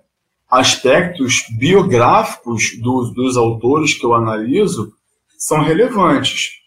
aspectos 0.49 1.43
biográficos 1.59 2.79
dos, 2.81 3.13
dos 3.13 3.37
autores 3.37 3.95
que 3.95 4.07
eu 4.07 4.15
analiso 4.15 4.93
são 5.37 5.63
relevantes. 5.63 6.59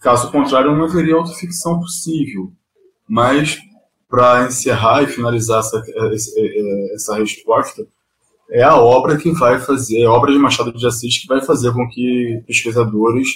Caso 0.00 0.30
contrário, 0.30 0.74
não 0.74 0.84
haveria 0.84 1.14
autoficção 1.14 1.78
possível. 1.78 2.50
Mas, 3.06 3.58
para 4.08 4.46
encerrar 4.46 5.02
e 5.02 5.06
finalizar 5.06 5.60
essa, 5.60 5.82
essa 6.94 7.16
resposta, 7.16 7.86
é 8.50 8.62
a 8.62 8.76
obra 8.76 9.16
que 9.16 9.30
vai 9.32 9.58
fazer, 9.58 10.02
é 10.02 10.06
a 10.06 10.12
obra 10.12 10.32
de 10.32 10.38
Machado 10.38 10.72
de 10.72 10.86
Assis 10.86 11.20
que 11.20 11.26
vai 11.26 11.42
fazer 11.42 11.72
com 11.72 11.88
que 11.88 12.42
pesquisadores, 12.46 13.28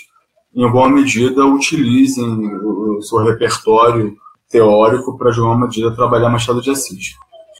em 0.54 0.64
alguma 0.64 0.88
medida, 0.88 1.44
utilizem 1.44 2.24
o 2.64 3.00
seu 3.02 3.18
repertório 3.18 4.16
teórico 4.50 5.16
para, 5.16 5.30
de 5.30 5.40
alguma 5.40 5.66
medida, 5.66 5.94
trabalhar 5.94 6.30
Machado 6.30 6.60
de 6.60 6.70
Assis. 6.70 7.14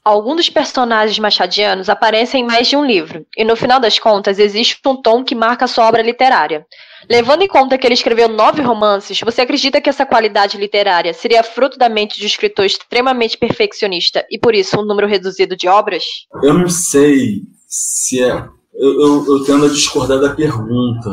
Alguns 0.09 0.37
dos 0.37 0.49
personagens 0.49 1.19
machadianos 1.19 1.87
aparecem 1.87 2.41
em 2.41 2.43
mais 2.43 2.67
de 2.67 2.75
um 2.75 2.83
livro, 2.83 3.27
e 3.37 3.43
no 3.43 3.55
final 3.55 3.79
das 3.79 3.99
contas 3.99 4.39
existe 4.39 4.79
um 4.83 4.99
tom 4.99 5.23
que 5.23 5.35
marca 5.35 5.67
sua 5.67 5.87
obra 5.87 6.01
literária. 6.01 6.65
Levando 7.07 7.43
em 7.43 7.47
conta 7.47 7.77
que 7.77 7.85
ele 7.85 7.93
escreveu 7.93 8.27
nove 8.27 8.59
romances, 8.63 9.21
você 9.21 9.41
acredita 9.41 9.79
que 9.79 9.87
essa 9.87 10.07
qualidade 10.07 10.57
literária 10.57 11.13
seria 11.13 11.43
fruto 11.43 11.77
da 11.77 11.87
mente 11.87 12.17
de 12.17 12.23
um 12.23 12.25
escritor 12.25 12.65
extremamente 12.65 13.37
perfeccionista 13.37 14.25
e 14.31 14.39
por 14.39 14.55
isso 14.55 14.81
um 14.81 14.83
número 14.83 15.07
reduzido 15.07 15.55
de 15.55 15.67
obras? 15.67 16.03
Eu 16.41 16.55
não 16.55 16.67
sei 16.67 17.43
se 17.67 18.23
é. 18.23 18.31
Eu, 18.73 19.01
eu, 19.01 19.25
eu 19.27 19.43
tendo 19.45 19.65
a 19.65 19.69
discordar 19.69 20.19
da 20.19 20.33
pergunta, 20.33 21.09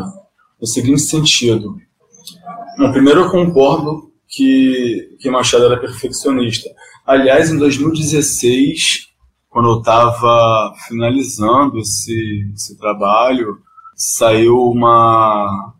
no 0.58 0.66
seguinte 0.66 1.02
sentido. 1.02 1.76
Bom, 2.78 2.92
primeiro 2.92 3.24
eu 3.24 3.30
concordo 3.30 4.10
que, 4.26 5.18
que 5.20 5.28
Machado 5.28 5.66
era 5.66 5.78
perfeccionista. 5.78 6.70
Aliás, 7.06 7.50
em 7.50 7.56
2016, 7.56 9.06
quando 9.48 9.68
eu 9.68 9.78
estava 9.78 10.74
finalizando 10.88 11.78
esse, 11.78 12.50
esse 12.52 12.76
trabalho, 12.76 13.58
saiu 13.94 14.60
uma, 14.60 15.72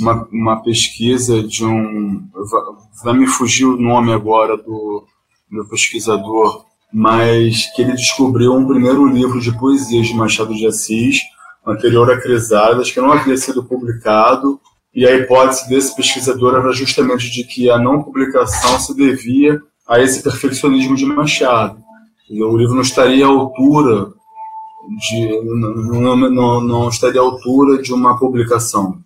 uma, 0.00 0.28
uma 0.32 0.62
pesquisa 0.62 1.40
de 1.40 1.64
um. 1.64 2.28
Vai 3.04 3.16
me 3.16 3.28
fugir 3.28 3.64
o 3.64 3.76
nome 3.76 4.12
agora 4.12 4.56
do 4.56 5.06
meu 5.48 5.64
pesquisador, 5.68 6.64
mas 6.92 7.72
que 7.76 7.82
ele 7.82 7.92
descobriu 7.92 8.52
um 8.52 8.66
primeiro 8.66 9.06
livro 9.06 9.40
de 9.40 9.56
poesias 9.56 10.08
de 10.08 10.14
Machado 10.14 10.52
de 10.52 10.66
Assis, 10.66 11.20
anterior 11.64 12.10
a 12.10 12.20
Crisadas, 12.20 12.90
que 12.90 13.00
não 13.00 13.12
havia 13.12 13.36
sido 13.36 13.62
publicado, 13.62 14.60
e 14.92 15.06
a 15.06 15.14
hipótese 15.14 15.68
desse 15.68 15.94
pesquisador 15.94 16.56
era 16.56 16.72
justamente 16.72 17.30
de 17.30 17.44
que 17.44 17.70
a 17.70 17.78
não 17.78 18.02
publicação 18.02 18.80
se 18.80 18.92
devia 18.96 19.62
a 19.86 20.00
esse 20.00 20.22
perfeccionismo 20.22 20.96
de 20.96 21.04
Machado. 21.04 21.82
O 22.30 22.56
livro 22.56 22.74
não 22.74 22.82
estaria 22.82 23.26
à 23.26 23.28
altura 23.28 24.12
de 25.10 25.42
não, 25.44 26.16
não, 26.16 26.60
não 26.60 26.88
estaria 26.88 27.20
à 27.20 27.24
altura 27.24 27.82
de 27.82 27.92
uma 27.92 28.18
publicação. 28.18 28.98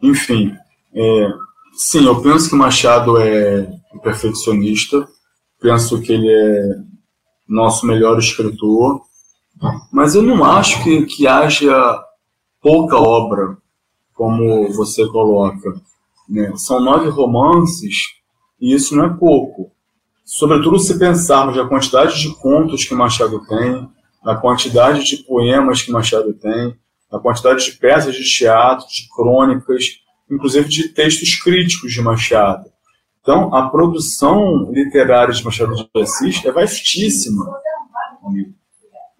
Enfim, 0.00 0.54
é, 0.94 1.28
sim, 1.74 2.06
eu 2.06 2.20
penso 2.20 2.50
que 2.50 2.56
Machado 2.56 3.18
é 3.18 3.68
perfeccionista, 4.02 5.06
penso 5.60 6.00
que 6.00 6.12
ele 6.12 6.28
é 6.28 6.80
nosso 7.48 7.86
melhor 7.86 8.18
escritor, 8.18 9.02
mas 9.92 10.14
eu 10.14 10.22
não 10.22 10.44
acho 10.44 10.82
que, 10.82 11.04
que 11.06 11.26
haja 11.26 12.02
pouca 12.60 12.96
obra, 12.96 13.56
como 14.14 14.72
você 14.72 15.06
coloca. 15.08 15.80
Né? 16.28 16.52
São 16.56 16.80
nove 16.80 17.08
romances 17.08 17.96
e 18.60 18.72
isso 18.72 18.96
não 18.96 19.04
é 19.04 19.08
pouco. 19.10 19.71
Sobretudo 20.34 20.78
se 20.78 20.98
pensarmos 20.98 21.58
na 21.58 21.68
quantidade 21.68 22.18
de 22.18 22.34
contos 22.36 22.86
que 22.86 22.94
Machado 22.94 23.38
tem, 23.46 23.86
na 24.24 24.34
quantidade 24.34 25.04
de 25.04 25.18
poemas 25.24 25.82
que 25.82 25.92
Machado 25.92 26.32
tem, 26.32 26.74
na 27.12 27.18
quantidade 27.18 27.62
de 27.66 27.72
peças 27.72 28.14
de 28.14 28.24
teatro, 28.24 28.86
de 28.88 29.06
crônicas, 29.14 29.84
inclusive 30.30 30.70
de 30.70 30.88
textos 30.88 31.34
críticos 31.34 31.92
de 31.92 32.00
Machado. 32.00 32.64
Então, 33.20 33.54
a 33.54 33.68
produção 33.68 34.72
literária 34.72 35.34
de 35.34 35.44
Machado 35.44 35.74
de 35.74 36.00
Assis 36.00 36.42
é 36.46 36.50
vastíssima. 36.50 37.44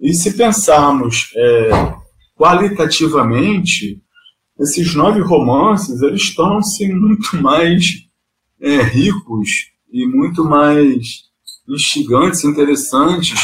E 0.00 0.14
se 0.14 0.34
pensarmos 0.34 1.30
é, 1.36 1.94
qualitativamente, 2.34 4.00
esses 4.58 4.94
nove 4.94 5.20
romances 5.20 6.00
eles 6.00 6.34
tornam-se 6.34 6.88
muito 6.88 7.36
mais 7.36 8.06
é, 8.58 8.80
ricos 8.80 9.71
e 9.92 10.06
muito 10.06 10.44
mais 10.44 11.30
instigantes, 11.68 12.44
interessantes, 12.44 13.38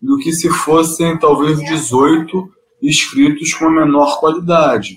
do 0.00 0.16
que 0.18 0.32
se 0.32 0.48
fossem 0.48 1.18
talvez 1.18 1.58
18 1.58 2.48
escritos 2.80 3.52
com 3.52 3.68
menor 3.68 4.18
qualidade. 4.18 4.94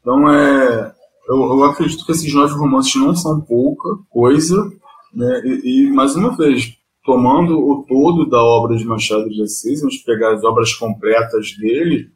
Então, 0.00 0.30
é, 0.30 0.94
eu, 1.28 1.36
eu 1.36 1.64
acredito 1.64 2.06
que 2.06 2.12
esses 2.12 2.32
nove 2.32 2.54
romances 2.54 2.94
não 2.94 3.14
são 3.14 3.40
pouca 3.40 3.88
coisa, 4.08 4.70
né? 5.12 5.42
e, 5.44 5.86
e 5.86 5.90
mais 5.90 6.16
uma 6.16 6.34
vez, 6.34 6.72
tomando 7.04 7.58
o 7.58 7.84
todo 7.86 8.28
da 8.28 8.42
obra 8.42 8.76
de 8.76 8.84
Machado 8.84 9.28
de 9.28 9.42
Assis, 9.42 9.80
vamos 9.80 9.98
pegar 9.98 10.32
as 10.32 10.44
obras 10.44 10.72
completas 10.74 11.54
dele, 11.58 12.10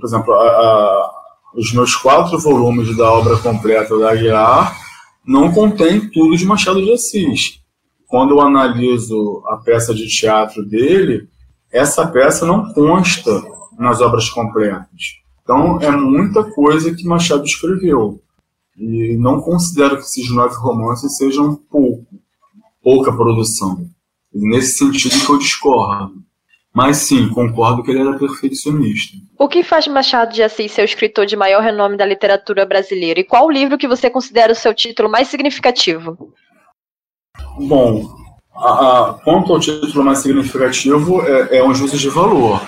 por 0.00 0.06
exemplo, 0.06 0.32
a, 0.32 0.38
a, 0.38 1.10
os 1.54 1.72
meus 1.72 1.94
quatro 1.94 2.38
volumes 2.38 2.96
da 2.96 3.10
obra 3.10 3.36
completa 3.38 3.98
da 3.98 4.12
Aguiar 4.12 4.87
não 5.28 5.52
contém 5.52 6.08
tudo 6.08 6.34
de 6.34 6.46
Machado 6.46 6.82
de 6.82 6.90
Assis. 6.90 7.60
Quando 8.06 8.30
eu 8.30 8.40
analiso 8.40 9.42
a 9.48 9.58
peça 9.58 9.94
de 9.94 10.08
teatro 10.08 10.64
dele, 10.64 11.28
essa 11.70 12.06
peça 12.06 12.46
não 12.46 12.72
consta 12.72 13.42
nas 13.78 14.00
obras 14.00 14.30
completas. 14.30 15.18
Então 15.42 15.78
é 15.82 15.90
muita 15.90 16.42
coisa 16.42 16.94
que 16.94 17.04
Machado 17.04 17.44
escreveu. 17.44 18.22
E 18.74 19.18
não 19.18 19.42
considero 19.42 19.98
que 19.98 20.04
esses 20.04 20.30
nove 20.30 20.54
romances 20.54 21.18
sejam 21.18 21.54
pouco, 21.54 22.06
pouca 22.82 23.12
produção. 23.12 23.86
Nesse 24.32 24.78
sentido 24.78 25.26
que 25.26 25.30
eu 25.30 25.38
discordo. 25.38 26.22
Mas 26.74 26.98
sim, 26.98 27.28
concordo 27.30 27.82
que 27.82 27.90
ele 27.90 28.00
era 28.00 28.18
perfeccionista. 28.18 29.16
O 29.38 29.48
que 29.48 29.62
faz 29.62 29.88
Machado 29.88 30.32
de 30.32 30.42
Assis 30.42 30.72
ser 30.72 30.82
o 30.82 30.84
escritor 30.84 31.26
de 31.26 31.36
maior 31.36 31.62
renome 31.62 31.96
da 31.96 32.04
literatura 32.04 32.66
brasileira? 32.66 33.20
E 33.20 33.24
qual 33.24 33.46
o 33.46 33.50
livro 33.50 33.78
que 33.78 33.88
você 33.88 34.10
considera 34.10 34.52
o 34.52 34.56
seu 34.56 34.74
título 34.74 35.08
mais 35.08 35.28
significativo? 35.28 36.32
Bom, 37.58 38.04
a, 38.54 39.10
a, 39.10 39.14
quanto 39.24 39.52
ao 39.52 39.60
título 39.60 40.04
mais 40.04 40.18
significativo, 40.18 41.22
é, 41.22 41.58
é 41.58 41.64
um 41.64 41.74
juízo 41.74 41.96
de 41.96 42.08
valor. 42.08 42.60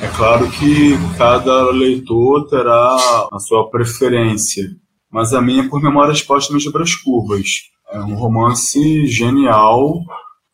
É 0.00 0.08
claro 0.08 0.50
que 0.50 0.92
cada 1.16 1.70
leitor 1.70 2.48
terá 2.48 2.96
a 3.32 3.38
sua 3.38 3.70
preferência, 3.70 4.64
mas 5.10 5.32
a 5.32 5.40
minha 5.40 5.62
é 5.62 5.68
por 5.68 5.82
Memórias 5.82 6.22
Póstumas 6.22 6.62
de 6.62 6.70
Brás 6.70 6.94
Curvas. 6.94 7.46
É 7.90 7.98
um 8.00 8.14
romance 8.14 9.06
genial, 9.06 10.00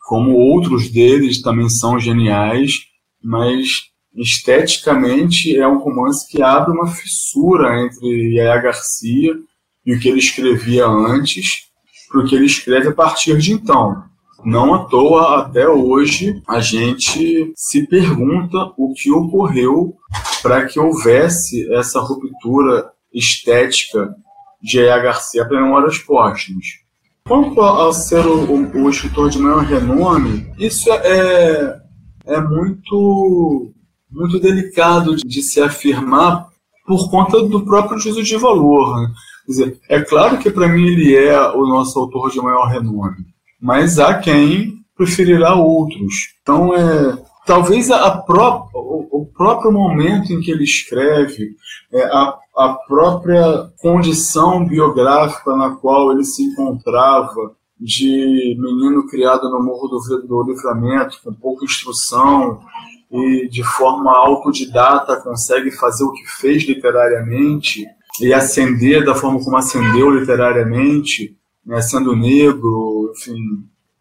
como 0.03 0.37
outros 0.37 0.91
deles 0.91 1.41
também 1.41 1.69
são 1.69 1.99
geniais, 1.99 2.81
mas 3.23 3.93
esteticamente 4.15 5.57
é 5.57 5.67
um 5.67 5.79
romance 5.79 6.29
que 6.29 6.43
abre 6.43 6.73
uma 6.73 6.89
fissura 6.89 7.83
entre 7.83 8.35
Yaya 8.35 8.61
Garcia 8.61 9.33
e 9.87 9.95
o 9.95 10.01
que 10.01 10.09
ele 10.09 10.19
escrevia 10.19 10.87
antes 10.87 11.69
para 12.11 12.21
o 12.21 12.27
que 12.27 12.35
ele 12.35 12.47
escreve 12.47 12.89
a 12.89 12.95
partir 12.95 13.39
de 13.39 13.53
então. 13.53 14.05
Não 14.45 14.75
à 14.75 14.85
toa, 14.87 15.41
até 15.41 15.69
hoje, 15.69 16.43
a 16.49 16.61
gente 16.61 17.53
se 17.57 17.87
pergunta 17.87 18.73
o 18.77 18.93
que 18.93 19.11
ocorreu 19.11 19.95
para 20.43 20.67
que 20.67 20.81
houvesse 20.81 21.73
essa 21.73 22.01
ruptura 22.01 22.91
estética 23.15 24.15
de 24.61 24.79
Yaya 24.79 24.99
Garcia 24.99 25.47
para 25.47 25.61
Memórias 25.61 25.99
Póstumas. 25.99 26.82
Quanto 27.27 27.61
ao 27.61 27.93
ser 27.93 28.27
o, 28.27 28.45
o, 28.53 28.85
o 28.85 28.91
escritor 28.91 29.31
de 29.31 29.39
maior 29.39 29.65
renome, 29.65 30.51
isso 30.59 30.91
é, 30.91 31.81
é 32.27 32.41
muito, 32.41 33.73
muito 34.11 34.41
delicado 34.41 35.17
de, 35.17 35.23
de 35.23 35.43
se 35.43 35.61
afirmar 35.61 36.49
por 36.87 37.11
conta 37.11 37.43
do 37.43 37.65
próprio 37.65 37.99
juízo 37.99 38.23
de 38.23 38.37
valor. 38.37 39.01
Né? 39.01 39.13
Quer 39.47 39.53
dizer, 39.53 39.81
é 39.89 40.01
claro 40.01 40.39
que 40.39 40.51
para 40.51 40.69
mim 40.69 40.87
ele 40.87 41.15
é 41.15 41.41
o 41.51 41.67
nosso 41.67 41.99
autor 41.99 42.31
de 42.31 42.41
maior 42.41 42.67
renome, 42.67 43.27
mas 43.61 43.99
há 43.99 44.19
quem 44.19 44.83
preferirá 44.97 45.55
outros. 45.55 46.35
Então, 46.43 46.75
é, 46.75 47.19
talvez 47.47 47.91
a, 47.91 48.11
pró 48.11 48.69
o, 48.75 49.23
o, 49.23 49.27
próprio 49.27 49.73
momento 49.73 50.33
em 50.33 50.41
que 50.41 50.51
ele 50.51 50.65
escreve, 50.65 51.57
é, 51.93 52.05
a 52.05 52.39
a 52.57 52.75
própria 52.87 53.71
condição 53.81 54.67
biográfica 54.67 55.57
na 55.57 55.71
qual 55.71 56.13
ele 56.13 56.25
se 56.25 56.43
encontrava, 56.43 57.57
de 57.81 58.57
menino 58.61 59.09
criado 59.09 59.51
no 59.51 59.61
Morro 59.61 59.89
do, 59.89 60.27
do 60.27 60.43
Livramento, 60.45 61.19
com 61.25 61.33
pouca 61.33 61.65
instrução 61.65 62.61
e 63.11 63.49
de 63.49 63.65
forma 63.65 64.17
autodidata 64.17 65.21
consegue 65.21 65.71
fazer 65.73 66.05
o 66.05 66.13
que 66.13 66.25
fez 66.41 66.63
literariamente 66.63 67.85
e 68.21 68.33
ascender 68.33 69.05
da 69.05 69.17
forma 69.17 69.43
como 69.43 69.57
ascendeu 69.57 70.11
literariamente, 70.11 71.37
né, 71.67 71.81
sendo 71.81 72.15
negro, 72.15 73.13
enfim, 73.17 73.35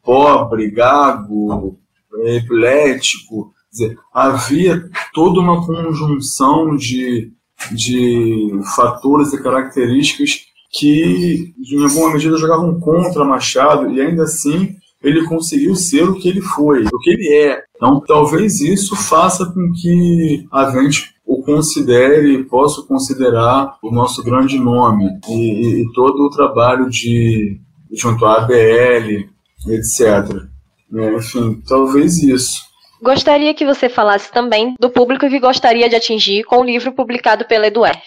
pobre, 0.04 0.70
gago, 0.70 1.80
epilético. 2.24 3.52
Dizer, 3.72 3.98
havia 4.14 4.84
toda 5.14 5.40
uma 5.40 5.66
conjunção 5.66 6.76
de 6.76 7.32
de 7.72 8.50
fatores 8.76 9.34
e 9.34 9.42
características 9.44 10.42
que, 10.72 11.54
em 11.60 11.84
alguma 11.84 12.14
medida, 12.14 12.38
jogavam 12.38 12.80
contra 12.80 13.26
Machado, 13.26 13.92
e 13.92 14.02
ainda 14.02 14.24
assim 14.24 14.76
ele 15.04 15.26
conseguiu 15.26 15.76
ser 15.76 16.04
o 16.04 16.14
que 16.16 16.30
ele 16.30 16.42
foi, 16.42 16.86
o 16.86 17.00
que 17.00 17.10
ele 17.10 17.34
é. 17.34 17.64
Então, 17.76 18.00
talvez 18.02 18.62
isso 18.62 18.96
faça 18.96 19.46
com 19.46 19.72
que 19.74 20.46
a 20.52 20.70
gente 20.72 21.12
o 21.26 21.42
considere, 21.42 22.44
possa 22.44 22.84
considerar 22.84 23.78
o 23.82 23.92
nosso 23.92 24.24
grande 24.24 24.60
nome 24.60 25.10
e, 25.28 25.82
e 25.82 25.92
todo 25.94 26.24
o 26.24 26.30
trabalho 26.30 26.90
de 26.90 27.60
junto 27.92 28.26
à 28.26 28.44
ABL, 28.44 29.28
etc. 29.68 30.51
É, 30.94 31.16
enfim, 31.16 31.62
talvez 31.68 32.22
isso. 32.22 32.62
Gostaria 33.02 33.54
que 33.54 33.66
você 33.66 33.90
falasse 33.90 34.32
também 34.32 34.76
do 34.80 34.90
público 34.90 35.28
que 35.28 35.40
gostaria 35.40 35.90
de 35.90 35.96
atingir 35.96 36.44
com 36.44 36.58
o 36.58 36.64
livro 36.64 36.92
publicado 36.92 37.46
pela 37.46 37.68
Eduard. 37.68 38.02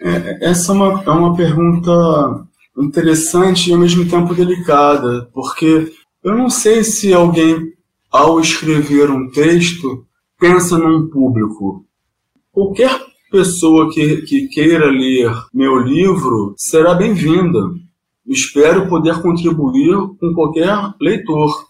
É, 0.00 0.50
essa 0.50 0.72
é 0.72 0.74
uma, 0.74 1.02
é 1.04 1.10
uma 1.10 1.34
pergunta 1.34 1.90
interessante 2.78 3.70
e 3.70 3.72
ao 3.72 3.80
mesmo 3.80 4.08
tempo 4.08 4.34
delicada, 4.34 5.28
porque 5.32 5.92
eu 6.22 6.36
não 6.36 6.50
sei 6.50 6.84
se 6.84 7.12
alguém, 7.12 7.72
ao 8.10 8.38
escrever 8.40 9.10
um 9.10 9.28
texto, 9.30 10.06
pensa 10.38 10.78
num 10.78 11.08
público. 11.08 11.84
Qualquer 12.52 13.00
pessoa 13.30 13.90
que, 13.92 14.22
que 14.22 14.48
queira 14.48 14.86
ler 14.86 15.32
meu 15.52 15.78
livro 15.78 16.54
será 16.56 16.94
bem-vinda. 16.94 17.58
espero 18.26 18.88
poder 18.88 19.20
contribuir 19.20 19.96
com 20.20 20.34
qualquer 20.34 20.94
leitor, 21.00 21.65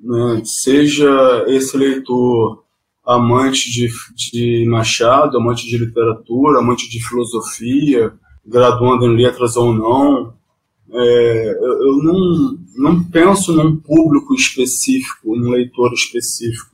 né? 0.00 0.42
seja 0.44 1.44
esse 1.48 1.76
leitor 1.76 2.64
amante 3.06 3.70
de, 3.70 3.88
de 4.14 4.66
Machado, 4.68 5.38
amante 5.38 5.66
de 5.66 5.78
literatura, 5.78 6.58
amante 6.58 6.88
de 6.90 7.02
filosofia, 7.06 8.12
graduando 8.46 9.06
em 9.06 9.16
letras 9.16 9.56
ou 9.56 9.72
não. 9.72 10.34
É, 10.90 11.50
eu, 11.50 11.98
não, 12.02 12.58
não 12.76 13.04
penso 13.04 13.52
num 13.52 13.76
público 13.76 14.34
específico, 14.34 15.36
num 15.36 15.50
leitor 15.50 15.92
específico, 15.92 16.70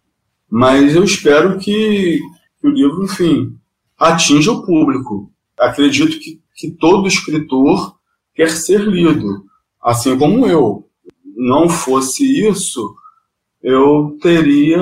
mas 0.49 0.95
eu 0.95 1.03
espero 1.03 1.59
que, 1.59 2.21
que 2.61 2.67
o 2.67 2.71
livro, 2.71 3.05
enfim, 3.05 3.57
atinja 3.99 4.53
o 4.53 4.65
público. 4.65 5.31
Acredito 5.59 6.19
que, 6.19 6.41
que 6.57 6.71
todo 6.71 7.09
escritor 7.09 7.97
quer 8.35 8.51
ser 8.51 8.81
lido, 8.83 9.45
assim 9.83 10.17
como 10.19 10.47
eu. 10.47 10.89
Não 11.37 11.69
fosse 11.69 12.25
isso, 12.49 12.95
eu 13.65 14.17
teria 14.21 14.79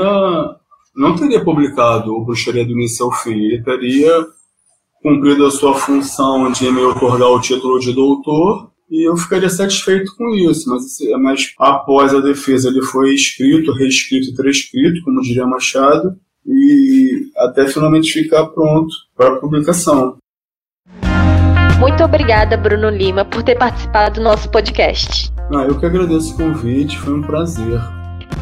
não 0.95 1.17
teria 1.17 1.43
publicado 1.43 2.13
o 2.13 2.25
Bruxaria 2.25 2.67
do 2.67 2.73
início 2.73 3.07
ao 3.07 3.13
fim, 3.13 3.33
ele 3.33 3.63
teria 3.63 4.27
cumprido 5.03 5.47
a 5.47 5.51
sua 5.51 5.75
função 5.75 6.53
de 6.53 6.71
me 6.71 6.83
otorgar 6.83 7.31
o 7.31 7.41
título 7.41 7.79
de 7.79 7.93
doutor 7.95 8.71
e 8.91 9.09
eu 9.09 9.17
ficaria 9.17 9.49
satisfeito 9.49 10.15
com 10.17 10.35
isso, 10.35 10.69
mas, 10.69 10.83
mas 11.19 11.55
após 11.59 12.15
a 12.15 12.21
defesa 12.21 12.69
ele 12.69 12.83
foi 12.83 13.15
escrito, 13.15 13.73
reescrito 13.73 14.29
e 14.29 14.35
transcrito, 14.35 15.03
como 15.03 15.23
diria 15.23 15.47
Machado, 15.47 16.15
e 16.45 17.31
até 17.39 17.67
finalmente 17.69 18.13
ficar 18.13 18.47
pronto 18.49 18.95
para 19.17 19.37
publicação. 19.37 20.19
Muito 21.81 22.05
obrigada, 22.05 22.57
Bruno 22.57 22.91
Lima, 22.91 23.25
por 23.25 23.43
ter 23.43 23.57
participado 23.57 24.17
do 24.17 24.25
nosso 24.25 24.51
podcast. 24.51 25.33
Ah, 25.55 25.65
eu 25.65 25.79
que 25.79 25.87
agradeço 25.87 26.35
o 26.35 26.37
convite, 26.37 26.99
foi 26.99 27.15
um 27.15 27.23
prazer. 27.23 27.81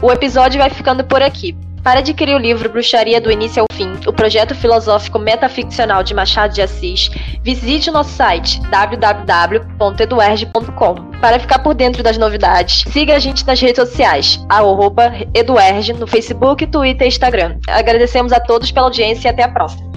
O 0.02 0.10
episódio 0.10 0.58
vai 0.58 0.70
ficando 0.70 1.04
por 1.04 1.22
aqui. 1.22 1.54
Para 1.82 2.00
adquirir 2.00 2.34
o 2.34 2.38
livro 2.38 2.68
Bruxaria 2.68 3.18
do 3.20 3.32
Início 3.32 3.62
ao 3.62 3.66
Fim, 3.74 3.92
o 4.06 4.12
projeto 4.12 4.54
filosófico 4.54 5.18
metaficcional 5.18 6.02
de 6.02 6.12
Machado 6.12 6.52
de 6.52 6.60
Assis, 6.60 7.10
visite 7.42 7.88
o 7.88 7.92
nosso 7.92 8.10
site 8.10 8.60
www.eduerge.com. 8.68 10.94
Para 11.20 11.38
ficar 11.38 11.60
por 11.60 11.72
dentro 11.74 12.02
das 12.02 12.18
novidades, 12.18 12.84
siga 12.92 13.16
a 13.16 13.18
gente 13.18 13.46
nas 13.46 13.58
redes 13.60 13.88
sociais, 13.88 14.38
arroba 14.48 15.10
Eduerge, 15.32 15.94
no 15.94 16.06
Facebook, 16.06 16.66
Twitter 16.66 17.06
e 17.06 17.08
Instagram. 17.08 17.56
Agradecemos 17.66 18.30
a 18.32 18.40
todos 18.40 18.70
pela 18.70 18.84
audiência 18.86 19.28
e 19.28 19.30
até 19.30 19.44
a 19.44 19.48
próxima. 19.48 19.88